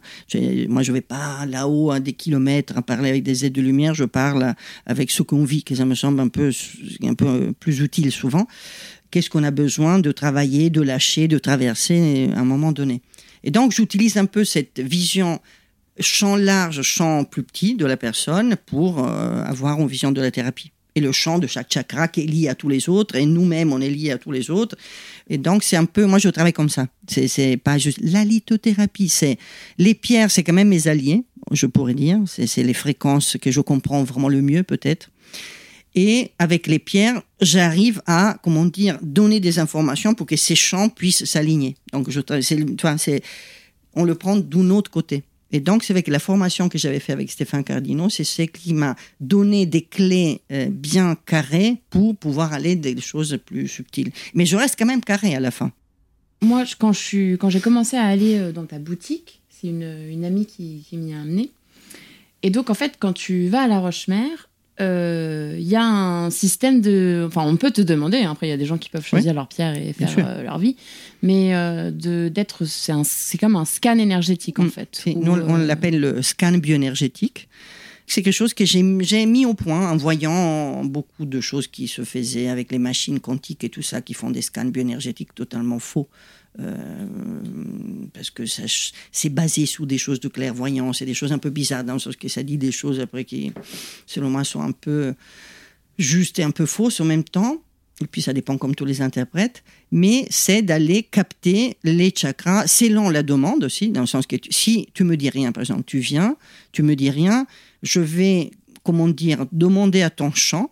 moi, 0.67 0.83
je 0.83 0.91
vais 0.91 1.01
pas 1.01 1.45
là-haut 1.45 1.91
à 1.91 1.99
des 1.99 2.13
kilomètres 2.13 2.77
à 2.77 2.81
parler 2.81 3.09
avec 3.09 3.23
des 3.23 3.45
aides 3.45 3.53
de 3.53 3.61
lumière, 3.61 3.93
je 3.93 4.03
parle 4.03 4.53
avec 4.85 5.11
ce 5.11 5.23
qu'on 5.23 5.43
vit, 5.43 5.63
que 5.63 5.75
ça 5.75 5.85
me 5.85 5.95
semble 5.95 6.19
un 6.19 6.27
peu, 6.27 6.51
un 7.03 7.13
peu 7.13 7.53
plus 7.59 7.79
utile 7.79 8.11
souvent. 8.11 8.47
Qu'est-ce 9.09 9.29
qu'on 9.29 9.43
a 9.43 9.51
besoin 9.51 9.99
de 9.99 10.11
travailler, 10.11 10.69
de 10.69 10.81
lâcher, 10.81 11.27
de 11.27 11.37
traverser 11.37 12.29
à 12.35 12.39
un 12.39 12.45
moment 12.45 12.73
donné? 12.73 13.01
Et 13.43 13.51
donc, 13.51 13.71
j'utilise 13.71 14.17
un 14.17 14.25
peu 14.25 14.43
cette 14.43 14.79
vision 14.79 15.39
champ 15.99 16.35
large, 16.35 16.81
champ 16.81 17.23
plus 17.23 17.43
petit 17.43 17.75
de 17.75 17.85
la 17.85 17.97
personne 17.97 18.55
pour 18.65 18.99
euh, 18.99 19.43
avoir 19.43 19.79
une 19.79 19.87
vision 19.87 20.11
de 20.11 20.21
la 20.21 20.29
thérapie. 20.29 20.71
Et 20.97 20.99
le 20.99 21.11
champ 21.11 21.37
de 21.37 21.45
chaque 21.45 21.71
chakra 21.71 22.07
qui 22.07 22.21
est 22.21 22.25
lié 22.25 22.47
à 22.47 22.55
tous 22.55 22.69
les 22.69 22.89
autres, 22.89 23.17
et 23.17 23.27
nous-mêmes, 23.27 23.71
on 23.71 23.79
est 23.79 23.89
liés 23.91 24.09
à 24.09 24.17
tous 24.17 24.31
les 24.31 24.49
autres. 24.49 24.75
Et 25.29 25.37
donc, 25.37 25.61
c'est 25.63 25.75
un 25.75 25.85
peu, 25.85 26.07
moi, 26.07 26.17
je 26.17 26.27
travaille 26.29 26.53
comme 26.53 26.69
ça. 26.69 26.87
C'est, 27.07 27.57
pas 27.57 27.77
juste 27.77 27.99
la 28.01 28.25
lithothérapie, 28.25 29.07
c'est 29.07 29.37
les 29.77 29.93
pierres, 29.93 30.31
c'est 30.31 30.41
quand 30.41 30.53
même 30.53 30.69
mes 30.69 30.87
alliés, 30.87 31.23
je 31.51 31.67
pourrais 31.67 31.93
dire. 31.93 32.19
C'est, 32.25 32.63
les 32.63 32.73
fréquences 32.73 33.37
que 33.39 33.51
je 33.51 33.61
comprends 33.61 34.03
vraiment 34.03 34.27
le 34.27 34.41
mieux, 34.41 34.63
peut-être. 34.63 35.11
Et 35.93 36.31
avec 36.39 36.65
les 36.65 36.79
pierres, 36.79 37.21
j'arrive 37.41 38.01
à, 38.07 38.39
comment 38.41 38.65
dire, 38.65 38.97
donner 39.03 39.39
des 39.39 39.59
informations 39.59 40.15
pour 40.15 40.25
que 40.25 40.35
ces 40.35 40.55
champs 40.55 40.89
puissent 40.89 41.25
s'aligner. 41.25 41.75
Donc, 41.93 42.09
je, 42.09 42.21
on 43.93 44.03
le 44.03 44.15
prend 44.15 44.35
d'un 44.35 44.71
autre 44.71 44.89
côté. 44.89 45.21
Et 45.51 45.59
donc, 45.59 45.83
c'est 45.83 45.93
avec 45.93 46.07
la 46.07 46.19
formation 46.19 46.67
que 46.69 46.77
j'avais 46.77 46.99
fait 46.99 47.13
avec 47.13 47.31
Stéphane 47.31 47.63
Cardino, 47.63 48.09
c'est 48.09 48.23
ce 48.23 48.41
qui 48.41 48.73
m'a 48.73 48.95
donné 49.21 49.65
des 49.65 49.81
clés 49.81 50.41
euh, 50.51 50.67
bien 50.69 51.15
carrées 51.25 51.77
pour 51.89 52.15
pouvoir 52.17 52.53
aller 52.53 52.75
des 52.75 52.99
choses 52.99 53.39
plus 53.45 53.67
subtiles. 53.67 54.11
Mais 54.33 54.45
je 54.45 54.57
reste 54.57 54.75
quand 54.77 54.85
même 54.85 55.03
carré 55.03 55.35
à 55.35 55.39
la 55.39 55.51
fin. 55.51 55.71
Moi, 56.41 56.65
je- 56.65 56.75
quand 56.77 56.91
je 56.93 57.35
quand 57.35 57.49
j'ai 57.49 57.61
commencé 57.61 57.95
à 57.97 58.03
aller 58.05 58.37
euh, 58.37 58.51
dans 58.51 58.65
ta 58.65 58.77
boutique, 58.79 59.41
c'est 59.49 59.67
une, 59.67 60.23
amie 60.25 60.45
qui, 60.45 60.85
qui 60.87 60.97
m'y 60.97 61.13
a 61.13 61.21
amené. 61.21 61.49
Et 62.43 62.49
donc, 62.51 62.69
en 62.69 62.75
fait, 62.75 62.93
quand 62.99 63.13
tu 63.13 63.47
vas 63.47 63.61
à 63.63 63.67
La 63.67 63.79
Roche-Mère, 63.79 64.46
euh, 64.79 65.55
il 65.57 65.67
y 65.67 65.75
a 65.75 65.83
un 65.83 66.29
système 66.29 66.81
de. 66.81 67.25
Enfin, 67.27 67.43
on 67.45 67.55
peut 67.57 67.71
te 67.71 67.81
demander. 67.81 68.19
hein, 68.19 68.31
après, 68.31 68.47
il 68.47 68.49
y 68.51 68.53
a 68.53 68.57
des 68.57 68.65
gens 68.65 68.77
qui 68.77 68.89
peuvent 68.89 69.05
choisir 69.05 69.33
leur 69.33 69.47
pierre 69.47 69.75
et 69.77 69.93
faire 69.93 70.13
euh, 70.19 70.43
leur 70.43 70.59
vie. 70.59 70.75
Mais 71.23 71.55
euh, 71.55 71.89
de 71.91 72.29
d'être, 72.29 72.65
c'est 72.65 73.37
comme 73.39 73.55
un 73.55 73.65
scan 73.65 73.97
énergétique 73.97 74.59
en 74.59 74.63
Mm, 74.65 74.69
fait. 74.69 75.03
Où, 75.07 75.23
nous, 75.23 75.31
on 75.31 75.59
euh, 75.59 75.65
l'appelle 75.65 75.99
le 75.99 76.21
scan 76.21 76.53
bioénergétique. 76.59 77.49
C'est 78.09 78.21
quelque 78.21 78.33
chose 78.33 78.53
que 78.53 78.63
j'ai 78.65 79.25
mis 79.25 79.45
au 79.45 79.53
point 79.53 79.91
en 79.91 79.97
voyant 79.97 80.85
beaucoup 80.85 81.25
de 81.25 81.41
choses 81.41 81.67
qui 81.67 81.89
se 81.89 82.03
faisaient 82.05 82.47
avec 82.47 82.71
les 82.71 82.79
machines 82.79 83.19
quantiques 83.19 83.65
et 83.65 83.69
tout 83.69 83.81
ça, 83.81 84.01
qui 84.01 84.13
font 84.13 84.29
des 84.31 84.41
scans 84.41 84.63
bioénergétiques 84.63 85.35
totalement 85.35 85.79
faux. 85.79 86.07
Euh, 86.59 87.05
parce 88.13 88.31
que 88.31 88.43
c'est 89.11 89.29
basé 89.29 89.65
sur 89.65 89.85
des 89.85 89.97
choses 89.97 90.19
de 90.19 90.27
clairvoyance 90.27 91.01
et 91.01 91.05
des 91.05 91.13
choses 91.13 91.31
un 91.31 91.37
peu 91.37 91.49
bizarres, 91.51 91.83
dans 91.83 91.93
le 91.93 91.99
sens 91.99 92.15
que 92.15 92.27
ça 92.27 92.41
dit 92.41 92.57
des 92.57 92.71
choses 92.71 92.99
après 92.99 93.25
qui, 93.25 93.53
selon 94.05 94.29
moi, 94.29 94.43
sont 94.43 94.61
un 94.61 94.71
peu 94.71 95.13
justes 95.99 96.39
et 96.39 96.43
un 96.43 96.51
peu 96.51 96.65
fausses 96.65 96.99
en 96.99 97.05
même 97.05 97.23
temps. 97.23 97.61
Et 98.01 98.05
puis 98.05 98.21
ça 98.21 98.33
dépend 98.33 98.57
comme 98.57 98.75
tous 98.75 98.85
les 98.85 99.01
interprètes, 99.01 99.63
mais 99.91 100.27
c'est 100.29 100.61
d'aller 100.61 101.01
capter 101.01 101.77
les 101.83 102.13
chakras 102.15 102.67
selon 102.67 103.09
la 103.09 103.23
demande 103.23 103.63
aussi, 103.63 103.89
dans 103.89 104.01
le 104.01 104.07
sens 104.07 104.27
que 104.27 104.35
si 104.51 104.87
tu 104.93 105.03
me 105.03 105.17
dis 105.17 105.29
rien, 105.29 105.51
par 105.51 105.61
exemple, 105.61 105.83
tu 105.85 105.97
viens, 105.97 106.37
tu 106.71 106.83
me 106.83 106.95
dis 106.95 107.09
rien, 107.09 107.47
je 107.81 107.99
vais, 107.99 108.51
comment 108.83 109.07
dire, 109.07 109.47
demander 109.51 110.03
à 110.03 110.11
ton 110.11 110.31
champ 110.31 110.71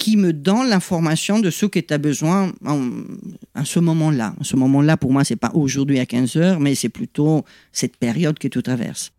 qui 0.00 0.16
me 0.16 0.32
donne 0.32 0.70
l'information 0.70 1.40
de 1.40 1.50
ce 1.50 1.66
que 1.66 1.78
tu 1.78 1.92
as 1.92 1.98
besoin 1.98 2.52
en, 2.64 2.90
en 3.54 3.64
ce 3.66 3.78
moment-là. 3.80 4.34
En 4.40 4.44
ce 4.44 4.56
moment-là, 4.56 4.96
pour 4.96 5.12
moi, 5.12 5.24
c'est 5.24 5.36
pas 5.36 5.50
aujourd'hui 5.52 5.98
à 5.98 6.06
15 6.06 6.36
heures, 6.36 6.58
mais 6.58 6.74
c'est 6.74 6.88
plutôt 6.88 7.44
cette 7.70 7.98
période 7.98 8.38
que 8.38 8.48
tu 8.48 8.62
traverses. 8.62 9.12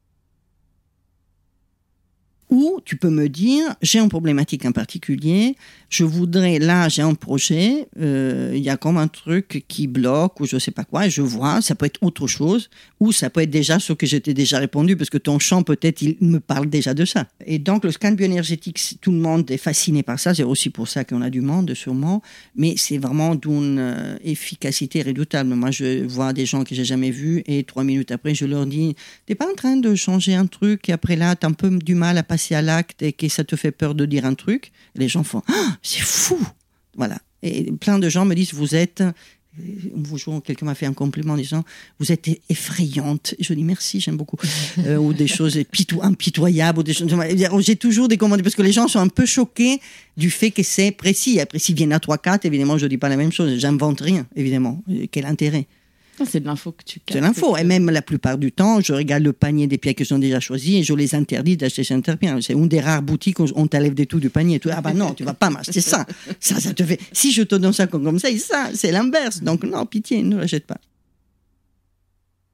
Ou 2.51 2.81
tu 2.83 2.97
peux 2.97 3.09
me 3.09 3.29
dire, 3.29 3.63
j'ai 3.81 3.99
une 3.99 4.09
problématique 4.09 4.65
en 4.65 4.73
particulier, 4.73 5.55
je 5.89 6.03
voudrais, 6.03 6.59
là, 6.59 6.89
j'ai 6.89 7.01
un 7.01 7.13
projet, 7.13 7.87
euh, 7.97 8.51
il 8.53 8.61
y 8.61 8.69
a 8.69 8.75
comme 8.75 8.97
un 8.97 9.07
truc 9.07 9.63
qui 9.69 9.87
bloque 9.87 10.41
ou 10.41 10.45
je 10.45 10.57
sais 10.59 10.71
pas 10.71 10.83
quoi, 10.83 11.07
et 11.07 11.09
je 11.09 11.21
vois, 11.21 11.61
ça 11.61 11.75
peut 11.75 11.85
être 11.85 12.03
autre 12.03 12.27
chose, 12.27 12.69
ou 12.99 13.13
ça 13.13 13.29
peut 13.29 13.39
être 13.39 13.49
déjà 13.49 13.79
ce 13.79 13.93
que 13.93 14.05
j'étais 14.05 14.33
déjà 14.33 14.59
répondu, 14.59 14.97
parce 14.97 15.09
que 15.09 15.17
ton 15.17 15.39
champ, 15.39 15.63
peut-être, 15.63 16.01
il 16.01 16.17
me 16.19 16.41
parle 16.41 16.69
déjà 16.69 16.93
de 16.93 17.05
ça. 17.05 17.25
Et 17.45 17.57
donc, 17.57 17.85
le 17.85 17.91
scan 17.91 18.11
bioénergétique, 18.11 18.97
tout 18.99 19.11
le 19.13 19.19
monde 19.19 19.49
est 19.49 19.57
fasciné 19.57 20.03
par 20.03 20.19
ça, 20.19 20.33
c'est 20.33 20.43
aussi 20.43 20.69
pour 20.69 20.89
ça 20.89 21.05
qu'on 21.05 21.21
a 21.21 21.29
du 21.29 21.39
monde, 21.39 21.73
sûrement, 21.73 22.21
mais 22.57 22.73
c'est 22.75 22.97
vraiment 22.97 23.35
d'une 23.35 23.79
euh, 23.79 24.17
efficacité 24.25 25.03
redoutable. 25.03 25.55
Moi, 25.55 25.71
je 25.71 26.05
vois 26.05 26.33
des 26.33 26.45
gens 26.45 26.65
que 26.65 26.75
j'ai 26.75 26.85
jamais 26.85 27.11
vus, 27.11 27.43
et 27.45 27.63
trois 27.63 27.85
minutes 27.85 28.11
après, 28.11 28.35
je 28.35 28.45
leur 28.45 28.65
dis, 28.65 28.97
t'es 29.25 29.35
pas 29.35 29.49
en 29.49 29.55
train 29.55 29.77
de 29.77 29.95
changer 29.95 30.35
un 30.35 30.47
truc, 30.47 30.89
et 30.89 30.91
après 30.91 31.15
là, 31.15 31.33
t'as 31.37 31.47
un 31.47 31.53
peu 31.53 31.69
du 31.69 31.95
mal 31.95 32.17
à 32.17 32.23
passer 32.23 32.40
à 32.51 32.61
l'acte, 32.61 33.01
et 33.01 33.13
que 33.13 33.27
ça 33.29 33.43
te 33.43 33.55
fait 33.55 33.71
peur 33.71 33.95
de 33.95 34.05
dire 34.05 34.25
un 34.25 34.33
truc. 34.33 34.71
Les 34.95 35.07
gens 35.07 35.23
font, 35.23 35.41
Ah, 35.47 35.77
c'est 35.81 36.01
fou 36.01 36.39
Voilà. 36.97 37.17
Et 37.43 37.71
plein 37.71 37.99
de 37.99 38.09
gens 38.09 38.25
me 38.25 38.35
disent, 38.35 38.53
vous 38.53 38.75
êtes 38.75 39.01
Un 39.01 40.17
jour, 40.17 40.41
quelqu'un 40.43 40.65
m'a 40.65 40.75
fait 40.75 40.85
un 40.85 40.93
compliment 40.93 41.33
en 41.33 41.37
disant 41.37 41.63
Vous 41.99 42.11
êtes 42.11 42.29
effrayante. 42.49 43.35
je 43.39 43.53
dis 43.53 43.63
merci, 43.63 43.99
j'aime 43.99 44.17
beaucoup. 44.17 44.37
Euh, 44.85 44.97
ou 44.97 45.13
des 45.13 45.27
choses 45.27 45.59
impitoyables. 46.01 46.79
Ou 46.79 46.83
des 46.83 46.93
choses... 46.93 47.13
J'ai 47.59 47.75
toujours 47.75 48.07
des 48.07 48.17
commentaires 48.17 48.43
parce 48.43 48.55
que 48.55 48.61
les 48.61 48.71
gens 48.71 48.87
sont 48.87 48.99
un 48.99 49.09
peu 49.09 49.25
choqués 49.25 49.79
du 50.17 50.31
fait 50.31 50.51
que 50.51 50.63
c'est 50.63 50.91
précis. 50.91 51.39
Après, 51.39 51.59
s'ils 51.59 51.75
viennent 51.75 51.93
à 51.93 51.99
3-4, 51.99 52.47
évidemment, 52.47 52.77
je 52.77 52.85
ne 52.85 52.89
dis 52.89 52.97
pas 52.97 53.09
la 53.09 53.17
même 53.17 53.31
chose. 53.31 53.57
J'invente 53.59 53.99
rien, 54.01 54.25
évidemment. 54.35 54.81
Quel 55.11 55.25
intérêt? 55.25 55.67
C'est 56.25 56.39
de 56.39 56.45
l'info 56.45 56.71
que 56.71 56.83
tu 56.83 56.99
C'est 57.09 57.21
l'info. 57.21 57.57
Et 57.57 57.63
même 57.63 57.89
la 57.89 58.01
plupart 58.01 58.37
du 58.37 58.51
temps, 58.51 58.81
je 58.81 58.93
regarde 58.93 59.23
le 59.23 59.33
panier 59.33 59.67
des 59.67 59.77
pierres 59.77 59.95
qui 59.95 60.05
sont 60.05 60.19
déjà 60.19 60.39
choisis 60.39 60.75
et 60.75 60.83
je 60.83 60.93
les 60.93 61.15
interdis 61.15 61.57
d'acheter 61.57 61.83
chez 61.83 61.93
Interpien. 61.93 62.39
C'est 62.41 62.53
une 62.53 62.67
des 62.67 62.79
rares 62.79 63.01
boutiques 63.01 63.39
où 63.39 63.47
on 63.55 63.67
t'enlève 63.67 63.93
des 63.93 64.05
tout 64.05 64.19
du 64.19 64.29
panier. 64.29 64.59
ah 64.71 64.81
bah 64.81 64.93
non, 64.93 65.13
tu 65.13 65.23
vas 65.23 65.33
pas 65.33 65.49
m'acheter 65.49 65.81
ça. 65.81 66.05
Ça, 66.39 66.59
ça 66.59 66.73
te 66.73 66.83
fait. 66.83 66.99
Si 67.11 67.31
je 67.31 67.43
te 67.43 67.55
donne 67.55 67.73
ça 67.73 67.87
comme 67.87 68.19
ça, 68.19 68.29
ça 68.37 68.69
c'est 68.73 68.91
l'inverse. 68.91 69.41
Donc 69.41 69.63
non, 69.63 69.85
pitié, 69.85 70.23
ne 70.23 70.37
l'achète 70.37 70.65
pas. 70.65 70.77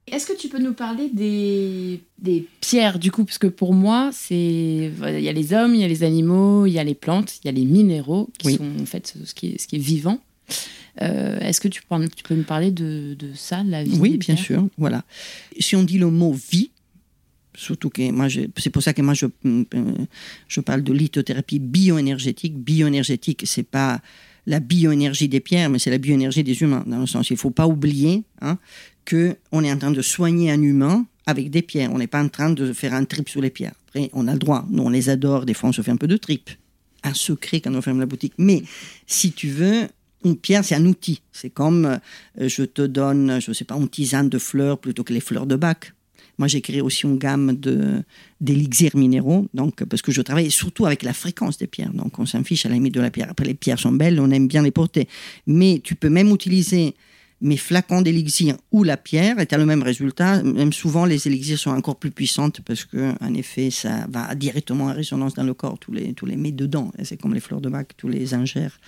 Est-ce 0.09 0.25
que 0.25 0.37
tu 0.37 0.47
peux 0.47 0.59
nous 0.59 0.73
parler 0.73 1.09
des, 1.11 1.99
des 2.17 2.47
pierres 2.61 2.97
du 2.97 3.11
coup? 3.11 3.25
Parce 3.25 3.37
que 3.37 3.47
pour 3.47 3.73
moi, 3.73 4.09
c'est 4.13 4.91
il 5.03 5.19
y 5.19 5.27
a 5.27 5.33
les 5.33 5.53
hommes, 5.53 5.75
il 5.75 5.81
y 5.81 5.83
a 5.83 5.87
les 5.87 6.03
animaux, 6.03 6.65
il 6.65 6.71
y 6.71 6.79
a 6.79 6.83
les 6.83 6.95
plantes, 6.95 7.39
il 7.43 7.47
y 7.47 7.49
a 7.49 7.51
les 7.51 7.65
minéraux 7.65 8.29
qui 8.39 8.53
sont 8.53 8.69
en 8.81 8.85
fait 8.85 9.13
ce 9.25 9.33
qui 9.33 9.47
est, 9.47 9.57
ce 9.61 9.67
qui 9.67 9.75
est 9.75 9.79
vivant. 9.79 10.19
Euh, 11.01 11.39
est-ce 11.39 11.61
que 11.61 11.67
tu 11.67 11.81
peux, 11.83 12.07
tu 12.07 12.23
peux 12.23 12.35
me 12.35 12.43
parler 12.43 12.71
de, 12.71 13.15
de 13.17 13.33
ça, 13.33 13.63
la 13.63 13.83
vie 13.83 13.97
Oui, 13.99 14.17
bien 14.17 14.35
sûr. 14.35 14.67
Voilà. 14.77 15.03
Si 15.59 15.75
on 15.75 15.83
dit 15.83 15.97
le 15.97 16.09
mot 16.09 16.33
vie, 16.33 16.71
surtout 17.55 17.89
que 17.89 18.11
moi, 18.11 18.27
c'est 18.57 18.69
pour 18.69 18.83
ça 18.83 18.93
que 18.93 19.01
moi 19.01 19.13
je, 19.13 19.25
euh, 19.45 19.93
je 20.47 20.61
parle 20.61 20.83
de 20.83 20.93
lithothérapie 20.93 21.59
bioénergétique. 21.59 22.57
Bioénergétique, 22.57 23.43
c'est 23.45 23.63
pas 23.63 24.01
la 24.45 24.59
bioénergie 24.59 25.27
des 25.27 25.41
pierres, 25.41 25.69
mais 25.69 25.79
c'est 25.79 25.89
la 25.89 25.97
bioénergie 25.97 26.43
des 26.43 26.61
humains. 26.61 26.83
Dans 26.87 26.99
le 26.99 27.07
sens, 27.07 27.29
il 27.29 27.33
ne 27.33 27.39
faut 27.39 27.51
pas 27.51 27.67
oublier 27.67 28.23
hein, 28.41 28.57
qu'on 29.09 29.63
est 29.63 29.71
en 29.71 29.77
train 29.77 29.91
de 29.91 30.01
soigner 30.01 30.51
un 30.51 30.61
humain 30.61 31.05
avec 31.25 31.49
des 31.49 31.61
pierres. 31.61 31.91
On 31.91 31.97
n'est 31.97 32.07
pas 32.07 32.23
en 32.23 32.29
train 32.29 32.49
de 32.49 32.71
faire 32.71 32.93
un 32.93 33.03
trip 33.03 33.27
sur 33.27 33.41
les 33.41 33.49
pierres. 33.49 33.73
Après, 33.87 34.09
on 34.13 34.27
a 34.27 34.33
le 34.33 34.39
droit. 34.39 34.65
Nous, 34.69 34.81
on 34.81 34.89
les 34.89 35.09
adore. 35.09 35.45
Des 35.45 35.53
fois, 35.53 35.69
on 35.69 35.73
se 35.73 35.81
fait 35.81 35.91
un 35.91 35.97
peu 35.97 36.07
de 36.07 36.17
trip. 36.17 36.49
Un 37.03 37.13
secret 37.13 37.59
quand 37.59 37.75
on 37.75 37.81
ferme 37.81 37.99
la 37.99 38.05
boutique. 38.05 38.33
Mais 38.37 38.63
si 39.05 39.33
tu 39.33 39.49
veux, 39.49 39.87
une 40.23 40.37
pierre, 40.37 40.65
c'est 40.65 40.75
un 40.75 40.85
outil. 40.85 41.21
C'est 41.31 41.49
comme 41.49 41.85
euh, 41.85 42.47
je 42.47 42.63
te 42.63 42.81
donne, 42.81 43.39
je 43.39 43.51
ne 43.51 43.53
sais 43.53 43.65
pas, 43.65 43.75
une 43.75 43.89
tisane 43.89 44.29
de 44.29 44.37
fleurs 44.37 44.79
plutôt 44.79 45.03
que 45.03 45.13
les 45.13 45.19
fleurs 45.19 45.45
de 45.45 45.55
bac. 45.55 45.93
Moi, 46.37 46.47
j'ai 46.47 46.61
créé 46.61 46.81
aussi 46.81 47.05
une 47.05 47.17
gamme 47.17 47.57
d'élixirs 48.39 48.95
minéraux, 48.95 49.47
donc, 49.55 49.83
parce 49.85 50.03
que 50.03 50.11
je 50.11 50.21
travaille 50.21 50.51
surtout 50.51 50.85
avec 50.85 51.01
la 51.01 51.13
fréquence 51.13 51.57
des 51.57 51.65
pierres. 51.65 51.93
Donc, 51.93 52.19
on 52.19 52.27
s'en 52.27 52.43
fiche 52.43 52.65
à 52.65 52.69
la 52.69 52.75
limite 52.75 52.93
de 52.93 53.01
la 53.01 53.09
pierre. 53.09 53.27
Après, 53.31 53.45
les 53.45 53.55
pierres 53.55 53.79
sont 53.79 53.91
belles, 53.91 54.19
on 54.19 54.29
aime 54.29 54.47
bien 54.47 54.61
les 54.61 54.69
porter. 54.69 55.07
Mais 55.47 55.81
tu 55.83 55.95
peux 55.95 56.09
même 56.09 56.29
utiliser 56.29 56.93
mes 57.41 57.57
flacons 57.57 58.01
d'élixir 58.01 58.55
ou 58.71 58.83
la 58.83 58.97
pierre, 58.97 59.39
et 59.39 59.47
tu 59.47 59.55
as 59.55 59.57
le 59.57 59.65
même 59.65 59.81
résultat. 59.81 60.43
Même 60.43 60.73
souvent, 60.73 61.05
les 61.05 61.27
élixirs 61.27 61.57
sont 61.57 61.71
encore 61.71 61.95
plus 61.95 62.11
puissantes 62.11 62.61
parce 62.61 62.85
que, 62.85 63.13
en 63.19 63.33
effet, 63.33 63.71
ça 63.71 64.05
va 64.09 64.33
directement 64.35 64.85
en 64.85 64.93
résonance 64.93 65.33
dans 65.33 65.43
le 65.43 65.55
corps. 65.55 65.79
Tous 65.79 65.91
les, 65.91 66.13
tous 66.13 66.27
les 66.27 66.35
mets 66.35 66.51
dedans. 66.51 66.91
C'est 67.03 67.19
comme 67.19 67.33
les 67.33 67.39
fleurs 67.39 67.61
de 67.61 67.69
bac, 67.69 67.93
tous 67.97 68.07
les 68.07 68.35
ingères. 68.35 68.79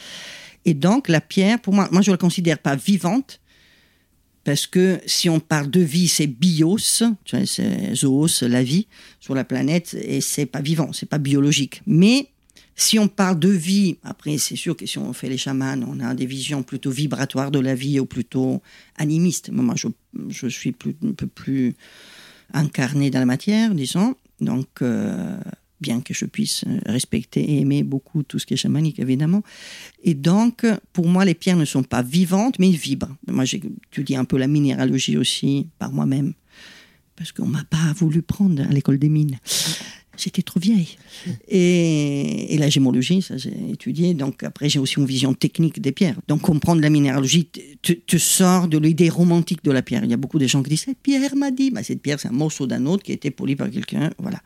Et 0.65 0.73
donc, 0.73 1.07
la 1.07 1.21
pierre, 1.21 1.59
pour 1.59 1.73
moi, 1.73 1.87
moi 1.91 2.01
je 2.01 2.11
ne 2.11 2.15
la 2.15 2.17
considère 2.17 2.59
pas 2.59 2.75
vivante, 2.75 3.39
parce 4.43 4.67
que 4.67 4.99
si 5.05 5.29
on 5.29 5.39
parle 5.39 5.69
de 5.69 5.81
vie, 5.81 6.07
c'est 6.07 6.27
bios, 6.27 6.77
c'est 7.45 7.95
zoos, 7.95 8.41
la 8.41 8.63
vie 8.63 8.87
sur 9.19 9.35
la 9.35 9.43
planète, 9.43 9.93
et 9.93 10.21
c'est 10.21 10.45
pas 10.45 10.61
vivant, 10.61 10.91
c'est 10.93 11.05
pas 11.07 11.17
biologique. 11.17 11.81
Mais 11.85 12.29
si 12.75 12.97
on 12.97 13.07
parle 13.07 13.37
de 13.37 13.49
vie, 13.49 13.97
après 14.03 14.37
c'est 14.37 14.55
sûr 14.55 14.75
que 14.75 14.85
si 14.85 14.97
on 14.97 15.11
fait 15.13 15.29
les 15.29 15.37
chamans, 15.37 15.77
on 15.85 15.99
a 15.99 16.13
des 16.13 16.25
visions 16.25 16.63
plutôt 16.63 16.91
vibratoires 16.91 17.51
de 17.51 17.59
la 17.59 17.75
vie 17.75 17.99
ou 17.99 18.05
plutôt 18.05 18.61
animistes. 18.97 19.49
Moi, 19.51 19.75
je, 20.29 20.47
suis 20.47 20.73
un 21.05 21.11
peu 21.11 21.27
plus 21.27 21.75
incarné 22.53 23.11
dans 23.11 23.19
la 23.19 23.25
matière, 23.25 23.75
disons. 23.75 24.15
Donc, 24.39 24.81
euh, 24.81 25.37
bien 25.81 26.01
que 26.01 26.13
je 26.13 26.25
puisse 26.25 26.63
euh, 26.67 26.79
respecter 26.85 27.41
et 27.41 27.61
aimer 27.61 27.83
beaucoup 27.83 28.23
tout 28.23 28.39
ce 28.39 28.45
qui 28.45 28.53
est 28.53 28.57
chamanique, 28.57 28.99
évidemment. 28.99 29.43
Et 30.03 30.13
donc, 30.13 30.65
pour 30.93 31.07
moi, 31.07 31.25
les 31.25 31.33
pierres 31.33 31.57
ne 31.57 31.65
sont 31.65 31.83
pas 31.83 32.01
vivantes, 32.01 32.59
mais 32.59 32.69
vibrent. 32.69 33.15
Moi, 33.27 33.45
j'ai 33.45 33.61
étudié 33.91 34.15
un 34.17 34.25
peu 34.25 34.37
la 34.37 34.47
minéralogie 34.47 35.17
aussi 35.17 35.67
par 35.77 35.91
moi-même, 35.91 36.33
parce 37.15 37.31
qu'on 37.31 37.47
ne 37.47 37.51
m'a 37.51 37.63
pas 37.65 37.93
voulu 37.95 38.21
prendre 38.21 38.61
à 38.61 38.67
l'école 38.67 38.99
des 38.99 39.09
mines. 39.09 39.39
J'étais 40.19 40.41
trop 40.41 40.59
vieille. 40.59 40.97
Et, 41.47 42.57
la 42.59 42.69
gémologie, 42.69 43.21
ça 43.21 43.37
j'ai 43.37 43.53
étudié. 43.71 44.13
Donc 44.13 44.43
après, 44.43 44.67
j'ai 44.67 44.79
aussi 44.79 44.95
une 44.97 45.05
vision 45.05 45.33
technique 45.33 45.81
des 45.81 45.93
pierres. 45.93 46.19
Donc 46.27 46.41
comprendre 46.41 46.81
la 46.81 46.89
minéralogie 46.89 47.45
te, 47.81 47.93
te 47.93 48.17
sort 48.17 48.67
de 48.67 48.77
l'idée 48.77 49.07
romantique 49.07 49.63
de 49.63 49.71
la 49.71 49.81
pierre. 49.81 50.03
Il 50.03 50.09
y 50.09 50.13
a 50.13 50.17
beaucoup 50.17 50.39
de 50.39 50.45
gens 50.45 50.61
qui 50.61 50.71
disent 50.71 50.81
Cette 50.81 50.99
pierre 50.99 51.35
m'a 51.37 51.51
dit. 51.51 51.71
Bah, 51.71 51.83
cette 51.83 52.01
pierre, 52.01 52.19
c'est 52.19 52.27
un 52.27 52.33
morceau 52.33 52.67
d'un 52.67 52.85
autre 52.85 53.03
qui 53.03 53.11
a 53.11 53.15
été 53.15 53.31
poli 53.31 53.55
par 53.55 53.69
quelqu'un. 53.69 54.11
Voilà. 54.17 54.41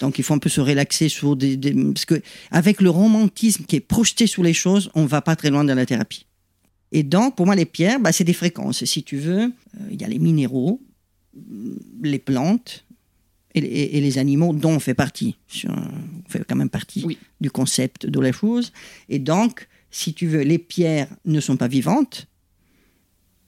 Donc 0.00 0.18
il 0.18 0.24
faut 0.24 0.34
un 0.34 0.38
peu 0.38 0.48
se 0.48 0.60
relaxer 0.60 1.08
sur 1.08 1.36
des, 1.36 1.56
parce 1.92 2.04
que 2.04 2.20
avec 2.50 2.80
le 2.80 2.90
romantisme 2.90 3.64
qui 3.64 3.76
est 3.76 3.80
projeté 3.80 4.26
sur 4.26 4.42
les 4.42 4.54
choses, 4.54 4.90
on 4.94 5.06
va 5.06 5.22
pas 5.22 5.36
très 5.36 5.50
loin 5.50 5.64
dans 5.64 5.74
la 5.74 5.86
thérapie. 5.86 6.26
Et 6.92 7.02
donc 7.02 7.36
pour 7.36 7.46
moi 7.46 7.54
les 7.54 7.64
pierres, 7.64 8.00
bah, 8.00 8.12
c'est 8.12 8.24
des 8.24 8.34
fréquences. 8.34 8.84
Si 8.84 9.02
tu 9.02 9.16
veux, 9.16 9.42
euh, 9.42 9.88
il 9.90 10.00
y 10.00 10.04
a 10.04 10.08
les 10.08 10.18
minéraux, 10.18 10.80
les 12.02 12.18
plantes 12.18 12.84
et, 13.54 14.00
les 14.00 14.18
animaux 14.18 14.52
dont 14.52 14.72
on 14.72 14.80
fait 14.80 14.94
partie. 14.94 15.36
On 15.68 16.28
fait 16.28 16.44
quand 16.48 16.56
même 16.56 16.68
partie 16.68 17.18
du 17.40 17.50
concept 17.50 18.06
de 18.06 18.20
la 18.20 18.32
chose. 18.32 18.72
Et 19.08 19.18
donc 19.18 19.68
si 19.90 20.12
tu 20.12 20.26
veux, 20.26 20.42
les 20.42 20.58
pierres 20.58 21.08
ne 21.24 21.40
sont 21.40 21.56
pas 21.56 21.68
vivantes, 21.68 22.26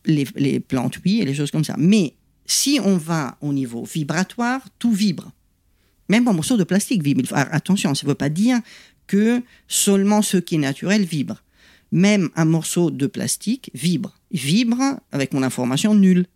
les, 0.04 0.26
les 0.36 0.60
plantes 0.60 0.98
oui 1.04 1.20
et 1.20 1.24
les 1.24 1.34
choses 1.34 1.50
comme 1.50 1.64
ça. 1.64 1.74
Mais 1.76 2.14
si 2.46 2.78
on 2.82 2.96
va 2.96 3.36
au 3.40 3.52
niveau 3.52 3.84
vibratoire, 3.84 4.62
tout 4.78 4.92
vibre. 4.92 5.32
Même 6.08 6.28
un 6.28 6.32
morceau 6.32 6.56
de 6.56 6.64
plastique 6.64 7.02
vibre. 7.02 7.22
Attention, 7.32 7.94
ça 7.94 8.06
ne 8.06 8.08
veut 8.08 8.14
pas 8.14 8.28
dire 8.28 8.60
que 9.06 9.42
seulement 9.68 10.22
ce 10.22 10.36
qui 10.36 10.56
est 10.56 10.58
naturel 10.58 11.04
vibre. 11.04 11.42
Même 11.92 12.30
un 12.36 12.44
morceau 12.44 12.90
de 12.90 13.06
plastique 13.06 13.70
vibre. 13.74 14.16
Vibre 14.32 15.00
avec 15.12 15.32
mon 15.32 15.42
information 15.42 15.94
nulle. 15.94 16.26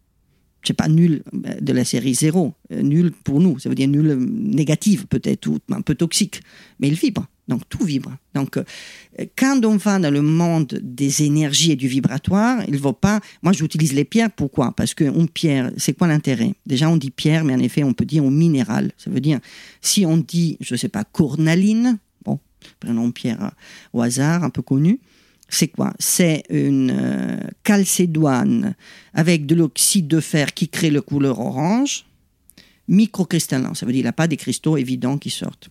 C'est 0.62 0.74
pas 0.74 0.88
nul 0.88 1.22
euh, 1.46 1.60
de 1.60 1.72
la 1.72 1.84
série 1.84 2.14
zéro. 2.14 2.54
Euh, 2.72 2.82
nul 2.82 3.12
pour 3.24 3.40
nous. 3.40 3.58
Ça 3.58 3.68
veut 3.68 3.74
dire 3.74 3.88
nul 3.88 4.10
euh, 4.10 4.16
négative 4.16 5.06
peut-être 5.06 5.46
ou 5.46 5.58
un 5.70 5.80
peu 5.80 5.94
toxique. 5.94 6.42
Mais 6.78 6.88
il 6.88 6.94
vibre. 6.94 7.26
Donc 7.50 7.68
tout 7.68 7.84
vibre. 7.84 8.12
Donc 8.32 8.56
euh, 8.56 8.64
quand 9.36 9.64
on 9.64 9.76
va 9.76 9.98
dans 9.98 10.12
le 10.12 10.22
monde 10.22 10.78
des 10.80 11.24
énergies 11.24 11.72
et 11.72 11.76
du 11.76 11.88
vibratoire, 11.88 12.62
il 12.68 12.74
ne 12.74 12.78
faut 12.78 12.92
pas. 12.92 13.20
Moi, 13.42 13.52
j'utilise 13.52 13.92
les 13.92 14.04
pierres. 14.04 14.30
Pourquoi? 14.30 14.72
Parce 14.76 14.94
qu'une 14.94 15.28
pierre, 15.28 15.72
c'est 15.76 15.92
quoi 15.92 16.06
l'intérêt? 16.06 16.54
Déjà, 16.64 16.88
on 16.88 16.96
dit 16.96 17.10
pierre, 17.10 17.42
mais 17.44 17.52
en 17.52 17.58
effet, 17.58 17.82
on 17.82 17.92
peut 17.92 18.04
dire 18.04 18.22
un 18.22 18.30
minéral. 18.30 18.92
Ça 18.96 19.10
veut 19.10 19.20
dire 19.20 19.40
si 19.80 20.06
on 20.06 20.16
dit, 20.16 20.58
je 20.60 20.74
ne 20.74 20.78
sais 20.78 20.88
pas, 20.88 21.02
cornaline. 21.02 21.98
Bon, 22.24 22.38
prenons 22.78 23.10
pierre 23.10 23.50
au 23.92 24.00
hasard, 24.00 24.44
un 24.44 24.50
peu 24.50 24.62
connue. 24.62 25.00
C'est 25.48 25.66
quoi? 25.66 25.92
C'est 25.98 26.44
une 26.50 26.92
euh, 26.96 27.40
calcédoine 27.64 28.76
avec 29.12 29.44
de 29.46 29.56
l'oxyde 29.56 30.06
de 30.06 30.20
fer 30.20 30.54
qui 30.54 30.68
crée 30.68 30.90
le 30.90 31.02
couleur 31.02 31.40
orange, 31.40 32.06
microcristallin. 32.86 33.74
Ça 33.74 33.86
veut 33.86 33.92
dire 33.92 33.98
qu'il 33.98 34.04
n'y 34.04 34.08
a 34.10 34.12
pas 34.12 34.28
des 34.28 34.36
cristaux 34.36 34.76
évidents 34.76 35.18
qui 35.18 35.30
sortent. 35.30 35.68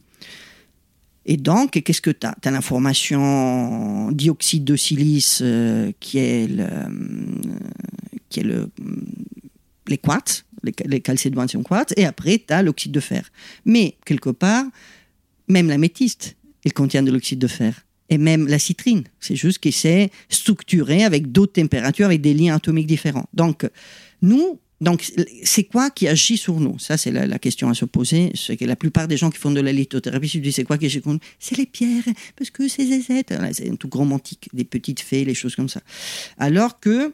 Et 1.25 1.37
donc, 1.37 1.71
qu'est-ce 1.71 2.01
que 2.01 2.09
tu 2.09 2.25
as 2.25 2.35
Tu 2.41 2.47
as 2.47 2.51
l'information 2.51 4.11
dioxyde 4.11 4.63
de 4.63 4.75
silice 4.75 5.39
euh, 5.41 5.91
qui 5.99 6.17
est, 6.17 6.47
le, 6.47 6.63
euh, 6.63 6.89
qui 8.29 8.39
est 8.39 8.43
le, 8.43 8.69
les 9.87 9.97
quartz, 9.97 10.45
les, 10.63 10.73
les 10.85 11.01
calcédoines 11.01 11.49
quartz, 11.63 11.93
et 11.97 12.05
après 12.05 12.43
tu 12.45 12.53
as 12.53 12.63
l'oxyde 12.63 12.91
de 12.91 12.99
fer. 12.99 13.29
Mais, 13.65 13.97
quelque 14.05 14.29
part, 14.29 14.65
même 15.47 15.67
la 15.67 15.77
métiste, 15.77 16.35
elle 16.63 16.73
contient 16.73 17.03
de 17.03 17.11
l'oxyde 17.11 17.39
de 17.39 17.47
fer. 17.47 17.85
Et 18.09 18.17
même 18.17 18.47
la 18.47 18.57
citrine, 18.57 19.03
c'est 19.19 19.35
juste 19.35 19.59
que 19.59 19.69
c'est 19.71 20.09
structuré 20.29 21.03
avec 21.03 21.31
d'autres 21.31 21.53
températures, 21.53 22.07
avec 22.07 22.21
des 22.21 22.33
liens 22.33 22.55
atomiques 22.55 22.87
différents. 22.87 23.27
Donc, 23.33 23.69
nous, 24.21 24.59
donc, 24.81 25.11
c'est 25.43 25.65
quoi 25.65 25.89
qui 25.89 26.07
agit 26.07 26.37
sur 26.37 26.59
nous? 26.59 26.79
Ça, 26.79 26.95
c'est 26.97 27.11
la, 27.11 27.39
question 27.39 27.69
à 27.69 27.73
se 27.73 27.85
poser. 27.85 28.31
C'est 28.33 28.55
que 28.55 28.63
la 28.63 28.77
plupart 28.77 29.07
des 29.09 29.17
gens 29.17 29.29
qui 29.29 29.37
font 29.37 29.51
de 29.51 29.59
la 29.59 29.73
lithothérapie 29.73 30.29
se 30.29 30.37
disent 30.37 30.55
c'est 30.55 30.63
quoi 30.63 30.77
qui 30.77 30.85
agit 30.85 31.01
sur 31.01 31.11
nous? 31.11 31.19
C'est 31.37 31.57
les 31.57 31.65
pierres, 31.65 32.03
parce 32.37 32.49
que 32.49 32.67
c'est 32.67 32.85
zézette. 32.85 33.33
C'est 33.51 33.69
un 33.69 33.75
tout 33.75 33.89
romantique, 33.91 34.49
des 34.53 34.63
petites 34.63 35.01
fées, 35.01 35.25
les 35.25 35.33
choses 35.33 35.55
comme 35.55 35.69
ça. 35.69 35.81
Alors 36.37 36.79
que 36.79 37.13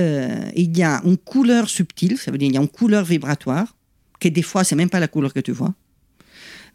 euh, 0.00 0.50
il 0.56 0.76
y 0.76 0.82
a 0.82 1.00
une 1.04 1.16
couleur 1.16 1.68
subtile, 1.68 2.18
ça 2.18 2.32
veut 2.32 2.38
dire 2.38 2.48
il 2.48 2.54
y 2.54 2.58
a 2.58 2.60
une 2.60 2.68
couleur 2.68 3.04
vibratoire, 3.04 3.76
que 4.18 4.28
des 4.28 4.42
fois, 4.42 4.64
c'est 4.64 4.76
même 4.76 4.90
pas 4.90 5.00
la 5.00 5.08
couleur 5.08 5.32
que 5.32 5.40
tu 5.40 5.52
vois. 5.52 5.74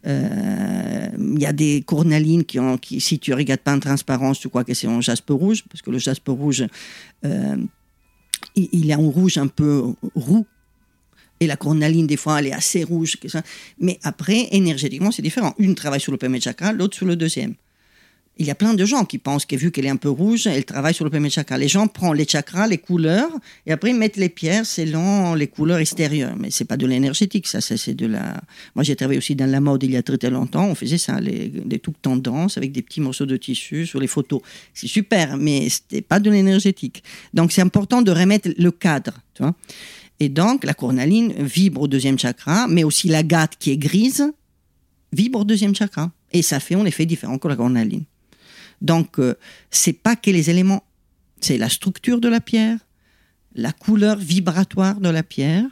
Euh, 0.06 1.08
il 1.18 1.38
y 1.38 1.44
a 1.44 1.52
des 1.52 1.82
cornalines 1.82 2.44
qui, 2.44 3.00
si 3.00 3.18
tu 3.18 3.34
regardes 3.34 3.60
pas 3.60 3.74
en 3.74 3.80
transparence, 3.80 4.40
tu 4.40 4.48
crois 4.48 4.64
que 4.64 4.72
c'est 4.72 4.86
un 4.86 5.02
jaspe 5.02 5.28
rouge, 5.30 5.64
parce 5.68 5.82
que 5.82 5.90
le 5.90 5.98
jaspe 5.98 6.28
rouge, 6.28 6.64
euh, 7.26 7.56
il, 8.56 8.92
a 8.92 8.96
un 8.96 8.98
rouge 8.98 9.38
un 9.38 9.48
peu 9.48 9.82
roux. 10.14 10.46
Et 11.40 11.46
la 11.46 11.56
cornaline, 11.56 12.06
des 12.06 12.18
fois, 12.18 12.38
elle 12.38 12.48
est 12.48 12.52
assez 12.52 12.84
rouge. 12.84 13.16
Mais 13.78 13.98
après, 14.02 14.48
énergétiquement, 14.52 15.10
c'est 15.10 15.22
différent. 15.22 15.54
Une 15.58 15.74
travaille 15.74 16.00
sur 16.00 16.12
le 16.12 16.18
premier 16.18 16.40
chakra, 16.40 16.72
l'autre 16.72 16.96
sur 16.96 17.06
le 17.06 17.16
deuxième. 17.16 17.54
Il 18.40 18.46
y 18.46 18.50
a 18.50 18.54
plein 18.54 18.72
de 18.72 18.86
gens 18.86 19.04
qui 19.04 19.18
pensent 19.18 19.44
que 19.44 19.54
vu 19.54 19.70
qu'elle 19.70 19.84
est 19.84 19.90
un 19.90 19.96
peu 19.96 20.08
rouge, 20.08 20.46
elle 20.46 20.64
travaille 20.64 20.94
sur 20.94 21.04
le 21.04 21.10
premier 21.10 21.28
chakra. 21.28 21.58
Les 21.58 21.68
gens 21.68 21.86
prennent 21.88 22.14
les 22.14 22.26
chakras, 22.26 22.66
les 22.68 22.78
couleurs, 22.78 23.30
et 23.66 23.70
après 23.70 23.90
ils 23.90 23.96
mettent 23.96 24.16
les 24.16 24.30
pierres 24.30 24.64
selon 24.64 25.34
les 25.34 25.46
couleurs 25.46 25.76
extérieures. 25.76 26.34
Mais 26.38 26.50
c'est 26.50 26.64
pas 26.64 26.78
de 26.78 26.86
l'énergétique, 26.86 27.46
ça, 27.46 27.60
c'est 27.60 27.92
de 27.92 28.06
la. 28.06 28.40
Moi, 28.74 28.82
j'ai 28.82 28.96
travaillé 28.96 29.18
aussi 29.18 29.34
dans 29.36 29.44
la 29.44 29.60
mode 29.60 29.82
il 29.82 29.90
y 29.90 29.96
a 29.98 30.02
très, 30.02 30.16
très 30.16 30.30
longtemps. 30.30 30.64
On 30.64 30.74
faisait 30.74 30.96
ça, 30.96 31.20
les, 31.20 31.48
des 31.48 31.78
trucs 31.80 32.00
tendance 32.00 32.56
avec 32.56 32.72
des 32.72 32.80
petits 32.80 33.02
morceaux 33.02 33.26
de 33.26 33.36
tissu 33.36 33.84
sur 33.84 34.00
les 34.00 34.06
photos. 34.06 34.40
C'est 34.72 34.86
super, 34.86 35.36
mais 35.36 35.68
c'était 35.68 36.00
pas 36.00 36.18
de 36.18 36.30
l'énergétique. 36.30 37.04
Donc, 37.34 37.52
c'est 37.52 37.60
important 37.60 38.00
de 38.00 38.10
remettre 38.10 38.48
le 38.56 38.70
cadre, 38.70 39.20
tu 39.34 39.42
vois. 39.42 39.54
Et 40.18 40.30
donc, 40.30 40.64
la 40.64 40.72
cornaline 40.72 41.34
vibre 41.34 41.82
au 41.82 41.88
deuxième 41.88 42.18
chakra, 42.18 42.68
mais 42.68 42.84
aussi 42.84 43.08
la 43.08 43.22
gâte 43.22 43.56
qui 43.58 43.70
est 43.70 43.76
grise 43.76 44.32
vibre 45.12 45.40
au 45.40 45.44
deuxième 45.44 45.74
chakra. 45.74 46.10
Et 46.32 46.40
ça 46.40 46.58
fait 46.58 46.74
un 46.74 46.86
effet 46.86 47.04
différent 47.04 47.36
que 47.36 47.48
la 47.48 47.56
cornaline. 47.56 48.04
Donc, 48.80 49.18
euh, 49.18 49.34
c'est 49.70 49.92
pas 49.92 50.16
que 50.16 50.30
les 50.30 50.50
éléments, 50.50 50.84
c'est 51.40 51.58
la 51.58 51.68
structure 51.68 52.20
de 52.20 52.28
la 52.28 52.40
pierre, 52.40 52.78
la 53.54 53.72
couleur 53.72 54.16
vibratoire 54.16 55.00
de 55.00 55.08
la 55.08 55.22
pierre 55.22 55.64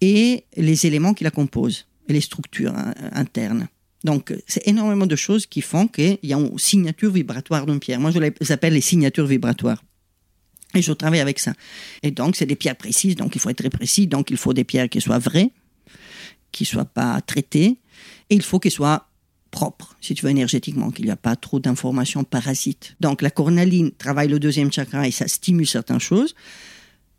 et 0.00 0.44
les 0.56 0.86
éléments 0.86 1.14
qui 1.14 1.24
la 1.24 1.30
composent 1.30 1.86
et 2.08 2.12
les 2.12 2.20
structures 2.20 2.74
hein, 2.74 2.94
internes. 3.12 3.68
Donc, 4.02 4.34
c'est 4.46 4.68
énormément 4.68 5.06
de 5.06 5.16
choses 5.16 5.46
qui 5.46 5.62
font 5.62 5.88
qu'il 5.88 6.18
y 6.22 6.34
a 6.34 6.36
une 6.36 6.58
signature 6.58 7.10
vibratoire 7.10 7.64
d'une 7.64 7.80
pierre. 7.80 8.00
Moi, 8.00 8.10
je 8.10 8.18
les 8.18 8.52
appelle 8.52 8.74
les 8.74 8.82
signatures 8.82 9.26
vibratoires. 9.26 9.82
Et 10.74 10.82
je 10.82 10.92
travaille 10.92 11.20
avec 11.20 11.38
ça. 11.38 11.54
Et 12.02 12.10
donc, 12.10 12.36
c'est 12.36 12.46
des 12.46 12.56
pierres 12.56 12.76
précises, 12.76 13.14
donc 13.14 13.34
il 13.34 13.40
faut 13.40 13.48
être 13.48 13.58
très 13.58 13.70
précis. 13.70 14.06
Donc, 14.06 14.30
il 14.30 14.36
faut 14.36 14.52
des 14.52 14.64
pierres 14.64 14.90
qui 14.90 15.00
soient 15.00 15.18
vraies, 15.18 15.50
qui 16.52 16.64
ne 16.64 16.66
soient 16.66 16.84
pas 16.84 17.20
traitées, 17.22 17.78
et 18.28 18.34
il 18.34 18.42
faut 18.42 18.58
qu'elles 18.58 18.72
soient 18.72 19.08
propre, 19.54 19.96
si 20.00 20.14
tu 20.14 20.24
veux, 20.24 20.32
énergétiquement, 20.32 20.90
qu'il 20.90 21.04
n'y 21.04 21.12
a 21.12 21.16
pas 21.16 21.36
trop 21.36 21.60
d'informations 21.60 22.24
parasites. 22.24 22.96
Donc 23.00 23.22
la 23.22 23.30
cornaline 23.30 23.92
travaille 23.92 24.26
le 24.28 24.40
deuxième 24.40 24.72
chakra 24.72 25.06
et 25.06 25.12
ça 25.12 25.28
stimule 25.28 25.66
certaines 25.66 26.00
choses. 26.00 26.34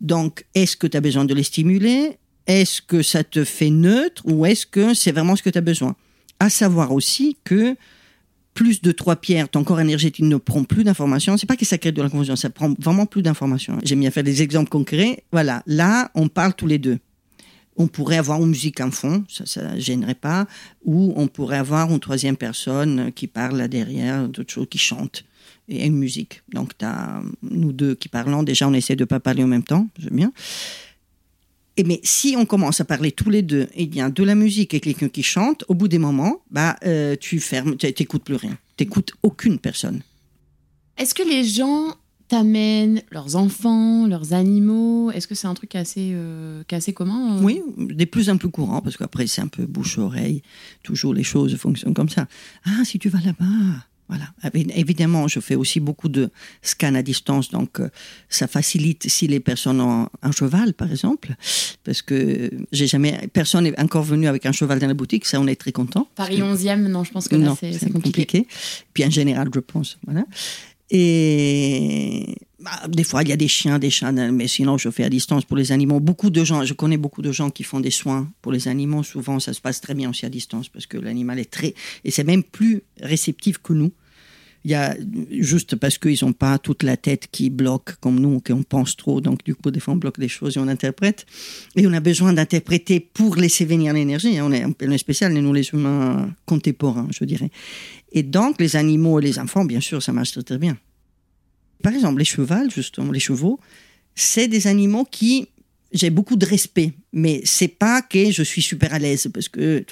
Donc 0.01 0.45
est-ce 0.53 0.75
que 0.75 0.85
tu 0.85 0.97
as 0.97 1.01
besoin 1.01 1.23
de 1.23 1.33
les 1.33 1.43
stimuler? 1.43 2.17
Est-ce 2.45 2.81
que 2.81 3.01
ça 3.01 3.23
te 3.23 3.45
fait 3.45 3.69
neutre? 3.69 4.21
Ou 4.25 4.45
est-ce 4.45 4.65
que 4.65 4.93
c'est 4.93 5.13
vraiment 5.13 5.37
ce 5.37 5.43
que 5.43 5.49
tu 5.49 5.57
as 5.57 5.61
besoin? 5.61 5.95
À 6.41 6.49
savoir 6.49 6.91
aussi 6.91 7.37
que 7.45 7.77
plus 8.53 8.81
de 8.81 8.91
trois 8.91 9.15
pierres, 9.15 9.47
ton 9.47 9.63
corps 9.63 9.79
énergétique 9.79 10.25
ne 10.25 10.35
prend 10.35 10.65
plus 10.65 10.83
d'informations. 10.83 11.37
C'est 11.37 11.47
pas 11.47 11.55
que 11.55 11.65
ça 11.65 11.77
crée 11.77 11.93
de 11.93 12.01
la 12.01 12.09
confusion, 12.09 12.35
ça 12.35 12.49
prend 12.49 12.73
vraiment 12.79 13.05
plus 13.05 13.21
d'informations. 13.21 13.79
J'aime 13.83 14.01
bien 14.01 14.11
faire 14.11 14.23
des 14.23 14.41
exemples 14.41 14.69
concrets. 14.69 15.23
Voilà, 15.31 15.63
là, 15.67 16.11
on 16.15 16.27
parle 16.27 16.53
tous 16.53 16.67
les 16.67 16.79
deux 16.79 16.99
on 17.77 17.87
pourrait 17.87 18.17
avoir 18.17 18.41
une 18.41 18.49
musique 18.49 18.79
en 18.79 18.91
fond, 18.91 19.23
ça 19.27 19.73
ne 19.73 19.79
gênerait 19.79 20.15
pas, 20.15 20.47
ou 20.83 21.13
on 21.15 21.27
pourrait 21.27 21.57
avoir 21.57 21.91
une 21.91 21.99
troisième 21.99 22.37
personne 22.37 23.11
qui 23.13 23.27
parle 23.27 23.67
derrière, 23.67 24.27
d'autres 24.29 24.53
choses, 24.53 24.67
qui 24.69 24.77
chante, 24.77 25.25
et 25.67 25.85
une 25.85 25.97
musique. 25.97 26.41
Donc, 26.53 26.77
tu 26.77 26.85
as 26.85 27.21
nous 27.43 27.73
deux 27.73 27.95
qui 27.95 28.07
parlons, 28.07 28.43
déjà 28.43 28.67
on 28.67 28.73
essaie 28.73 28.95
de 28.95 29.03
ne 29.03 29.05
pas 29.05 29.19
parler 29.19 29.43
en 29.43 29.47
même 29.47 29.63
temps, 29.63 29.87
j'aime 29.99 30.15
bien. 30.15 30.31
Et 31.77 31.83
mais 31.83 31.99
si 32.03 32.35
on 32.37 32.45
commence 32.45 32.79
à 32.79 32.85
parler 32.85 33.11
tous 33.11 33.29
les 33.29 33.41
deux, 33.41 33.67
et 33.75 33.89
a 34.01 34.09
de 34.09 34.23
la 34.23 34.35
musique 34.35 34.73
et 34.73 34.79
quelqu'un 34.79 35.09
qui 35.09 35.23
chante, 35.23 35.65
au 35.67 35.73
bout 35.73 35.89
des 35.89 35.97
moments, 35.97 36.41
bah, 36.49 36.77
euh, 36.85 37.15
tu 37.19 37.39
fermes, 37.39 37.75
tu 37.75 37.87
n'écoutes 37.87 38.23
plus 38.23 38.35
rien. 38.35 38.57
Tu 38.77 38.85
n'écoutes 38.85 39.13
aucune 39.23 39.59
personne. 39.59 40.01
Est-ce 40.97 41.13
que 41.13 41.23
les 41.23 41.43
gens 41.43 41.95
t'amènent 42.27 43.01
leurs 43.11 43.35
enfants, 43.35 44.07
leurs 44.07 44.33
animaux 44.33 45.11
Est-ce 45.11 45.27
que 45.27 45.35
c'est 45.35 45.47
un 45.47 45.53
truc 45.53 45.75
assez, 45.75 46.11
euh, 46.13 46.63
assez 46.71 46.93
commun 46.93 47.37
euh? 47.37 47.41
Oui, 47.41 47.61
des 47.77 48.05
plus 48.05 48.29
en 48.29 48.37
plus 48.37 48.49
courants, 48.49 48.81
parce 48.81 48.97
qu'après 48.97 49.27
c'est 49.27 49.41
un 49.41 49.47
peu 49.47 49.65
bouche-oreille. 49.65 50.41
Toujours 50.83 51.13
les 51.13 51.23
choses 51.23 51.55
fonctionnent 51.55 51.93
comme 51.93 52.09
ça. 52.09 52.27
Ah, 52.65 52.83
si 52.83 52.99
tu 52.99 53.09
vas 53.09 53.19
là-bas. 53.19 53.85
Voilà. 54.07 54.25
Évidemment, 54.53 55.27
je 55.27 55.39
fais 55.39 55.55
aussi 55.55 55.79
beaucoup 55.79 56.09
de 56.09 56.29
scans 56.61 56.93
à 56.93 57.01
distance, 57.01 57.49
donc 57.49 57.79
euh, 57.79 57.89
ça 58.29 58.45
facilite 58.45 59.09
si 59.09 59.25
les 59.25 59.39
personnes 59.39 59.81
ont 59.81 60.09
un 60.21 60.31
cheval, 60.31 60.75
par 60.75 60.91
exemple, 60.91 61.33
parce 61.83 62.03
que 62.03 62.51
j'ai 62.71 62.85
jamais, 62.85 63.27
personne 63.33 63.63
n'est 63.63 63.79
encore 63.79 64.03
venu 64.03 64.27
avec 64.27 64.45
un 64.45 64.51
cheval 64.51 64.77
dans 64.77 64.87
la 64.87 64.93
boutique, 64.93 65.25
ça 65.25 65.41
on 65.41 65.47
est 65.47 65.55
très 65.55 65.71
content. 65.71 66.07
Paris 66.15 66.39
11e, 66.39 66.87
non, 66.87 67.03
je 67.03 67.11
pense 67.11 67.27
que 67.27 67.35
c'est 67.55 67.91
compliqué. 67.91 68.25
compliqué. 68.25 68.47
Puis 68.93 69.03
en 69.03 69.09
général, 69.09 69.49
je 69.53 69.59
pense, 69.59 69.97
voilà. 70.05 70.23
Et 70.91 72.37
bah, 72.59 72.71
des 72.87 73.03
fois, 73.03 73.23
il 73.23 73.29
y 73.29 73.31
a 73.31 73.37
des 73.37 73.47
chiens, 73.47 73.79
des 73.79 73.89
chats, 73.89 74.11
mais 74.11 74.47
sinon, 74.47 74.77
je 74.77 74.89
fais 74.89 75.03
à 75.03 75.09
distance 75.09 75.45
pour 75.45 75.57
les 75.57 75.71
animaux. 75.71 75.99
Beaucoup 75.99 76.29
de 76.29 76.43
gens, 76.43 76.63
je 76.63 76.73
connais 76.73 76.97
beaucoup 76.97 77.21
de 77.21 77.31
gens 77.31 77.49
qui 77.49 77.63
font 77.63 77.79
des 77.79 77.91
soins 77.91 78.31
pour 78.41 78.51
les 78.51 78.67
animaux. 78.67 79.03
Souvent, 79.03 79.39
ça 79.39 79.53
se 79.53 79.61
passe 79.61 79.81
très 79.81 79.93
bien 79.93 80.09
aussi 80.09 80.25
à 80.25 80.29
distance 80.29 80.69
parce 80.69 80.85
que 80.85 80.97
l'animal 80.97 81.39
est 81.39 81.51
très. 81.51 81.73
Et 82.03 82.11
c'est 82.11 82.23
même 82.23 82.43
plus 82.43 82.83
réceptif 82.99 83.57
que 83.59 83.73
nous. 83.73 83.91
Il 84.65 84.71
y 84.71 84.73
a 84.73 84.97
juste 85.29 85.75
parce 85.75 85.99
qu'ils 85.99 86.17
n'ont 86.23 86.33
pas 86.33 86.57
toute 86.57 86.81
la 86.81 86.97
tête 86.97 87.27
qui 87.31 87.51
bloque 87.51 87.97
comme 87.99 88.19
nous, 88.19 88.39
qu'on 88.39 88.63
pense 88.63 88.97
trop. 88.97 89.21
Donc, 89.21 89.43
du 89.43 89.53
coup, 89.53 89.69
des 89.69 89.79
fois, 89.79 89.93
on 89.93 89.97
bloque 89.97 90.19
des 90.19 90.27
choses 90.27 90.57
et 90.57 90.59
on 90.59 90.67
interprète. 90.67 91.27
Et 91.75 91.85
on 91.85 91.93
a 91.93 91.99
besoin 91.99 92.33
d'interpréter 92.33 92.99
pour 92.99 93.35
laisser 93.35 93.63
venir 93.63 93.93
l'énergie. 93.93 94.41
On 94.41 94.51
est 94.51 94.63
un 94.63 94.71
peu 94.71 94.97
spécial, 94.97 95.33
nous, 95.33 95.53
les 95.53 95.69
humains 95.69 96.33
contemporains, 96.47 97.07
je 97.11 97.23
dirais. 97.25 97.51
Et 98.11 98.23
donc, 98.23 98.59
les 98.59 98.75
animaux 98.75 99.19
et 99.19 99.21
les 99.21 99.37
enfants, 99.37 99.65
bien 99.65 99.81
sûr, 99.81 100.01
ça 100.01 100.11
marche 100.11 100.31
très, 100.31 100.41
très 100.41 100.57
bien. 100.57 100.75
Par 101.83 101.93
exemple, 101.93 102.17
les 102.17 102.25
chevaux, 102.25 102.67
justement, 102.73 103.11
les 103.11 103.19
chevaux, 103.19 103.59
c'est 104.15 104.47
des 104.47 104.65
animaux 104.65 105.05
qui 105.05 105.47
j'ai 105.95 106.09
beaucoup 106.09 106.35
de 106.35 106.45
respect, 106.45 106.93
mais 107.13 107.41
c'est 107.45 107.69
pas 107.69 108.01
que 108.01 108.29
je 108.29 108.43
suis 108.43 108.61
super 108.61 108.93
à 108.93 108.99
l'aise 108.99 109.29
parce 109.33 109.49
que 109.49 109.83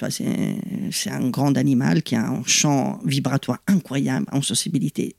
c'est 0.90 1.10
un 1.10 1.28
grand 1.30 1.56
animal 1.56 2.02
qui 2.02 2.14
a 2.14 2.28
un 2.28 2.44
champ 2.44 3.00
vibratoire 3.04 3.58
incroyable, 3.66 4.26
en 4.30 4.42
sensibilité 4.42 5.16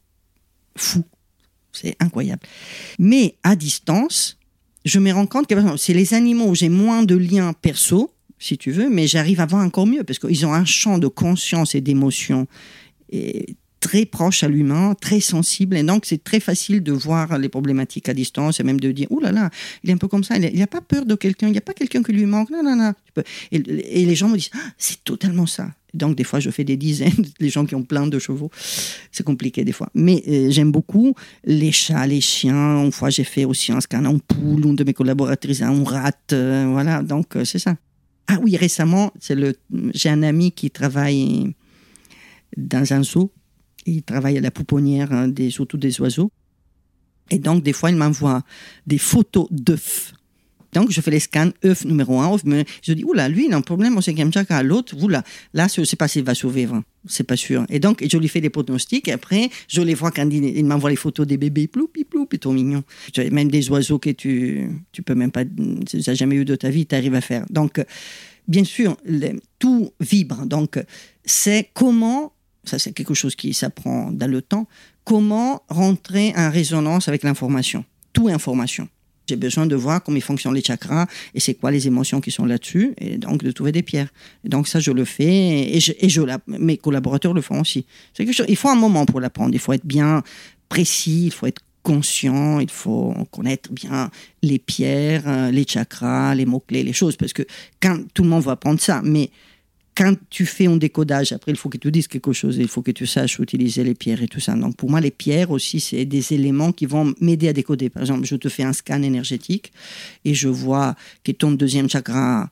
fou, 0.78 1.04
c'est 1.72 1.96
incroyable. 2.00 2.42
Mais 3.00 3.36
à 3.44 3.56
distance, 3.56 4.38
je 4.86 5.00
me 5.00 5.12
rends 5.12 5.26
compte 5.26 5.48
que 5.48 5.56
c'est 5.78 5.94
les 5.94 6.14
animaux 6.14 6.50
où 6.50 6.56
j'ai 6.56 6.70
moins 6.70 7.04
de 7.04 7.16
liens 7.16 7.54
perso, 7.54 8.14
si 8.38 8.58
tu 8.58 8.72
veux, 8.72 8.90
mais 8.90 9.08
j'arrive 9.08 9.42
à 9.42 9.46
voir 9.46 9.66
encore 9.66 9.88
mieux 9.88 10.04
parce 10.04 10.20
qu'ils 10.20 10.46
ont 10.46 10.54
un 10.54 10.66
champ 10.66 11.00
de 11.00 11.08
conscience 11.08 11.74
et 11.74 11.82
d'émotion 11.82 12.48
très 13.86 14.08
proche 14.08 14.42
à 14.42 14.48
l'humain, 14.48 14.96
très 15.00 15.20
sensible. 15.20 15.78
Et 15.78 15.84
donc, 15.84 16.08
c'est 16.08 16.24
très 16.24 16.40
facile 16.40 16.82
de 16.82 16.92
voir 16.92 17.38
les 17.38 17.50
problématiques 17.50 18.10
à 18.10 18.16
distance 18.16 18.60
et 18.60 18.64
même 18.64 18.80
de 18.80 18.92
dire, 18.92 19.06
oh 19.12 19.20
là 19.20 19.32
là, 19.32 19.52
il 19.84 19.92
est 19.92 19.94
un 19.94 19.98
peu 19.98 20.08
comme 20.08 20.24
ça. 20.24 20.38
Il 20.38 20.58
n'a 20.58 20.66
pas 20.66 20.82
peur 20.82 21.06
de 21.06 21.14
quelqu'un. 21.14 21.50
Il 21.50 21.52
n'y 21.52 21.60
a 21.60 21.62
pas 21.62 21.76
quelqu'un 21.76 22.02
qui 22.02 22.12
lui 22.12 22.26
manque. 22.26 22.50
Non, 22.50 22.64
non, 22.64 22.76
non. 22.76 22.94
Et, 23.52 23.60
les 23.60 24.16
gens 24.16 24.28
me 24.28 24.38
disent, 24.38 24.50
ah, 24.56 24.72
c'est 24.80 25.04
totalement 25.04 25.46
ça. 25.46 25.70
Donc, 25.94 26.16
des 26.16 26.24
fois, 26.24 26.40
je 26.40 26.50
fais 26.50 26.64
des 26.64 26.78
dizaines, 26.78 27.26
les 27.40 27.50
gens 27.50 27.64
qui 27.64 27.76
ont 27.76 27.84
plein 27.84 28.08
de 28.08 28.18
chevaux. 28.18 28.50
C'est 29.12 29.24
compliqué 29.24 29.64
des 29.64 29.72
fois. 29.72 29.90
Mais 29.94 30.24
euh, 30.28 30.50
j'aime 30.50 30.72
beaucoup 30.72 31.14
les 31.44 31.72
chats, 31.72 32.08
les 32.08 32.22
chiens. 32.22 32.84
Une 32.84 32.92
fois, 32.92 33.12
j'ai 33.12 33.24
fait 33.24 33.46
aussi 33.46 33.72
un 33.72 33.82
scan 33.82 34.04
en 34.06 34.18
poule. 34.18 34.66
Une 34.66 34.76
de 34.76 34.84
mes 34.84 34.96
collaboratrices 34.96 35.62
a 35.62 35.68
un 35.68 35.84
rat. 35.84 36.12
Euh, 36.34 36.66
voilà, 36.72 37.04
donc 37.04 37.36
euh, 37.36 37.46
c'est 37.46 37.60
ça. 37.60 37.76
Ah 38.28 38.40
oui, 38.42 38.58
récemment, 38.58 39.14
j'ai 39.94 40.10
un 40.10 40.24
ami 40.24 40.52
qui 40.52 40.72
travaille 40.72 41.54
dans 42.58 42.92
un 42.92 43.04
zoo. 43.04 43.30
Il 43.86 44.04
travaille 44.04 44.38
à 44.38 44.42
la 44.42 44.52
pouponnière 44.52 45.12
hein, 45.12 45.28
des, 45.28 45.50
surtout 45.50 45.78
des 45.78 46.00
oiseaux. 46.02 46.32
Et 47.32 47.40
donc, 47.40 47.64
des 47.64 47.74
fois, 47.74 47.90
il 47.90 47.96
m'envoie 47.96 48.44
des 48.86 48.98
photos 48.98 49.48
d'œufs. 49.52 50.14
Donc, 50.76 50.92
je 50.92 51.00
fais 51.00 51.12
les 51.12 51.22
scans 51.22 51.52
œuf 51.64 51.86
numéro 51.86 52.20
un. 52.20 52.36
Mais 52.44 52.66
je 52.82 52.92
dis, 52.94 53.04
oula, 53.06 53.30
lui, 53.30 53.46
il 53.46 53.54
a 53.54 53.58
un 53.58 53.62
problème 53.62 53.98
au 53.98 54.02
cinquième 54.02 54.32
chakra. 54.32 54.62
L'autre, 54.62 54.96
oula, 55.02 55.24
là, 55.54 55.68
je 55.74 55.82
ne 55.82 55.86
sais 55.86 55.96
pas 55.96 56.10
s'il 56.10 56.26
va 56.26 56.36
survivre. 56.36 56.84
C'est 57.08 57.24
pas 57.24 57.38
sûr. 57.38 57.66
Et 57.70 57.80
donc, 57.80 58.06
je 58.06 58.18
lui 58.18 58.28
fais 58.28 58.42
des 58.42 58.50
pronostics. 58.50 59.08
Et 59.08 59.14
après, 59.14 59.50
je 59.70 59.82
les 59.82 59.94
vois 59.94 60.12
quand 60.12 60.30
il, 60.30 60.66
m'envoie 60.66 60.90
les 60.90 60.98
photos 60.98 61.26
des 61.26 61.38
bébés. 61.38 61.68
Ploupi, 61.68 62.04
ploupi, 62.04 62.40
trop 62.40 62.52
mignon. 62.52 62.84
Même 63.32 63.50
des 63.50 63.70
oiseaux 63.70 64.00
que 64.00 64.10
tu, 64.10 64.70
tu 64.92 65.02
peux 65.02 65.16
même 65.16 65.32
pas, 65.32 65.46
tu 65.46 65.98
n'as 66.06 66.14
jamais 66.14 66.36
eu 66.36 66.46
de 66.46 66.56
ta 66.56 66.70
vie, 66.70 66.86
tu 66.86 66.94
arrives 66.94 67.16
à 67.16 67.22
faire. 67.22 67.46
Donc, 67.50 67.82
bien 68.48 68.66
sûr, 68.66 68.98
tout 69.60 69.92
vibre. 70.02 70.46
Donc, 70.46 70.78
c'est 71.24 71.70
comment 71.74 72.34
ça 72.70 72.80
c'est 72.80 72.92
quelque 72.92 73.14
chose 73.14 73.36
qui 73.36 73.54
s'apprend 73.54 74.12
dans 74.12 74.30
le 74.30 74.42
temps, 74.42 74.68
comment 75.04 75.64
rentrer 75.70 76.34
en 76.36 76.50
résonance 76.50 77.08
avec 77.08 77.24
l'information, 77.24 77.86
tout 78.14 78.28
information? 78.28 78.88
J'ai 79.28 79.36
besoin 79.36 79.66
de 79.66 79.76
voir 79.76 80.04
comment 80.04 80.20
fonctionnent 80.20 80.54
les 80.54 80.64
chakras 80.64 81.08
et 81.34 81.40
c'est 81.40 81.56
quoi 81.56 81.72
les 81.72 81.88
émotions 81.88 82.22
qui 82.22 82.30
sont 82.30 82.46
là-dessus, 82.46 82.94
et 83.00 83.18
donc 83.18 83.44
de 83.44 83.52
trouver 83.52 83.72
des 83.72 83.82
pierres. 83.82 84.10
donc 84.44 84.68
ça, 84.68 84.80
je 84.80 84.92
le 84.92 85.04
fais 85.04 85.24
et, 85.26 85.78
et 85.78 86.10
je 86.10 86.22
mes 86.48 86.78
collaborateurs 86.78 87.34
le 87.34 87.42
font 87.42 87.62
aussi. 87.62 87.86
Quelque 88.14 88.34
chose, 88.34 88.46
il 88.50 88.56
faut 88.56 88.70
un 88.70 88.76
moment 88.76 89.06
pour 89.06 89.20
l'apprendre, 89.20 89.54
il 89.54 89.60
faut 89.60 89.74
être 89.74 89.86
bien 89.86 90.22
précis, 90.70 91.26
il 91.26 91.32
faut 91.32 91.48
être 91.48 91.62
conscient, 91.82 92.60
il 92.60 92.70
faut 92.70 93.14
connaître 93.32 93.72
bien 93.72 94.10
les 94.42 94.60
pierres, 94.60 95.52
les 95.52 95.66
chakras, 95.68 96.36
les 96.36 96.46
mots-clés, 96.46 96.84
les 96.84 96.94
choses, 96.94 97.16
parce 97.16 97.34
que 97.34 97.44
quand 97.80 98.00
tout 98.14 98.24
le 98.24 98.30
monde 98.30 98.44
va 98.44 98.54
apprendre 98.54 98.80
ça, 98.80 99.02
mais 99.04 99.30
quand 99.96 100.14
tu 100.30 100.46
fais 100.46 100.68
un 100.68 100.76
décodage, 100.76 101.32
après, 101.32 101.52
il 101.52 101.58
faut 101.58 101.70
que 101.70 101.78
tu 101.78 101.90
dises 101.90 102.08
quelque 102.08 102.34
chose, 102.34 102.58
il 102.58 102.68
faut 102.68 102.82
que 102.82 102.92
tu 102.92 103.06
saches 103.08 103.40
utiliser 103.40 103.84
les 103.84 103.96
pierres 103.96 104.22
et 104.22 104.28
tout 104.28 104.42
ça. 104.42 104.54
Donc, 104.54 104.76
pour 104.76 104.90
moi, 104.90 105.00
les 105.00 105.12
pierres 105.12 105.52
aussi, 105.52 105.80
c'est 105.80 106.04
des 106.06 106.34
éléments 106.34 106.74
qui 106.74 106.86
vont 106.86 107.14
m'aider 107.22 107.48
à 107.48 107.54
décoder. 107.54 107.90
Par 107.90 108.04
exemple, 108.04 108.26
je 108.26 108.36
te 108.36 108.50
fais 108.50 108.64
un 108.64 108.74
scan 108.74 109.02
énergétique 109.04 109.72
et 110.26 110.34
je 110.34 110.50
vois 110.50 110.96
que 111.24 111.32
ton 111.32 111.52
deuxième 111.52 111.90
chakra, 111.90 112.50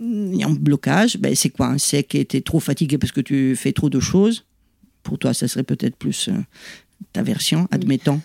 il 0.00 0.36
y 0.36 0.42
a 0.42 0.46
un 0.46 0.54
blocage. 0.54 1.18
Ben, 1.18 1.34
c'est 1.34 1.50
quoi? 1.50 1.76
C'est 1.76 2.04
que 2.04 2.22
tu 2.22 2.38
es 2.38 2.40
trop 2.40 2.60
fatigué 2.60 2.96
parce 2.96 3.12
que 3.12 3.20
tu 3.20 3.54
fais 3.54 3.72
trop 3.72 3.90
de 3.90 4.00
choses. 4.00 4.46
Pour 5.02 5.18
toi, 5.18 5.34
ça 5.34 5.46
serait 5.46 5.62
peut-être 5.62 5.96
plus 5.96 6.28
euh, 6.28 6.32
ta 7.12 7.22
version, 7.22 7.68
admettons. 7.70 8.20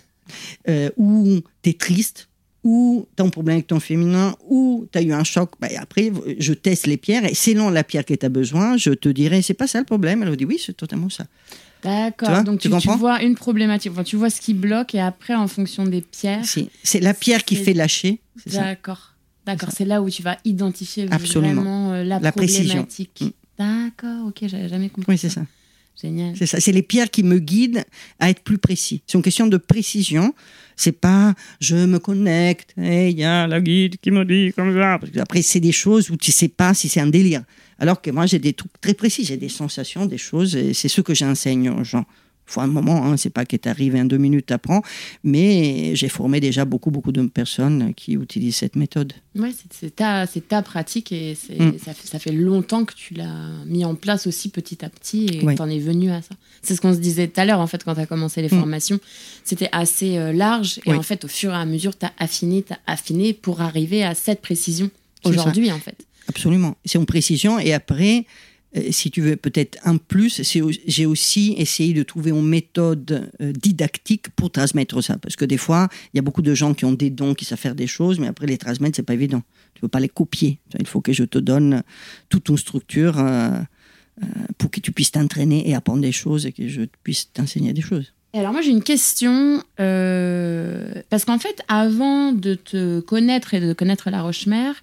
Euh, 0.70 0.90
ou 0.96 1.42
tu 1.62 1.70
es 1.70 1.74
triste, 1.74 2.30
ou 2.66 3.08
tu 3.16 3.22
as 3.22 3.26
un 3.26 3.30
problème 3.30 3.58
avec 3.58 3.68
ton 3.68 3.80
féminin, 3.80 4.36
ou 4.50 4.88
tu 4.92 4.98
as 4.98 5.04
eu 5.04 5.14
un 5.14 5.24
choc. 5.24 5.52
Bah, 5.62 5.68
après, 5.78 6.12
je 6.40 6.52
teste 6.52 6.88
les 6.88 6.98
pierres, 6.98 7.24
et 7.24 7.36
selon 7.36 7.70
la 7.70 7.84
pierre 7.84 8.04
que 8.04 8.16
tu 8.16 8.26
as 8.26 8.30
besoin, 8.30 8.76
je 8.76 8.90
te 8.90 9.08
dirai, 9.08 9.44
c'est 9.44 9.54
pas 9.54 9.68
ça 9.68 9.80
le 9.80 9.86
problème. 9.86 10.24
Elle 10.24 10.32
me 10.32 10.36
dit, 10.36 10.46
oui, 10.46 10.60
c'est 10.64 10.76
totalement 10.76 11.10
ça. 11.10 11.26
D'accord. 11.84 12.44
Donc 12.44 12.60
tu, 12.60 12.70
tu, 12.70 12.90
vois 12.98 13.22
une 13.22 13.36
problématique, 13.36 13.92
enfin, 13.92 14.04
tu 14.04 14.16
vois 14.16 14.32
ce 14.32 14.42
qui 14.42 14.56
bloque 14.56 14.96
et 14.96 15.00
après 15.00 15.36
en 15.36 15.48
fonction 15.48 15.86
des 15.86 16.02
pierres. 16.02 16.44
C'est 16.44 17.00
la 17.00 17.14
pierre 17.14 17.46
qui 17.46 17.56
fait 17.56 17.74
lâcher. 17.74 18.20
D'accord. 18.48 19.14
D'accord. 19.46 19.70
C'est 19.72 19.86
là 19.86 20.02
où 20.02 20.10
tu 20.10 20.24
vas 20.24 20.38
identifier 20.44 21.06
vraiment 21.06 21.94
euh, 21.94 22.04
la, 22.04 22.20
problématique. 22.32 23.22
Mm. 23.22 23.30
D'accord. 23.60 24.28
Ok, 24.28 24.40
j'avais 24.48 24.68
jamais 24.68 24.90
compris. 24.90 25.12
Oui, 25.12 25.18
c'est 25.20 25.30
ça. 25.30 25.42
C'est 25.96 26.46
ça. 26.46 26.60
C'est 26.60 26.72
les 26.72 26.82
pierres 26.82 27.10
qui 27.10 27.24
me 27.24 27.40
guident 27.40 27.84
à 28.20 28.30
être 28.30 28.42
plus 28.42 28.58
précis. 28.58 29.02
C'est 29.08 29.18
une 29.18 29.24
question 29.24 29.48
de 29.48 29.58
précision. 29.58 30.34
C'est 30.76 30.92
pas 30.92 31.34
je 31.62 31.76
me 31.76 32.00
connecte 32.00 32.74
et 32.78 33.10
il 33.10 33.18
y 33.18 33.24
a 33.24 33.48
la 33.48 33.62
guide 33.62 33.96
qui 34.02 34.12
me 34.12 34.26
dit 34.26 34.52
comme 34.54 34.74
ça. 34.74 34.98
Parce 35.00 35.12
que 35.12 35.20
après, 35.20 35.42
c'est 35.42 35.62
des 35.62 35.72
choses 35.72 36.10
où 36.10 36.18
tu 36.18 36.32
sais 36.32 36.50
pas 36.50 36.74
si 36.74 36.90
c'est 36.90 37.00
un 37.00 37.08
délire. 37.08 37.44
Alors 37.80 38.02
que 38.02 38.12
moi, 38.12 38.26
j'ai 38.26 38.40
des 38.40 38.54
trucs 38.54 38.80
très 38.82 38.94
précis, 38.94 39.26
j'ai 39.26 39.38
des 39.38 39.50
sensations, 39.50 40.06
des 40.06 40.18
choses, 40.18 40.56
et 40.56 40.74
c'est 40.74 40.88
ce 40.88 41.02
que 41.02 41.14
j'enseigne 41.14 41.70
aux 41.70 41.84
gens. 41.84 42.06
Il 42.48 42.52
faut 42.52 42.62
un 42.62 42.68
moment, 42.68 43.06
hein, 43.06 43.18
c'est 43.18 43.32
pas 43.32 43.46
que 43.46 43.56
tu 43.56 43.68
arrives 43.68 43.96
en 43.96 44.06
deux 44.06 44.18
minutes, 44.18 44.46
tu 44.48 44.54
apprends, 44.54 44.84
mais 45.24 45.96
j'ai 45.96 46.10
formé 46.10 46.40
déjà 46.40 46.64
beaucoup, 46.64 46.92
beaucoup 46.92 47.12
de 47.12 47.24
personnes 47.24 47.94
qui 47.96 48.14
utilisent 48.14 48.58
cette 48.58 48.76
méthode. 48.76 49.14
Oui, 49.36 49.56
c'est 49.72 49.96
ta, 49.96 50.28
ta, 50.28 50.62
pratique 50.62 51.12
et 51.12 51.36
mm. 51.50 51.78
ça, 51.84 51.94
fait, 51.94 52.08
ça, 52.08 52.20
fait, 52.20 52.32
longtemps 52.32 52.86
que 52.86 52.94
tu 52.94 53.16
l'as 53.16 53.50
mis 53.66 53.84
en 53.84 53.96
place 53.96 54.28
aussi 54.28 54.50
petit 54.50 54.86
à 54.86 54.90
petit 54.90 55.26
et 55.26 55.40
tu 55.40 55.62
en 55.62 55.70
es 55.70 55.80
venu 55.80 56.12
à 56.12 56.22
ça. 56.22 56.36
C'est 56.62 56.76
ce 56.76 56.82
qu'on 56.82 56.94
se 56.94 57.00
disait 57.00 57.28
tout 57.28 57.42
à 57.42 57.46
l'heure, 57.46 57.60
en 57.60 57.68
fait, 57.68 57.84
quand 57.84 57.96
tu 57.96 58.02
as 58.02 58.06
commencé 58.06 58.42
les 58.42 58.48
mm. 58.48 58.60
formations. 58.60 59.00
C'était 59.44 59.70
assez 59.72 60.18
euh, 60.18 60.32
large 60.32 60.80
et 60.86 60.94
en 60.94 61.02
fait, 61.02 61.26
au 61.26 61.28
fur 61.28 61.52
et 61.52 61.58
à 61.58 61.66
mesure, 61.66 61.98
tu 61.98 62.06
as 62.06 62.14
affiné, 62.20 62.64
tu 62.64 62.74
as 62.74 62.80
affiné 62.86 63.34
pour 63.34 63.62
arriver 63.62 64.04
à 64.04 64.14
cette 64.14 64.42
précision 64.42 64.92
aujourd'hui, 65.24 65.72
en 65.72 65.80
fait. 65.80 66.06
Absolument. 66.28 66.76
C'est 66.86 66.98
une 66.98 67.06
précision. 67.06 67.60
Et 67.60 67.74
après, 67.74 68.26
si 68.92 69.12
tu 69.12 69.22
veux 69.22 69.36
peut-être 69.36 69.78
un 69.84 69.98
plus, 69.98 70.42
j'ai 70.88 71.06
aussi 71.06 71.56
essayé 71.58 71.94
de 71.94 72.04
trouver 72.04 72.32
une 72.32 72.48
méthode 72.48 73.32
euh, 73.42 73.52
didactique 73.54 74.30
pour 74.36 74.52
transmettre 74.52 75.02
ça. 75.04 75.18
Parce 75.18 75.36
que 75.36 75.46
des 75.46 75.58
fois, 75.58 75.88
il 76.14 76.18
y 76.18 76.20
a 76.20 76.22
beaucoup 76.22 76.42
de 76.42 76.54
gens 76.54 76.74
qui 76.74 76.86
ont 76.86 76.92
des 76.92 77.10
dons, 77.10 77.34
qui 77.34 77.46
savent 77.46 77.60
faire 77.60 77.76
des 77.76 77.88
choses, 77.88 78.20
mais 78.20 78.28
après 78.28 78.48
les 78.48 78.58
transmettre, 78.58 78.96
c'est 78.98 79.04
pas 79.04 79.14
évident. 79.14 79.42
Tu 79.74 79.82
peux 79.82 79.88
pas 79.88 80.00
les 80.00 80.10
copier. 80.10 80.60
Il 80.78 80.88
faut 80.88 81.02
que 81.02 81.14
je 81.14 81.24
te 81.24 81.38
donne 81.38 81.84
toute 82.30 82.50
une 82.50 82.58
structure 82.58 83.18
euh, 83.18 83.52
pour 84.58 84.72
que 84.72 84.80
tu 84.80 84.92
puisses 84.92 85.12
t'entraîner 85.12 85.70
et 85.70 85.76
apprendre 85.76 86.02
des 86.02 86.12
choses 86.12 86.46
et 86.46 86.52
que 86.52 86.68
je 86.68 86.82
puisse 87.04 87.32
t'enseigner 87.32 87.74
des 87.74 87.82
choses 87.82 88.14
alors 88.40 88.52
moi 88.52 88.62
j'ai 88.62 88.72
une 88.72 88.84
question, 88.84 89.64
euh, 89.80 91.02
parce 91.10 91.24
qu'en 91.24 91.40
fait 91.40 91.62
avant 91.68 92.34
de 92.34 92.56
te 92.56 93.00
connaître 93.00 93.54
et 93.54 93.62
de 93.62 93.72
connaître 93.72 94.10
la 94.10 94.22
Roche-Mère, 94.22 94.76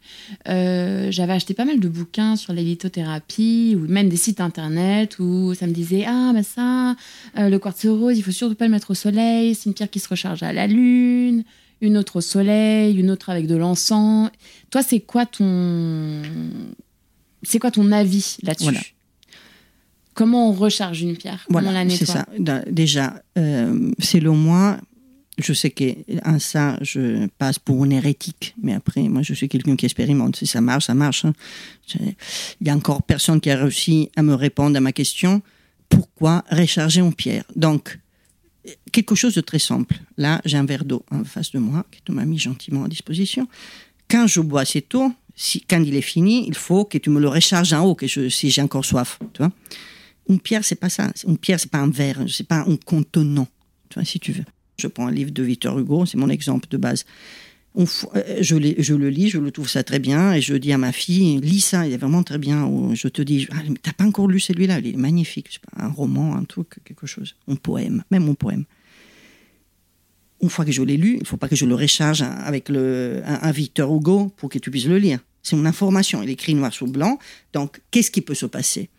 euh, 0.48 1.08
j'avais 1.10 1.34
acheté 1.34 1.52
pas 1.52 1.64
mal 1.64 1.78
de 1.78 1.88
bouquins 1.88 2.36
sur 2.36 2.54
la 2.54 2.62
lithothérapie 2.62 3.76
ou 3.76 3.86
même 3.88 4.08
des 4.08 4.16
sites 4.16 4.40
internet 4.40 5.18
où 5.18 5.52
ça 5.54 5.66
me 5.66 5.72
disait 5.72 6.04
ah 6.06 6.32
mais 6.32 6.42
ça, 6.42 6.96
euh, 7.38 7.50
le 7.50 7.58
quartz 7.58 7.84
rose 7.86 8.16
il 8.16 8.22
faut 8.22 8.30
surtout 8.30 8.54
pas 8.54 8.64
le 8.64 8.70
mettre 8.70 8.92
au 8.92 8.94
soleil, 8.94 9.54
c'est 9.54 9.66
une 9.66 9.74
pierre 9.74 9.90
qui 9.90 10.00
se 10.00 10.08
recharge 10.08 10.42
à 10.42 10.52
la 10.52 10.66
lune, 10.66 11.44
une 11.82 11.98
autre 11.98 12.16
au 12.16 12.20
soleil, 12.22 12.98
une 12.98 13.10
autre 13.10 13.28
avec 13.28 13.46
de 13.46 13.56
l'encens. 13.56 14.30
Toi 14.70 14.82
c'est 14.82 15.00
quoi 15.00 15.26
ton 15.26 16.22
c'est 17.42 17.58
quoi 17.58 17.70
ton 17.70 17.92
avis 17.92 18.38
là-dessus? 18.42 18.94
Comment 20.14 20.50
on 20.50 20.52
recharge 20.52 21.02
une 21.02 21.16
pierre? 21.16 21.44
Comment 21.46 21.60
voilà, 21.62 21.88
C'est 21.88 22.06
ça. 22.06 22.26
Déjà, 22.70 23.22
euh, 23.38 23.90
selon 23.98 24.34
moi, 24.34 24.78
je 25.38 25.52
sais 25.52 25.70
qu'en 25.70 26.38
ça, 26.38 26.78
je 26.82 27.26
passe 27.38 27.58
pour 27.58 27.84
une 27.84 27.92
hérétique, 27.92 28.54
mais 28.62 28.74
après, 28.74 29.02
moi, 29.02 29.22
je 29.22 29.32
suis 29.32 29.48
quelqu'un 29.48 29.76
qui 29.76 29.86
expérimente. 29.86 30.36
Si 30.36 30.46
ça 30.46 30.60
marche, 30.60 30.86
ça 30.86 30.94
marche. 30.94 31.24
Hein. 31.24 31.32
Il 32.60 32.66
y 32.66 32.70
a 32.70 32.74
encore 32.74 33.02
personne 33.02 33.40
qui 33.40 33.50
a 33.50 33.56
réussi 33.56 34.10
à 34.16 34.22
me 34.22 34.34
répondre 34.34 34.76
à 34.76 34.80
ma 34.80 34.92
question. 34.92 35.42
Pourquoi 35.88 36.44
recharger 36.50 37.00
une 37.00 37.14
pierre? 37.14 37.44
Donc, 37.56 37.98
quelque 38.92 39.14
chose 39.14 39.34
de 39.34 39.40
très 39.40 39.58
simple. 39.58 39.96
Là, 40.18 40.40
j'ai 40.44 40.58
un 40.58 40.66
verre 40.66 40.84
d'eau 40.84 41.04
en 41.10 41.24
face 41.24 41.50
de 41.52 41.58
moi, 41.58 41.84
que 41.90 41.98
tu 42.04 42.12
m'as 42.12 42.24
mis 42.24 42.38
gentiment 42.38 42.84
à 42.84 42.88
disposition. 42.88 43.48
Quand 44.08 44.26
je 44.26 44.40
bois 44.40 44.64
cette 44.66 44.94
eau, 44.94 45.12
si, 45.34 45.62
quand 45.62 45.82
il 45.82 45.96
est 45.96 46.02
fini, 46.02 46.46
il 46.46 46.54
faut 46.54 46.84
que 46.84 46.98
tu 46.98 47.08
me 47.08 47.18
le 47.18 47.28
recharges 47.28 47.72
en 47.72 47.84
haut, 47.84 47.94
que 47.94 48.06
je, 48.06 48.28
si 48.28 48.50
j'ai 48.50 48.60
encore 48.60 48.84
soif. 48.84 49.18
Tu 49.32 49.38
vois 49.38 49.50
une 50.28 50.40
pierre, 50.40 50.64
c'est 50.64 50.76
pas 50.76 50.88
ça. 50.88 51.12
Une 51.26 51.38
pierre, 51.38 51.60
c'est 51.60 51.70
pas 51.70 51.78
un 51.78 51.90
verre, 51.90 52.24
c'est 52.28 52.46
pas 52.46 52.60
un 52.60 52.76
contenant, 52.76 53.48
tu 53.88 53.98
vois, 53.98 54.04
si 54.04 54.20
tu 54.20 54.32
veux. 54.32 54.44
Je 54.78 54.86
prends 54.86 55.06
un 55.06 55.12
livre 55.12 55.30
de 55.30 55.42
Victor 55.42 55.78
Hugo, 55.78 56.06
c'est 56.06 56.18
mon 56.18 56.28
exemple 56.28 56.68
de 56.70 56.76
base. 56.76 57.04
Euh, 57.78 57.86
je, 58.40 58.56
le 58.56 59.08
lis, 59.08 59.30
je 59.30 59.38
le 59.38 59.50
trouve 59.50 59.68
ça 59.68 59.82
très 59.82 59.98
bien, 59.98 60.34
et 60.34 60.40
je 60.40 60.54
dis 60.54 60.72
à 60.72 60.78
ma 60.78 60.92
fille, 60.92 61.40
lis 61.40 61.60
ça, 61.60 61.86
il 61.86 61.92
est 61.92 61.96
vraiment 61.96 62.22
très 62.22 62.38
bien. 62.38 62.64
Ou 62.64 62.94
je 62.94 63.08
te 63.08 63.22
dis, 63.22 63.48
ah, 63.50 63.62
t'as 63.82 63.92
pas 63.92 64.04
encore 64.04 64.28
lu 64.28 64.40
celui-là, 64.40 64.78
il 64.78 64.88
est 64.88 64.96
magnifique, 64.96 65.60
un 65.76 65.88
roman, 65.88 66.36
un 66.36 66.44
truc, 66.44 66.68
quelque 66.84 67.06
chose, 67.06 67.34
un 67.48 67.56
poème, 67.56 68.04
même 68.10 68.28
un 68.28 68.34
poème. 68.34 68.64
Une 70.42 70.50
fois 70.50 70.64
que 70.64 70.72
je 70.72 70.82
l'ai 70.82 70.96
lu, 70.96 71.18
il 71.20 71.26
faut 71.26 71.36
pas 71.36 71.48
que 71.48 71.56
je 71.56 71.64
le 71.64 71.74
recharge 71.74 72.22
avec 72.22 72.68
un 72.68 73.52
Victor 73.52 73.94
Hugo 73.94 74.32
pour 74.36 74.50
que 74.50 74.58
tu 74.58 74.70
puisses 74.70 74.86
le 74.86 74.98
lire. 74.98 75.20
C'est 75.42 75.56
une 75.56 75.66
information, 75.66 76.22
il 76.22 76.30
écrit 76.30 76.54
noir 76.54 76.72
sur 76.72 76.88
blanc. 76.88 77.18
Donc, 77.52 77.80
qu'est-ce 77.90 78.10
qui 78.10 78.22
peut 78.22 78.34
se 78.34 78.46
passer? 78.46 78.90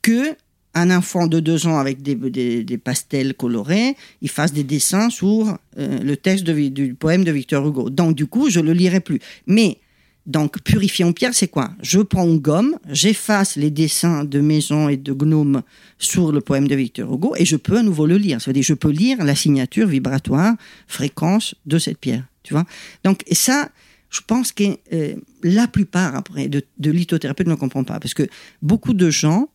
Que 0.00 0.36
un 0.76 0.90
enfant 0.90 1.26
de 1.26 1.40
deux 1.40 1.66
ans 1.66 1.78
avec 1.78 2.02
des, 2.02 2.78
pastels 2.78 3.34
colorés, 3.34 3.96
il 4.20 4.28
fasse 4.28 4.52
des 4.52 4.62
dessins 4.62 5.08
sur 5.08 5.56
euh, 5.78 5.98
le 5.98 6.16
texte 6.16 6.44
du 6.44 6.94
poème 6.94 7.24
de 7.24 7.32
Victor 7.32 7.66
Hugo. 7.66 7.88
Donc, 7.88 8.14
du 8.14 8.26
coup, 8.26 8.50
je 8.50 8.60
le 8.60 8.74
lirai 8.74 9.00
plus. 9.00 9.18
Mais, 9.46 9.78
donc, 10.26 10.60
purifier 10.60 11.04
en 11.06 11.12
pierre, 11.12 11.32
c'est 11.32 11.48
quoi? 11.48 11.70
Je 11.80 12.00
prends 12.00 12.26
une 12.26 12.40
gomme, 12.40 12.76
j'efface 12.90 13.56
les 13.56 13.70
dessins 13.70 14.24
de 14.24 14.38
maisons 14.40 14.90
et 14.90 14.98
de 14.98 15.14
gnomes 15.14 15.62
sur 15.98 16.30
le 16.30 16.42
poème 16.42 16.68
de 16.68 16.74
Victor 16.74 17.12
Hugo 17.12 17.34
et 17.38 17.46
je 17.46 17.56
peux 17.56 17.78
à 17.78 17.82
nouveau 17.82 18.04
le 18.06 18.18
lire. 18.18 18.40
Ça 18.42 18.50
veut 18.50 18.52
dire 18.52 18.62
je 18.62 18.74
peux 18.74 18.90
lire 18.90 19.24
la 19.24 19.34
signature 19.34 19.86
vibratoire, 19.86 20.54
fréquence 20.86 21.54
de 21.64 21.78
cette 21.78 21.98
pierre. 21.98 22.24
Tu 22.42 22.52
vois? 22.52 22.64
Donc, 23.02 23.22
ça, 23.32 23.70
je 24.10 24.20
pense 24.26 24.52
que 24.52 24.64
euh, 24.92 25.14
la 25.42 25.68
plupart 25.68 26.14
après 26.14 26.48
de, 26.48 26.62
de 26.78 26.90
lithothérapeutes 26.90 27.46
ne 27.46 27.54
comprennent 27.54 27.86
pas 27.86 27.98
parce 27.98 28.14
que 28.14 28.28
beaucoup 28.60 28.92
de 28.92 29.08
gens 29.08 29.48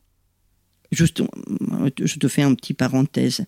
Juste, 0.92 1.24
je 2.04 2.16
te 2.18 2.28
fais 2.28 2.42
un 2.42 2.54
petit 2.54 2.74
parenthèse. 2.74 3.46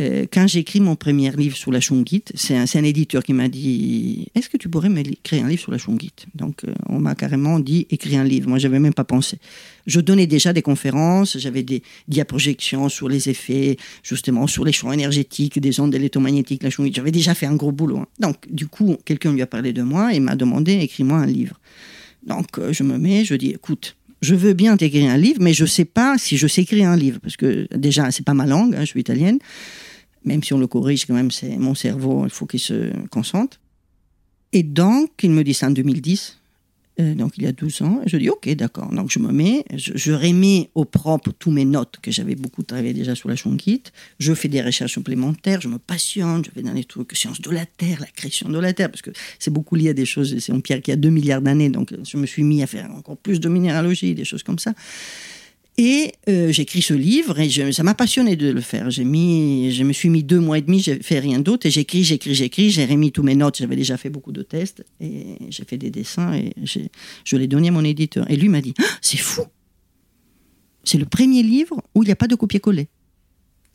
Euh, 0.00 0.24
quand 0.32 0.46
j'ai 0.46 0.60
écrit 0.60 0.80
mon 0.80 0.96
premier 0.96 1.30
livre 1.30 1.54
sur 1.54 1.70
la 1.70 1.78
chungite, 1.78 2.32
c'est 2.34 2.56
un, 2.56 2.84
éditeur 2.84 3.22
qui 3.22 3.34
m'a 3.34 3.48
dit 3.48 4.28
Est-ce 4.34 4.48
que 4.48 4.56
tu 4.56 4.70
pourrais 4.70 4.90
écrire 5.02 5.44
un 5.44 5.48
livre 5.48 5.60
sur 5.60 5.72
la 5.72 5.76
chungite 5.76 6.24
Donc, 6.34 6.64
euh, 6.64 6.72
on 6.88 6.98
m'a 6.98 7.14
carrément 7.14 7.60
dit 7.60 7.86
Écris 7.90 8.16
un 8.16 8.24
livre. 8.24 8.48
Moi, 8.48 8.56
j'avais 8.56 8.78
même 8.78 8.94
pas 8.94 9.04
pensé. 9.04 9.38
Je 9.86 10.00
donnais 10.00 10.26
déjà 10.26 10.54
des 10.54 10.62
conférences, 10.62 11.36
j'avais 11.36 11.62
des 11.62 11.82
diaprojections 12.08 12.88
sur 12.88 13.10
les 13.10 13.28
effets, 13.28 13.76
justement, 14.02 14.46
sur 14.46 14.64
les 14.64 14.72
champs 14.72 14.92
énergétiques 14.92 15.60
des 15.60 15.80
ondes 15.80 15.94
électromagnétiques, 15.94 16.62
la 16.62 16.70
chungite. 16.70 16.94
J'avais 16.96 17.12
déjà 17.12 17.34
fait 17.34 17.46
un 17.46 17.56
gros 17.56 17.72
boulot. 17.72 17.98
Hein. 17.98 18.06
Donc, 18.20 18.36
du 18.50 18.68
coup, 18.68 18.96
quelqu'un 19.04 19.34
lui 19.34 19.42
a 19.42 19.46
parlé 19.46 19.74
de 19.74 19.82
moi 19.82 20.14
et 20.14 20.20
m'a 20.20 20.34
demandé 20.34 20.72
Écris-moi 20.78 21.18
un 21.18 21.26
livre. 21.26 21.60
Donc, 22.26 22.58
euh, 22.58 22.72
je 22.72 22.82
me 22.84 22.96
mets, 22.96 23.24
je 23.26 23.34
dis 23.34 23.50
Écoute, 23.50 23.96
je 24.22 24.34
veux 24.34 24.52
bien 24.52 24.76
t'écrire 24.76 25.10
un 25.10 25.16
livre, 25.16 25.40
mais 25.40 25.52
je 25.52 25.64
ne 25.64 25.68
sais 25.68 25.84
pas 25.84 26.18
si 26.18 26.36
je 26.36 26.46
sais 26.46 26.62
écrire 26.62 26.88
un 26.88 26.96
livre, 26.96 27.20
parce 27.20 27.36
que 27.36 27.68
déjà, 27.74 28.10
c'est 28.10 28.24
pas 28.24 28.34
ma 28.34 28.46
langue, 28.46 28.74
hein, 28.74 28.80
je 28.80 28.86
suis 28.86 29.00
italienne. 29.00 29.38
Même 30.24 30.42
si 30.42 30.52
on 30.52 30.58
le 30.58 30.66
corrige, 30.66 31.06
quand 31.06 31.14
même, 31.14 31.30
c'est 31.30 31.56
mon 31.56 31.74
cerveau, 31.74 32.24
il 32.24 32.30
faut 32.30 32.46
qu'il 32.46 32.60
se 32.60 32.90
concentre. 33.08 33.60
Et 34.52 34.62
donc, 34.62 35.10
il 35.22 35.30
me 35.30 35.44
dit 35.44 35.54
ça 35.54 35.68
en 35.68 35.70
2010. 35.70 36.38
Euh, 36.98 37.14
donc 37.14 37.34
il 37.36 37.44
y 37.44 37.46
a 37.46 37.52
12 37.52 37.82
ans. 37.82 38.00
je 38.06 38.16
dis, 38.16 38.30
ok, 38.30 38.48
d'accord. 38.54 38.90
Donc 38.90 39.10
je 39.10 39.18
me 39.18 39.30
mets, 39.30 39.64
je, 39.74 40.12
remets 40.12 40.70
au 40.74 40.84
propre 40.84 41.30
tous 41.38 41.50
mes 41.50 41.64
notes 41.64 41.96
que 42.00 42.10
j'avais 42.10 42.34
beaucoup 42.34 42.62
travaillé 42.62 42.94
déjà 42.94 43.14
sur 43.14 43.28
la 43.28 43.36
chonquite. 43.36 43.92
Je 44.18 44.32
fais 44.32 44.48
des 44.48 44.62
recherches 44.62 44.92
supplémentaires, 44.92 45.60
je 45.60 45.68
me 45.68 45.78
passionne, 45.78 46.42
je 46.44 46.50
vais 46.54 46.62
dans 46.62 46.72
les 46.72 46.84
trucs 46.84 47.14
sciences 47.14 47.40
de 47.40 47.50
la 47.50 47.66
Terre, 47.66 48.00
la 48.00 48.06
création 48.06 48.48
de 48.48 48.58
la 48.58 48.72
Terre, 48.72 48.90
parce 48.90 49.02
que 49.02 49.10
c'est 49.38 49.52
beaucoup 49.52 49.74
lié 49.74 49.90
à 49.90 49.94
des 49.94 50.06
choses. 50.06 50.38
C'est 50.38 50.52
une 50.52 50.62
pierre 50.62 50.80
qui 50.80 50.90
a 50.90 50.96
2 50.96 51.10
milliards 51.10 51.42
d'années, 51.42 51.68
donc 51.68 51.94
je 52.02 52.16
me 52.16 52.26
suis 52.26 52.42
mis 52.42 52.62
à 52.62 52.66
faire 52.66 52.90
encore 52.90 53.18
plus 53.18 53.40
de 53.40 53.48
minéralogie, 53.48 54.14
des 54.14 54.24
choses 54.24 54.42
comme 54.42 54.58
ça. 54.58 54.72
Et 55.78 56.12
euh, 56.28 56.52
j'écris 56.52 56.80
ce 56.80 56.94
livre 56.94 57.38
et 57.38 57.72
ça 57.72 57.82
m'a 57.82 57.94
passionné 57.94 58.34
de 58.34 58.50
le 58.50 58.62
faire. 58.62 58.90
J'ai 58.90 59.04
mis, 59.04 59.70
je 59.72 59.84
me 59.84 59.92
suis 59.92 60.08
mis 60.08 60.22
deux 60.22 60.40
mois 60.40 60.56
et 60.56 60.62
demi, 60.62 60.80
j'ai 60.80 61.02
fait 61.02 61.18
rien 61.18 61.38
d'autre 61.38 61.66
et 61.66 61.70
j'écris, 61.70 62.02
j'écris, 62.02 62.34
j'écris. 62.34 62.70
J'ai 62.70 62.86
remis 62.86 63.12
tous 63.12 63.22
mes 63.22 63.34
notes. 63.34 63.58
J'avais 63.58 63.76
déjà 63.76 63.98
fait 63.98 64.08
beaucoup 64.08 64.32
de 64.32 64.42
tests 64.42 64.84
et 65.00 65.36
j'ai 65.50 65.64
fait 65.64 65.76
des 65.76 65.90
dessins 65.90 66.32
et 66.34 66.54
je 66.64 67.36
l'ai 67.36 67.46
donné 67.46 67.68
à 67.68 67.72
mon 67.72 67.84
éditeur. 67.84 68.30
Et 68.30 68.36
lui 68.36 68.48
m'a 68.48 68.62
dit, 68.62 68.72
ah, 68.78 68.84
c'est 69.02 69.18
fou. 69.18 69.42
C'est 70.82 70.98
le 70.98 71.04
premier 71.04 71.42
livre 71.42 71.82
où 71.94 72.02
il 72.02 72.06
n'y 72.06 72.12
a 72.12 72.16
pas 72.16 72.28
de 72.28 72.36
copier-coller. 72.36 72.88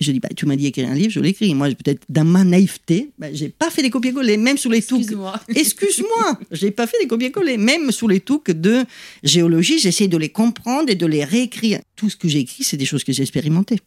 Je 0.02 0.12
dis, 0.12 0.20
bah, 0.20 0.30
tu 0.36 0.46
m'as 0.46 0.56
dit 0.56 0.68
écrire 0.68 0.90
un 0.90 0.96
livre, 0.96 1.12
je 1.12 1.20
l'écris. 1.20 1.54
Moi, 1.54 1.70
peut-être 1.70 2.04
dans 2.10 2.26
ma 2.26 2.44
naïveté, 2.44 3.12
bah, 3.20 3.28
j'ai 3.32 3.50
pas 3.50 3.70
fait 3.70 3.84
des 3.84 3.90
copier-coller, 3.90 4.38
même 4.38 4.58
sur 4.58 4.72
les 4.72 4.82
trucs. 4.82 5.02
Excuse-moi. 5.02 5.40
Excuse-moi, 5.56 6.40
j'ai 6.52 6.72
pas 6.72 6.88
fait 6.88 6.98
des 7.02 7.08
copier-coller, 7.08 7.58
même 7.58 7.92
sur 7.92 8.08
les 8.08 8.20
trucs 8.20 8.52
de 8.52 8.84
géologie, 9.24 9.80
j'essaie 9.80 10.08
de 10.08 10.18
les 10.18 10.30
comprendre 10.30 10.90
et 10.90 10.96
de 10.96 11.06
les 11.06 11.24
réécrire. 11.24 11.80
Tout 11.96 12.10
ce 12.10 12.18
que 12.18 12.28
j'ai 12.28 12.40
écrit, 12.40 12.64
c'est 12.64 12.78
des 12.78 12.86
choses 12.86 13.04
que 13.04 13.14
j'ai 13.14 13.22
expérimentées. 13.22 13.80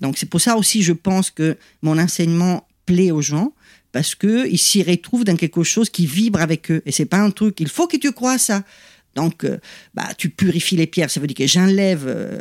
Donc 0.00 0.18
c'est 0.18 0.28
pour 0.28 0.40
ça 0.40 0.56
aussi, 0.56 0.82
je 0.82 0.92
pense 0.92 1.30
que 1.30 1.56
mon 1.82 1.98
enseignement 1.98 2.66
plaît 2.86 3.10
aux 3.10 3.22
gens 3.22 3.52
parce 3.92 4.14
qu'ils 4.14 4.58
s'y 4.58 4.82
retrouvent 4.82 5.24
dans 5.24 5.36
quelque 5.36 5.62
chose 5.62 5.90
qui 5.90 6.06
vibre 6.06 6.40
avec 6.40 6.70
eux. 6.70 6.82
Et 6.86 6.92
c'est 6.92 7.06
pas 7.06 7.18
un 7.18 7.30
truc, 7.30 7.60
il 7.60 7.68
faut 7.68 7.86
que 7.86 7.96
tu 7.96 8.12
crois 8.12 8.38
ça. 8.38 8.62
Donc, 9.14 9.44
euh, 9.44 9.56
bah, 9.94 10.08
tu 10.18 10.28
purifies 10.28 10.76
les 10.76 10.86
pierres, 10.86 11.10
ça 11.10 11.20
veut 11.20 11.26
dire 11.26 11.36
que 11.36 11.46
j'enlève 11.46 12.04
euh, 12.06 12.38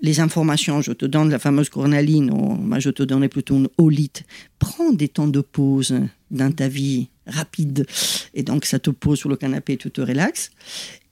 les 0.00 0.20
informations, 0.20 0.80
je 0.80 0.92
te 0.92 1.06
donne 1.06 1.30
la 1.30 1.38
fameuse 1.38 1.68
cornaline, 1.68 2.30
ou 2.30 2.54
moi 2.54 2.78
je 2.78 2.90
te 2.90 3.02
donnais 3.02 3.28
plutôt 3.28 3.56
une 3.56 3.68
olite. 3.78 4.22
Prends 4.58 4.92
des 4.92 5.08
temps 5.08 5.28
de 5.28 5.40
pause 5.40 5.94
dans 6.30 6.52
ta 6.52 6.68
vie 6.68 7.08
rapide. 7.26 7.86
Et 8.34 8.42
donc, 8.42 8.64
ça 8.64 8.78
te 8.78 8.90
pose 8.90 9.18
sur 9.18 9.28
le 9.28 9.36
canapé, 9.36 9.76
tu 9.76 9.90
te 9.90 10.00
relaxes. 10.00 10.50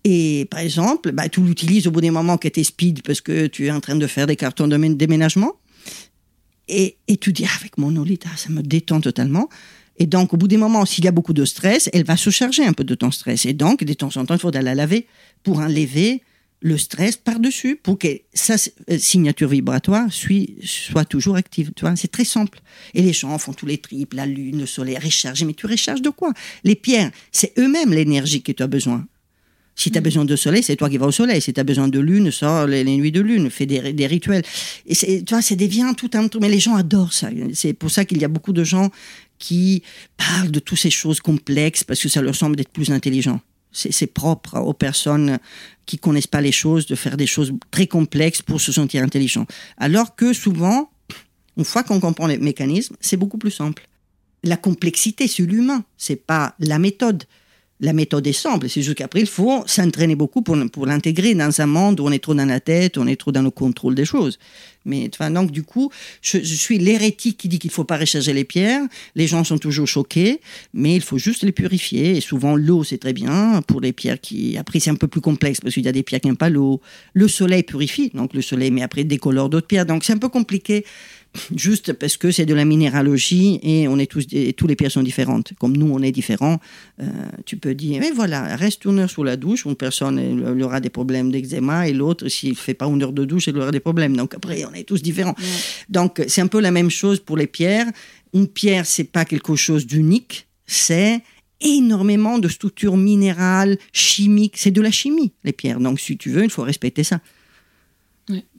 Et 0.05 0.47
par 0.51 0.61
exemple, 0.61 1.13
bah, 1.13 1.29
tu 1.29 1.41
l'utilises 1.41 1.87
au 1.87 1.91
bout 1.91 2.01
des 2.01 2.11
moments 2.11 2.39
que 2.39 2.49
tu 2.49 2.63
speed 2.63 3.03
parce 3.03 3.21
que 3.21 3.49
tu 3.49 3.67
es 3.67 3.71
en 3.71 3.81
train 3.81 3.97
de 3.97 4.07
faire 4.07 4.27
des 4.27 4.37
cartons 4.37 4.69
de 4.69 4.77
déménagement. 4.95 5.55
Et, 6.69 6.97
et 7.09 7.17
tu 7.17 7.33
dis, 7.33 7.45
ah, 7.47 7.57
avec 7.59 7.79
mon 7.79 7.95
olite, 7.97 8.25
ah, 8.27 8.37
ça 8.37 8.51
me 8.51 8.63
détend 8.63 9.01
totalement. 9.01 9.49
Et 9.99 10.07
donc, 10.07 10.35
au 10.35 10.37
bout 10.37 10.49
des 10.49 10.59
moments, 10.59 10.85
s'il 10.85 11.05
y 11.05 11.09
a 11.09 11.13
beaucoup 11.13 11.33
de 11.33 11.45
stress, 11.45 11.89
elle 11.93 12.05
va 12.05 12.17
se 12.17 12.31
charger 12.31 12.65
un 12.65 12.73
peu 12.73 12.85
de 12.85 12.95
ton 12.95 13.11
stress. 13.11 13.47
Et 13.47 13.53
donc, 13.53 13.83
de 13.83 13.93
temps 13.95 14.15
en 14.17 14.27
temps, 14.27 14.35
il 14.35 14.41
faudra 14.41 14.63
la 14.63 14.75
laver 14.75 15.07
pour 15.43 15.59
enlever 15.59 16.23
le 16.61 16.79
stress 16.79 17.17
par-dessus, 17.17 17.77
pour 17.77 17.99
que 17.99 18.09
sa 18.33 18.55
euh, 18.91 18.99
signature 18.99 19.49
vibratoire 19.49 20.09
soit 20.11 21.05
toujours 21.05 21.37
active. 21.37 21.73
Tu 21.77 21.83
vois, 21.83 21.95
c'est 21.97 22.11
très 22.11 22.25
simple. 22.25 22.61
Et 22.95 23.03
les 23.03 23.13
gens 23.13 23.37
font 23.39 23.53
tous 23.53 23.67
les 23.67 23.79
tripes, 23.79 24.15
la 24.15 24.27
lune, 24.27 24.61
le 24.61 24.67
soleil, 24.67 24.97
recharger. 24.99 25.45
Mais 25.45 25.55
tu 25.55 25.67
recharges 25.67 26.03
de 26.03 26.11
quoi? 26.11 26.33
Les 26.65 26.75
pierres, 26.75 27.11
c'est 27.31 27.53
eux-mêmes 27.59 27.93
l'énergie 27.93 28.43
que 28.43 28.53
tu 28.53 28.63
as 28.63 28.67
besoin. 28.67 29.07
Si 29.79 29.91
tu 29.91 29.99
as 29.99 30.01
mm. 30.01 30.05
besoin 30.05 30.25
de 30.25 30.35
soleil, 30.37 30.63
c'est 30.63 30.77
toi 30.77 30.89
qui 30.89 30.97
vas 30.97 31.07
au 31.07 31.13
soleil. 31.13 31.43
Si 31.43 31.53
tu 31.53 31.61
as 31.61 31.65
besoin 31.65 31.89
de 31.89 32.01
lune, 32.01 32.31
sors 32.31 32.67
les, 32.67 32.83
nuits 32.85 33.13
de 33.13 33.21
lune, 33.21 33.51
fais 33.51 33.67
des, 33.67 33.93
des 33.93 34.07
rituels. 34.07 34.43
Et 34.87 34.95
tu 34.97 35.25
vois, 35.29 35.43
c'est 35.43 35.57
devient 35.57 35.93
tout 35.97 36.11
un 36.15 36.27
truc. 36.29 36.41
Mais 36.41 36.49
les 36.49 36.61
gens 36.61 36.75
adorent 36.75 37.13
ça. 37.13 37.29
C'est 37.53 37.75
pour 37.75 37.91
ça 37.91 38.07
qu'il 38.07 38.19
y 38.19 38.25
a 38.25 38.29
beaucoup 38.29 38.55
de 38.55 38.65
gens 38.65 38.91
qui 39.39 39.83
parlent 40.17 40.51
de 40.51 40.61
toutes 40.61 40.79
ces 40.79 40.91
choses 40.91 41.21
complexes 41.21 41.85
parce 41.85 42.01
que 42.01 42.09
ça 42.09 42.23
leur 42.23 42.35
semble 42.35 42.57
d'être 42.57 42.71
plus 42.71 42.91
intelligent. 42.91 43.41
C'est 43.77 44.07
propre 44.07 44.59
aux 44.59 44.73
personnes 44.73 45.39
qui 45.85 45.99
connaissent 45.99 46.27
pas 46.27 46.41
les 46.41 46.53
choses 46.53 46.87
de 46.87 46.95
faire 46.95 47.17
des 47.17 47.27
choses 47.27 47.53
très 47.71 47.87
complexes 47.87 48.43
pour 48.43 48.61
se 48.61 48.73
sentir 48.73 49.03
intelligent. 49.03 49.47
Alors 49.77 50.17
que 50.17 50.33
souvent, 50.33 50.91
une 51.57 51.65
fois 51.65 51.83
qu'on 51.83 52.01
comprend 52.01 52.27
les 52.27 52.39
mécanismes, 52.39 52.97
c'est 53.01 53.17
beaucoup 53.17 53.39
plus 53.39 53.51
simple. 53.51 53.87
La 54.43 54.57
complexité, 54.57 55.29
c'est 55.29 55.43
l'humain, 55.43 55.85
c'est 55.97 56.17
pas 56.17 56.55
la 56.59 56.79
méthode 56.79 57.25
la 57.81 57.93
méthode 57.93 58.27
est 58.27 58.33
simple, 58.33 58.69
c'est 58.69 58.83
juste 58.83 58.97
qu'après, 58.97 59.21
il 59.21 59.27
faut 59.27 59.63
s'entraîner 59.67 60.15
beaucoup 60.15 60.43
pour, 60.43 60.57
pour 60.73 60.87
l'intégrer 60.87 61.35
dans 61.35 61.61
un 61.61 61.67
monde 61.67 62.01
où 62.01 62.07
on 62.07 62.11
est 62.11 62.23
trop 62.23 62.35
dans 62.35 62.47
la 62.47 62.61
tête, 62.61 62.97
on 62.97 63.07
est 63.07 63.17
trop 63.17 63.33
dans 63.33 63.43
le 63.43 63.51
contrôle 63.51 63.95
des 63.95 64.07
choses. 64.07 64.39
Mais 64.87 65.11
enfin, 65.13 65.31
donc, 65.31 65.51
du 65.51 65.63
coup, 65.63 65.91
je, 66.23 66.39
suis 66.39 66.79
l'hérétique 66.79 67.37
qui 67.37 67.49
dit 67.49 67.59
qu'il 67.59 67.71
ne 67.71 67.75
faut 67.75 67.85
pas 67.85 67.99
recharger 67.99 68.33
les 68.33 68.45
pierres. 68.45 68.83
Les 69.15 69.27
gens 69.27 69.45
sont 69.45 69.59
toujours 69.59 69.87
choqués, 69.87 70.41
mais 70.73 70.95
il 70.95 71.03
faut 71.03 71.19
juste 71.19 71.43
les 71.43 71.53
purifier. 71.53 72.17
Et 72.17 72.21
souvent, 72.21 72.57
l'eau, 72.57 72.85
c'est 72.85 72.99
très 72.99 73.13
bien 73.13 73.63
pour 73.67 73.81
les 73.81 73.93
pierres 73.93 74.21
qui. 74.21 74.57
Après, 74.57 74.81
c'est 74.81 74.91
un 74.91 74.95
peu 74.95 75.09
plus 75.09 75.21
complexe 75.21 75.61
parce 75.61 75.75
qu'il 75.75 75.85
y 75.85 75.89
a 75.89 75.93
des 75.93 76.03
pierres 76.03 76.21
qui 76.21 76.29
n'aiment 76.29 76.37
pas 76.37 76.51
l'eau. 76.51 76.81
Le 77.13 77.29
soleil 77.29 77.63
purifie, 77.63 78.11
donc 78.15 78.33
le 78.33 78.43
soleil, 78.43 78.71
mais 78.71 78.83
après, 78.83 79.05
décolore 79.05 79.49
d'autres 79.49 79.67
pierres. 79.67 79.87
Donc, 79.87 80.05
c'est 80.05 80.13
un 80.13 80.19
peu 80.19 80.29
compliqué 80.29 80.85
juste 81.55 81.93
parce 81.93 82.17
que 82.17 82.31
c'est 82.31 82.47
de 82.47 82.55
la 82.55 82.65
minéralogie 82.65 83.61
et 83.63 83.89
on 83.89 83.99
est 83.99 84.11
tous, 84.11 84.27
et 84.33 84.53
tous 84.53 84.67
les 84.67 84.77
pierres 84.77 84.91
sont 84.91 85.03
différentes. 85.03 85.53
Comme 85.59 85.77
nous, 85.77 85.91
on 85.93 86.03
est 86.03 86.13
différents, 86.13 86.59
euh, 87.01 87.07
tu 87.45 87.57
peux 87.57 87.75
dire, 87.75 88.01
mais 88.01 88.11
voilà, 88.11 88.57
reste 88.57 88.85
une 88.85 88.99
heure 89.01 89.11
sous 89.11 89.25
la 89.25 89.37
douche, 89.37 89.65
une 89.65 89.77
personne 89.77 90.19
elle, 90.19 90.63
aura 90.63 90.81
des 90.81 90.91
problèmes 90.91 91.31
d'eczéma 91.31 91.89
et 91.89 91.93
l'autre, 91.93 92.29
s'il 92.29 92.51
ne 92.51 92.55
fait 92.55 92.75
pas 92.75 92.87
une 92.87 93.03
heure 93.03 93.13
de 93.13 93.25
douche, 93.25 93.49
elle 93.49 93.59
aura 93.59 93.71
des 93.71 93.81
problèmes. 93.81 94.17
Donc 94.17 94.35
après, 94.35 94.65
on 94.65 94.75
est 94.77 94.85
tous 94.85 95.03
différents. 95.03 95.35
Donc 95.89 96.23
c'est 96.29 96.41
un 96.41 96.47
peu 96.47 96.61
la 96.61 96.71
même 96.71 96.91
chose 96.91 97.21
pour 97.21 97.37
les 97.37 97.47
pierres. 97.47 97.87
Une 98.35 98.49
pierre, 98.49 98.87
c'est 98.87 99.05
pas 99.05 99.25
quelque 99.25 99.57
chose 99.57 99.87
d'unique, 99.87 100.47
c'est 100.67 101.23
énormément 101.61 102.39
de 102.39 102.49
structures 102.49 102.97
minérales, 102.97 103.79
chimiques. 103.93 104.57
C'est 104.57 104.71
de 104.71 104.83
la 104.83 104.91
chimie, 104.91 105.33
les 105.45 105.53
pierres. 105.53 105.81
Donc 105.81 106.01
si 106.01 106.17
tu 106.17 106.31
veux, 106.31 106.45
il 106.45 106.51
faut 106.51 106.63
respecter 106.63 107.05
ça. 107.05 107.21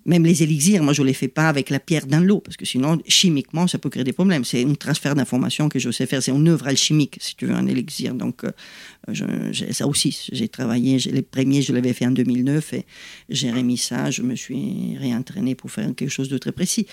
Même 0.08 0.26
les 0.26 0.42
élixirs, 0.42 0.82
moi 0.82 0.94
je 0.94 1.02
ne 1.02 1.08
les 1.08 1.14
fais 1.14 1.28
pas 1.28 1.50
avec 1.50 1.70
la 1.70 1.80
pierre 1.80 2.08
dans 2.08 2.20
l'eau, 2.20 2.40
parce 2.40 2.58
que 2.58 2.66
sinon, 2.66 2.98
chimiquement, 3.08 3.68
ça 3.68 3.78
peut 3.78 3.90
créer 3.90 4.04
des 4.04 4.14
problèmes. 4.14 4.44
C'est 4.46 4.66
un 4.66 4.74
transfert 4.74 5.14
d'informations 5.14 5.70
que 5.70 5.78
je 5.78 5.92
sais 5.92 6.06
faire. 6.06 6.24
C'est 6.24 6.32
une 6.32 6.48
œuvre 6.48 6.68
alchimique, 6.68 7.18
si 7.20 7.36
tu 7.36 7.46
veux, 7.46 7.54
un 7.54 7.68
élixir. 7.68 8.16
Donc, 8.16 8.44
euh, 8.44 9.52
ça 9.72 9.86
aussi, 9.86 10.18
j'ai 10.32 10.48
travaillé. 10.48 10.98
Les 11.12 11.22
premiers, 11.22 11.62
je 11.62 11.74
l'avais 11.74 11.94
fait 11.94 12.08
en 12.08 12.12
2009 12.12 12.74
et 12.74 12.86
j'ai 13.30 13.52
remis 13.52 13.78
ça. 13.78 14.10
Je 14.10 14.22
me 14.22 14.36
suis 14.36 14.98
réentraîné 14.98 15.56
pour 15.56 15.70
faire 15.70 15.94
quelque 15.94 16.10
chose 16.10 16.30
de 16.30 16.38
très 16.38 16.52
précis. 16.52 16.88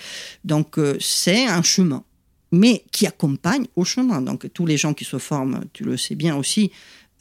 Donc, 0.44 0.76
euh, 0.78 0.96
c'est 1.00 1.46
un 1.46 1.62
chemin 1.62 2.04
mais 2.54 2.84
qui 2.92 3.06
accompagne 3.06 3.66
au 3.74 3.84
chemin. 3.84 4.22
Donc 4.22 4.52
tous 4.52 4.64
les 4.64 4.76
gens 4.76 4.94
qui 4.94 5.04
se 5.04 5.18
forment, 5.18 5.64
tu 5.72 5.82
le 5.82 5.96
sais 5.96 6.14
bien 6.14 6.36
aussi, 6.36 6.70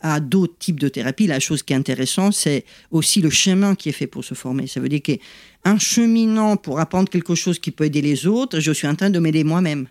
à 0.03 0.19
d'autres 0.19 0.57
types 0.59 0.79
de 0.79 0.89
thérapies, 0.89 1.27
la 1.27 1.39
chose 1.39 1.63
qui 1.63 1.71
est 1.71 1.77
intéressante, 1.77 2.33
c'est 2.33 2.65
aussi 2.91 3.21
le 3.21 3.29
chemin 3.29 3.73
qui 3.73 3.87
est 3.87 3.93
fait 3.93 4.05
pour 4.05 4.23
se 4.23 4.33
former. 4.33 4.67
Ça 4.67 4.81
veut 4.81 4.89
dire 4.89 5.01
qu'un 5.01 5.79
cheminant 5.79 6.57
pour 6.57 6.81
apprendre 6.81 7.09
quelque 7.09 7.35
chose 7.35 7.57
qui 7.57 7.71
peut 7.71 7.85
aider 7.85 8.01
les 8.01 8.27
autres, 8.27 8.59
je 8.59 8.71
suis 8.73 8.87
en 8.87 8.95
train 8.95 9.09
de 9.09 9.17
m'aider 9.17 9.45
moi-même. 9.45 9.87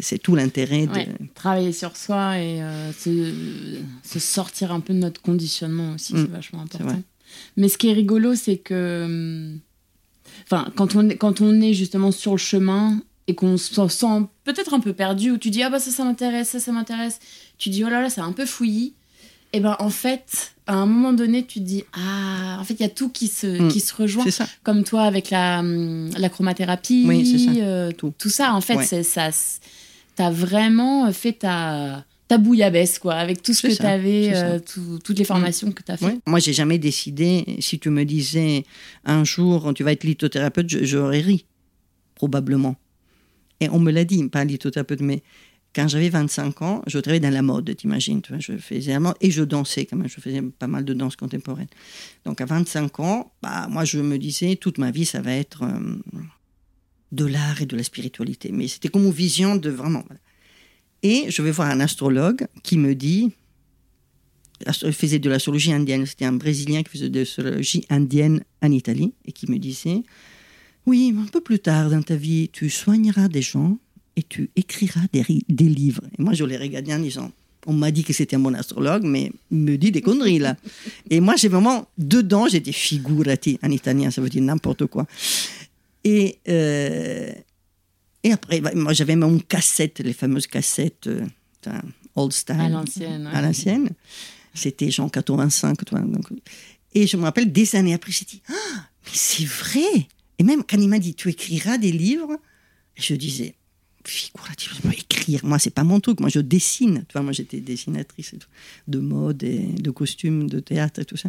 C'est 0.00 0.18
tout 0.18 0.34
l'intérêt 0.34 0.86
de... 0.86 1.26
travailler 1.34 1.72
sur 1.72 1.96
soi 1.96 2.38
et 2.38 2.62
euh, 2.62 2.92
se, 2.92 4.18
sortir 4.18 4.72
un 4.72 4.80
peu 4.80 4.94
de 4.94 4.98
notre 4.98 5.20
conditionnement 5.22 5.94
aussi, 5.94 6.14
c'est 6.14 6.28
mm. 6.28 6.32
vachement 6.32 6.62
important. 6.62 7.02
Mais 7.56 7.68
ce 7.68 7.76
qui 7.78 7.88
est 7.88 7.94
rigolo, 7.94 8.34
c'est 8.34 8.56
que... 8.56 9.04
Hum, 9.04 9.60
enfin, 10.44 10.72
quand 10.76 10.96
on, 10.96 11.08
quand 11.10 11.42
on 11.42 11.60
est 11.60 11.74
justement 11.74 12.10
sur 12.10 12.32
le 12.32 12.38
chemin 12.38 13.02
et 13.26 13.34
qu'on 13.34 13.58
se 13.58 13.88
sent 13.88 14.06
peut-être 14.44 14.72
un 14.72 14.80
peu 14.80 14.94
perdu, 14.94 15.30
où 15.30 15.38
tu 15.38 15.50
dis, 15.50 15.62
ah 15.62 15.70
bah 15.70 15.78
ça, 15.78 15.90
ça 15.90 16.04
m'intéresse, 16.04 16.48
ça, 16.48 16.60
ça 16.60 16.72
m'intéresse, 16.72 17.18
tu 17.58 17.68
dis, 17.68 17.84
oh 17.84 17.88
là 17.88 18.00
là, 18.00 18.08
c'est 18.08 18.22
un 18.22 18.32
peu 18.32 18.46
fouillis 18.46 18.94
et 19.52 19.60
ben 19.60 19.76
en 19.80 19.90
fait, 19.90 20.54
à 20.66 20.74
un 20.74 20.86
moment 20.86 21.12
donné, 21.12 21.44
tu 21.44 21.58
te 21.58 21.64
dis 21.64 21.84
ah, 21.92 22.58
en 22.60 22.64
fait, 22.64 22.74
il 22.74 22.80
y 22.80 22.86
a 22.86 22.90
tout 22.90 23.08
qui 23.08 23.28
se 23.28 23.46
mm. 23.46 23.68
qui 23.68 23.80
se 23.80 23.94
rejoint. 23.94 24.24
Comme 24.62 24.84
toi 24.84 25.02
avec 25.02 25.30
la 25.30 25.62
la 25.62 26.28
chromathérapie, 26.28 27.06
euh, 27.60 27.90
tout. 27.92 28.12
tout. 28.16 28.30
ça. 28.30 28.54
En 28.54 28.60
fait, 28.60 28.82
c'est 28.84 29.02
ça. 29.02 29.30
T'as 30.14 30.30
vraiment 30.30 31.10
fait 31.12 31.32
ta 31.32 32.04
ta 32.28 32.38
bouillabaisse 32.38 33.00
quoi, 33.00 33.14
avec 33.14 33.42
tout 33.42 33.52
ce 33.52 33.66
que 33.66 33.74
tu 33.74 33.82
avais, 33.82 34.30
euh, 34.32 34.60
toutes 35.02 35.18
les 35.18 35.24
formations 35.24 35.72
que 35.72 35.82
tu 35.82 35.90
as 35.90 35.96
fait. 35.96 36.20
Moi, 36.26 36.38
j'ai 36.38 36.52
jamais 36.52 36.78
décidé. 36.78 37.56
Si 37.58 37.80
tu 37.80 37.90
me 37.90 38.04
disais 38.04 38.64
un 39.04 39.24
jour 39.24 39.72
tu 39.74 39.82
vas 39.82 39.92
être 39.92 40.04
lithothérapeute, 40.04 40.68
j'aurais 40.84 41.20
ri 41.20 41.44
probablement. 42.14 42.76
Et 43.60 43.68
on 43.68 43.78
me 43.78 43.90
l'a 43.90 44.04
dit, 44.04 44.26
pas 44.28 44.44
lithothérapeute, 44.44 45.00
mais 45.00 45.22
quand 45.74 45.86
j'avais 45.86 46.08
25 46.08 46.62
ans, 46.62 46.82
je 46.86 46.98
travaillais 46.98 47.20
dans 47.20 47.30
la 47.30 47.42
mode, 47.42 47.74
t'imagines. 47.76 48.22
Je 48.38 48.56
faisais 48.56 48.92
la 48.92 49.00
mode 49.00 49.14
et 49.20 49.30
je 49.30 49.42
dansais 49.44 49.86
quand 49.86 49.96
même. 49.96 50.08
Je 50.08 50.20
faisais 50.20 50.42
pas 50.42 50.66
mal 50.66 50.84
de 50.84 50.94
danse 50.94 51.16
contemporaine. 51.16 51.68
Donc 52.24 52.40
à 52.40 52.46
25 52.46 53.00
ans, 53.00 53.32
bah, 53.42 53.68
moi 53.68 53.84
je 53.84 53.98
me 53.98 54.18
disais, 54.18 54.56
toute 54.56 54.78
ma 54.78 54.90
vie, 54.90 55.04
ça 55.04 55.20
va 55.20 55.32
être 55.32 55.62
euh, 55.62 56.20
de 57.12 57.24
l'art 57.24 57.62
et 57.62 57.66
de 57.66 57.76
la 57.76 57.84
spiritualité. 57.84 58.50
Mais 58.52 58.66
c'était 58.66 58.88
comme 58.88 59.04
une 59.04 59.12
vision 59.12 59.56
de 59.56 59.70
vraiment. 59.70 60.04
Et 61.02 61.30
je 61.30 61.40
vais 61.40 61.52
voir 61.52 61.70
un 61.70 61.80
astrologue 61.80 62.46
qui 62.62 62.76
me 62.76 62.94
dit, 62.94 63.32
il 64.66 64.92
faisait 64.92 65.20
de 65.20 65.30
l'astrologie 65.30 65.72
indienne. 65.72 66.04
C'était 66.04 66.24
un 66.24 66.32
Brésilien 66.32 66.82
qui 66.82 66.90
faisait 66.90 67.10
de 67.10 67.20
l'astrologie 67.20 67.86
indienne 67.90 68.42
en 68.60 68.72
Italie 68.72 69.14
et 69.24 69.32
qui 69.32 69.50
me 69.50 69.58
disait, 69.58 70.02
oui, 70.86 71.14
un 71.16 71.26
peu 71.26 71.40
plus 71.40 71.60
tard 71.60 71.90
dans 71.90 72.02
ta 72.02 72.16
vie, 72.16 72.48
tu 72.52 72.68
soigneras 72.68 73.28
des 73.28 73.42
gens 73.42 73.78
et 74.16 74.22
tu 74.22 74.50
écriras 74.56 75.06
des, 75.12 75.24
des 75.48 75.68
livres. 75.68 76.02
Et 76.18 76.22
moi, 76.22 76.32
je 76.34 76.44
les 76.44 76.56
regardais 76.56 76.94
en 76.94 76.98
disant, 76.98 77.30
on 77.66 77.72
m'a 77.72 77.90
dit 77.90 78.04
que 78.04 78.12
c'était 78.12 78.36
un 78.36 78.40
bon 78.40 78.54
astrologue, 78.54 79.04
mais 79.04 79.32
il 79.50 79.58
me 79.58 79.76
dit 79.76 79.90
des 79.90 80.00
conneries 80.00 80.38
là. 80.38 80.56
Et 81.10 81.20
moi, 81.20 81.36
j'ai 81.36 81.48
vraiment, 81.48 81.86
dedans, 81.98 82.48
j'étais 82.48 82.72
figurati, 82.72 83.58
en 83.62 83.70
italien, 83.70 84.10
ça 84.10 84.20
veut 84.20 84.28
dire 84.28 84.42
n'importe 84.42 84.86
quoi. 84.86 85.06
Et, 86.04 86.38
euh, 86.48 87.32
et 88.22 88.32
après, 88.32 88.60
bah, 88.60 88.72
moi, 88.74 88.92
j'avais 88.92 89.16
même 89.16 89.30
une 89.30 89.42
cassette, 89.42 90.00
les 90.00 90.12
fameuses 90.12 90.46
cassettes 90.46 91.06
euh, 91.06 91.26
old 92.16 92.32
style. 92.32 92.60
À 92.60 92.68
l'ancienne. 92.68 93.26
À 93.26 93.42
l'ancienne. 93.42 93.90
C'était 94.54 94.90
genre 94.90 95.10
85. 95.10 95.84
Toi, 95.84 96.00
donc. 96.00 96.26
Et 96.94 97.06
je 97.06 97.16
me 97.16 97.22
rappelle, 97.22 97.52
des 97.52 97.76
années 97.76 97.94
après, 97.94 98.12
j'ai 98.12 98.24
dit, 98.24 98.42
ah, 98.48 98.88
mais 99.04 99.12
c'est 99.12 99.44
vrai. 99.44 100.08
Et 100.38 100.42
même 100.42 100.62
quand 100.64 100.78
il 100.78 100.88
m'a 100.88 100.98
dit, 100.98 101.14
tu 101.14 101.28
écriras 101.28 101.78
des 101.78 101.92
livres, 101.92 102.36
je 102.96 103.14
disais, 103.14 103.54
figurativement 104.04 104.92
écrire. 104.92 105.44
Moi, 105.44 105.58
c'est 105.58 105.70
pas 105.70 105.84
mon 105.84 106.00
truc. 106.00 106.20
Moi, 106.20 106.28
je 106.28 106.40
dessine. 106.40 107.04
Tu 107.08 107.12
vois, 107.12 107.22
moi, 107.22 107.32
j'étais 107.32 107.60
dessinatrice 107.60 108.34
de 108.88 108.98
mode 108.98 109.42
et 109.42 109.58
de 109.58 109.90
costumes, 109.90 110.48
de 110.48 110.60
théâtre 110.60 111.00
et 111.00 111.04
tout 111.04 111.16
ça. 111.16 111.28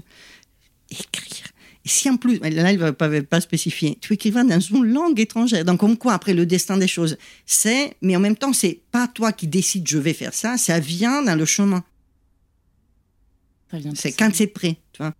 Écrire. 0.90 1.48
Et 1.84 1.90
si 1.90 2.10
en 2.10 2.18
plus, 2.18 2.40
là, 2.40 2.72
il 2.72 2.78
ne 2.78 2.82
va 2.82 2.94
pas, 2.94 3.10
pas 3.22 3.42
spécifier, 3.42 3.98
tu 4.02 4.14
écrivais 4.14 4.44
dans 4.44 4.60
une 4.60 4.86
langue 4.86 5.20
étrangère. 5.20 5.66
Donc, 5.66 5.80
comme 5.80 5.98
quoi, 5.98 6.14
après, 6.14 6.34
le 6.34 6.46
destin 6.46 6.78
des 6.78 6.88
choses, 6.88 7.18
c'est, 7.46 7.96
mais 8.02 8.16
en 8.16 8.20
même 8.20 8.36
temps, 8.36 8.54
c'est 8.54 8.82
pas 8.92 9.08
toi 9.08 9.32
qui 9.32 9.48
décides, 9.48 9.88
je 9.88 9.98
vais 9.98 10.14
faire 10.14 10.34
ça, 10.34 10.58
ça 10.58 10.80
vient 10.80 11.24
dans 11.24 11.36
le 11.36 11.46
chemin. 11.46 11.84
C'est 13.96 14.12
quand 14.12 14.30
c'est 14.34 14.48
prêt, 14.48 14.78
tu 14.92 15.02
vois. 15.02 15.14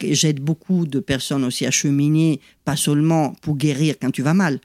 J'aide 0.00 0.40
beaucoup 0.40 0.86
de 0.86 0.98
personnes 0.98 1.44
aussi 1.44 1.66
à 1.66 1.70
cheminer, 1.70 2.40
pas 2.64 2.74
seulement 2.74 3.34
pour 3.42 3.56
guérir 3.56 3.96
quand 4.00 4.10
tu 4.10 4.22
vas 4.22 4.34
mal, 4.34 4.58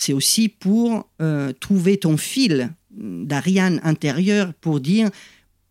c'est 0.00 0.14
aussi 0.14 0.48
pour 0.48 1.10
euh, 1.20 1.52
trouver 1.60 1.98
ton 1.98 2.16
fil 2.16 2.72
d'Ariane 2.90 3.82
intérieur 3.84 4.54
pour 4.54 4.80
dire 4.80 5.10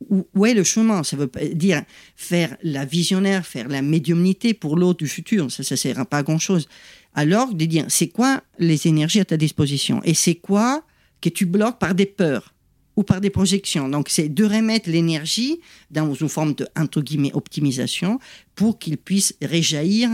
où, 0.07 0.45
est 0.45 0.53
le 0.53 0.63
chemin. 0.63 1.03
Ça 1.03 1.17
veut 1.17 1.31
dire 1.53 1.81
faire 2.15 2.55
la 2.61 2.85
visionnaire, 2.85 3.43
faire 3.43 3.67
la 3.67 3.81
médiumnité 3.81 4.53
pour 4.53 4.77
l'autre 4.77 4.99
du 4.99 5.07
futur. 5.07 5.51
Ça 5.51 5.63
ne 5.67 5.75
sert 5.75 5.99
à 5.99 6.05
pas 6.05 6.21
grand-chose. 6.21 6.67
Alors, 7.15 7.55
de 7.55 7.65
dire, 7.65 7.85
c'est 7.87 8.09
quoi 8.09 8.43
les 8.59 8.87
énergies 8.87 9.19
à 9.19 9.25
ta 9.25 9.35
disposition? 9.35 9.99
Et 10.03 10.13
c'est 10.13 10.35
quoi 10.35 10.83
que 11.21 11.29
tu 11.29 11.47
bloques 11.47 11.79
par 11.79 11.95
des 11.95 12.05
peurs 12.05 12.53
ou 12.95 13.01
par 13.01 13.21
des 13.21 13.31
projections? 13.31 13.89
Donc, 13.89 14.09
c'est 14.09 14.29
de 14.29 14.45
remettre 14.45 14.91
l'énergie 14.91 15.59
dans 15.89 16.13
une 16.13 16.29
forme 16.29 16.53
de, 16.53 16.67
entre 16.77 17.01
guillemets, 17.01 17.33
optimisation 17.33 18.19
pour 18.53 18.77
qu'il 18.77 18.97
puisse 18.97 19.33
réjaillir, 19.41 20.11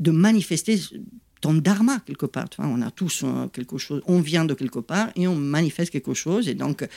de 0.00 0.10
manifester 0.10 0.80
ton 1.42 1.52
dharma 1.54 1.98
quelque 2.06 2.24
part. 2.24 2.46
on 2.58 2.80
a 2.80 2.90
tous 2.90 3.22
euh, 3.24 3.48
quelque 3.48 3.76
chose, 3.76 4.00
on 4.06 4.20
vient 4.20 4.46
de 4.46 4.54
quelque 4.54 4.78
part 4.78 5.10
et 5.16 5.28
on 5.28 5.34
manifeste 5.34 5.90
quelque 5.90 6.14
chose. 6.14 6.48
Et 6.48 6.54
donc, 6.54 6.88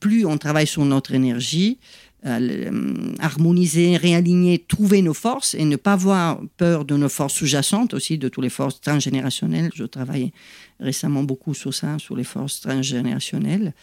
plus 0.00 0.24
on 0.24 0.38
travaille 0.38 0.66
sur 0.66 0.84
notre 0.84 1.12
énergie, 1.12 1.78
euh, 2.24 2.38
euh, 2.40 3.14
harmoniser, 3.18 3.96
réaligner, 3.96 4.64
trouver 4.66 5.02
nos 5.02 5.14
forces 5.14 5.54
et 5.54 5.64
ne 5.64 5.76
pas 5.76 5.92
avoir 5.92 6.40
peur 6.56 6.84
de 6.84 6.96
nos 6.96 7.08
forces 7.08 7.34
sous-jacentes 7.34 7.92
aussi, 7.92 8.16
de 8.16 8.28
toutes 8.28 8.44
les 8.44 8.50
forces 8.50 8.80
transgénérationnelles. 8.80 9.70
Je 9.74 9.84
travaille 9.84 10.32
récemment 10.80 11.24
beaucoup 11.24 11.54
sur 11.54 11.74
ça, 11.74 11.98
sur 11.98 12.16
les 12.16 12.24
forces 12.24 12.60
transgénérationnelles. 12.60 13.74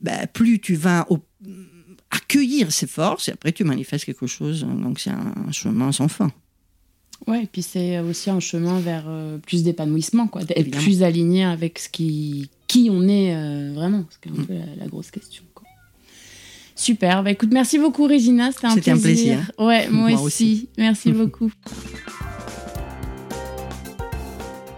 Ben, 0.00 0.26
plus 0.26 0.58
tu 0.58 0.74
vas 0.74 1.06
accueillir 2.10 2.72
ces 2.72 2.86
forces 2.86 3.28
et 3.28 3.32
après 3.32 3.52
tu 3.52 3.64
manifestes 3.64 4.06
quelque 4.06 4.26
chose. 4.26 4.64
Donc 4.64 5.00
c'est 5.00 5.10
un 5.10 5.52
chemin 5.52 5.92
sans 5.92 6.08
fin. 6.08 6.32
Ouais, 7.26 7.44
et 7.44 7.46
puis 7.46 7.62
c'est 7.62 7.98
aussi 8.00 8.28
un 8.30 8.40
chemin 8.40 8.80
vers 8.80 9.04
euh, 9.06 9.38
plus 9.38 9.62
d'épanouissement, 9.62 10.26
quoi, 10.26 10.44
d'être 10.44 10.70
plus 10.70 11.02
aligné 11.02 11.44
avec 11.44 11.78
ce 11.78 11.88
qui, 11.88 12.50
qui 12.66 12.90
on 12.90 13.08
est 13.08 13.34
euh, 13.34 13.72
vraiment, 13.74 14.04
c'est 14.10 14.30
un 14.30 14.34
mm. 14.34 14.46
peu 14.46 14.54
la, 14.78 14.86
grosse 14.86 15.10
question. 15.10 15.42
Quoi. 15.54 15.66
Super, 16.76 17.22
bah 17.22 17.30
écoute, 17.30 17.50
merci 17.52 17.78
beaucoup 17.78 18.04
Régina, 18.06 18.52
c'était 18.52 18.66
un, 18.66 18.72
plaisir. 18.74 18.94
un 18.94 18.98
plaisir. 18.98 19.50
Ouais, 19.58 19.88
moi, 19.90 20.20
aussi. 20.20 20.68
Merci 20.76 21.12
beaucoup. 21.12 21.50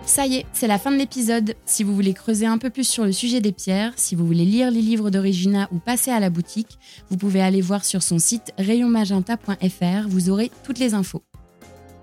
Ça 0.04 0.24
y 0.24 0.36
est, 0.36 0.46
c'est 0.52 0.68
la 0.68 0.78
fin 0.78 0.92
de 0.92 0.96
l'épisode. 0.96 1.56
Si 1.66 1.82
vous 1.82 1.94
voulez 1.94 2.14
creuser 2.14 2.46
un 2.46 2.58
peu 2.58 2.70
plus 2.70 2.88
sur 2.88 3.04
le 3.04 3.12
sujet 3.12 3.40
des 3.40 3.52
pierres, 3.52 3.92
si 3.96 4.14
vous 4.14 4.24
voulez 4.24 4.44
lire 4.44 4.70
les 4.70 4.80
livres 4.80 5.10
de 5.10 5.18
Regina 5.18 5.68
ou 5.72 5.78
passer 5.78 6.12
à 6.12 6.20
la 6.20 6.30
boutique, 6.30 6.78
vous 7.10 7.16
pouvez 7.16 7.42
aller 7.42 7.60
voir 7.60 7.84
sur 7.84 8.04
son 8.04 8.20
site 8.20 8.52
rayonmagenta.fr, 8.56 10.08
vous 10.08 10.30
aurez 10.30 10.52
toutes 10.64 10.78
les 10.78 10.94
infos. 10.94 11.22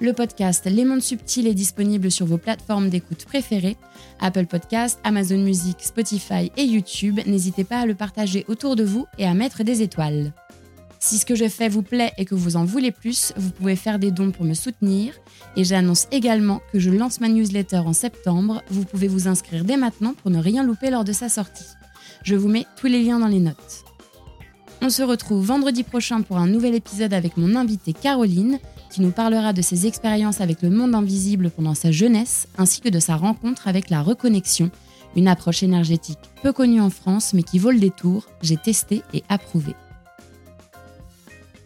Le 0.04 0.12
podcast 0.12 0.66
Les 0.66 0.84
Mondes 0.84 1.02
Subtils 1.02 1.48
est 1.48 1.54
disponible 1.54 2.12
sur 2.12 2.26
vos 2.26 2.38
plateformes 2.38 2.90
d'écoute 2.90 3.24
préférées, 3.24 3.78
Apple 4.20 4.48
Podcast, 4.48 5.00
Amazon 5.06 5.38
Music, 5.38 5.78
Spotify 5.80 6.52
et 6.58 6.66
YouTube. 6.66 7.22
N'hésitez 7.26 7.64
pas 7.64 7.78
à 7.78 7.86
le 7.86 7.96
partager 7.96 8.44
autour 8.50 8.76
de 8.76 8.84
vous 8.84 9.06
et 9.18 9.26
à 9.26 9.34
mettre 9.34 9.64
des 9.64 9.82
étoiles. 9.82 10.34
Si 11.00 11.20
ce 11.20 11.26
que 11.26 11.36
je 11.36 11.48
fais 11.48 11.70
vous 11.70 11.84
plaît 11.84 12.12
et 12.18 12.26
que 12.26 12.36
vous 12.36 12.58
en 12.58 12.66
voulez 12.66 12.92
plus, 12.92 13.32
vous 13.38 13.52
pouvez 13.52 13.78
faire 13.78 13.98
des 13.98 14.12
dons 14.12 14.32
pour 14.32 14.44
me 14.44 14.54
soutenir. 14.54 15.14
Et 15.56 15.64
j'annonce 15.64 16.08
également 16.12 16.60
que 16.74 16.80
je 16.80 16.90
lance 16.90 17.22
ma 17.22 17.30
newsletter 17.30 17.78
en 17.78 17.94
septembre. 17.94 18.62
Vous 18.70 18.84
pouvez 18.84 19.08
vous 19.08 19.30
inscrire 19.30 19.64
dès 19.64 19.78
maintenant 19.78 20.16
pour 20.22 20.32
ne 20.32 20.40
rien 20.40 20.66
louper 20.66 20.90
lors 20.90 21.06
de 21.06 21.14
sa 21.14 21.30
sortie. 21.30 21.64
Je 22.24 22.36
vous 22.36 22.50
mets 22.50 22.66
tous 22.76 22.88
les 22.88 23.02
liens 23.02 23.20
dans 23.20 23.28
les 23.28 23.40
notes. 23.40 23.86
On 24.82 24.90
se 24.90 25.02
retrouve 25.02 25.46
vendredi 25.46 25.84
prochain 25.84 26.24
pour 26.24 26.40
un 26.40 26.48
nouvel 26.48 26.76
épisode 26.76 27.14
avec 27.14 27.38
mon 27.38 27.56
invitée 27.56 27.94
Caroline 27.94 28.60
qui 28.94 29.02
nous 29.02 29.12
parlera 29.12 29.54
de 29.54 29.62
ses 29.64 29.88
expériences 29.88 30.40
avec 30.40 30.62
le 30.62 30.70
monde 30.70 30.94
invisible 30.94 31.50
pendant 31.50 31.74
sa 31.74 31.92
jeunesse, 31.92 32.48
ainsi 32.60 32.80
que 32.80 32.90
de 32.90 33.00
sa 33.00 33.16
rencontre 33.16 33.68
avec 33.68 33.90
la 33.90 34.04
reconnexion, 34.04 34.70
une 35.16 35.28
approche 35.28 35.64
énergétique 35.64 36.20
peu 36.44 36.54
connue 36.54 36.80
en 36.80 36.92
France 36.92 37.34
mais 37.34 37.42
qui 37.42 37.58
vaut 37.58 37.72
le 37.72 37.80
détour, 37.80 38.28
j'ai 38.44 38.58
testé 38.58 39.02
et 39.14 39.24
approuvé. 39.30 39.76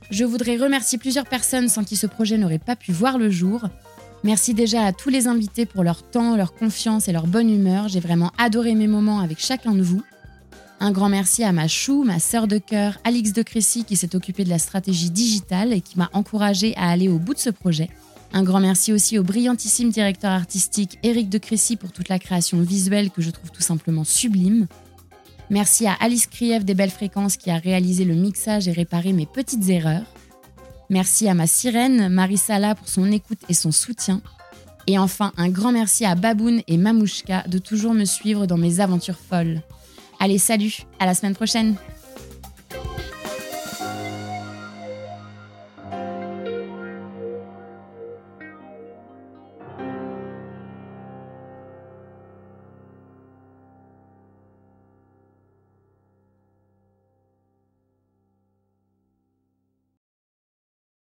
Je 0.09 0.23
voudrais 0.23 0.55
remercier 0.55 0.97
plusieurs 0.97 1.27
personnes 1.27 1.67
sans 1.67 1.83
qui 1.83 1.97
ce 1.97 2.07
projet 2.07 2.37
n'aurait 2.37 2.59
pas 2.59 2.77
pu 2.77 2.93
voir 2.93 3.17
le 3.17 3.29
jour. 3.29 3.63
Merci 4.23 4.53
déjà 4.53 4.85
à 4.85 4.93
tous 4.93 5.09
les 5.09 5.27
invités 5.27 5.65
pour 5.65 5.83
leur 5.83 6.03
temps, 6.03 6.37
leur 6.37 6.53
confiance 6.53 7.09
et 7.09 7.11
leur 7.11 7.27
bonne 7.27 7.49
humeur. 7.49 7.89
J'ai 7.89 7.99
vraiment 7.99 8.31
adoré 8.37 8.73
mes 8.73 8.87
moments 8.87 9.19
avec 9.19 9.39
chacun 9.39 9.73
de 9.73 9.81
vous. 9.81 10.01
Un 10.79 10.91
grand 10.91 11.09
merci 11.09 11.43
à 11.43 11.51
ma 11.51 11.67
chou, 11.67 12.03
ma 12.03 12.19
sœur 12.19 12.47
de 12.47 12.59
cœur, 12.59 12.99
Alix 13.03 13.33
de 13.33 13.41
Crécy, 13.41 13.83
qui 13.83 13.95
s'est 13.95 14.15
occupée 14.15 14.43
de 14.43 14.49
la 14.49 14.59
stratégie 14.59 15.09
digitale 15.09 15.73
et 15.73 15.81
qui 15.81 15.97
m'a 15.97 16.09
encouragée 16.13 16.75
à 16.77 16.89
aller 16.89 17.09
au 17.09 17.17
bout 17.17 17.33
de 17.33 17.39
ce 17.39 17.49
projet. 17.49 17.89
Un 18.31 18.43
grand 18.43 18.59
merci 18.59 18.93
aussi 18.93 19.17
au 19.17 19.23
brillantissime 19.23 19.89
directeur 19.89 20.31
artistique 20.31 20.99
Éric 21.01 21.29
de 21.29 21.39
Crécy 21.39 21.77
pour 21.77 21.91
toute 21.91 22.09
la 22.09 22.19
création 22.19 22.61
visuelle 22.61 23.09
que 23.09 23.21
je 23.23 23.31
trouve 23.31 23.51
tout 23.51 23.61
simplement 23.61 24.03
sublime. 24.03 24.67
Merci 25.49 25.87
à 25.87 25.93
Alice 25.93 26.27
Krief 26.27 26.63
des 26.63 26.75
Belles 26.75 26.91
Fréquences 26.91 27.37
qui 27.37 27.49
a 27.49 27.57
réalisé 27.57 28.05
le 28.05 28.13
mixage 28.13 28.67
et 28.67 28.73
réparé 28.73 29.13
mes 29.13 29.25
petites 29.25 29.67
erreurs. 29.69 30.05
Merci 30.89 31.27
à 31.27 31.33
ma 31.33 31.47
sirène, 31.47 32.09
Marie 32.09 32.37
Sala, 32.37 32.75
pour 32.75 32.87
son 32.87 33.11
écoute 33.11 33.39
et 33.49 33.53
son 33.53 33.71
soutien. 33.71 34.21
Et 34.85 34.99
enfin, 34.99 35.33
un 35.37 35.49
grand 35.49 35.71
merci 35.71 36.05
à 36.05 36.15
Baboun 36.15 36.61
et 36.67 36.77
Mamouchka 36.77 37.43
de 37.47 37.57
toujours 37.57 37.93
me 37.93 38.05
suivre 38.05 38.45
dans 38.45 38.57
mes 38.57 38.79
aventures 38.79 39.17
folles. 39.17 39.61
Allez, 40.19 40.39
salut, 40.39 40.73
à 40.99 41.05
la 41.05 41.13
semaine 41.13 41.35
prochaine 41.35 41.75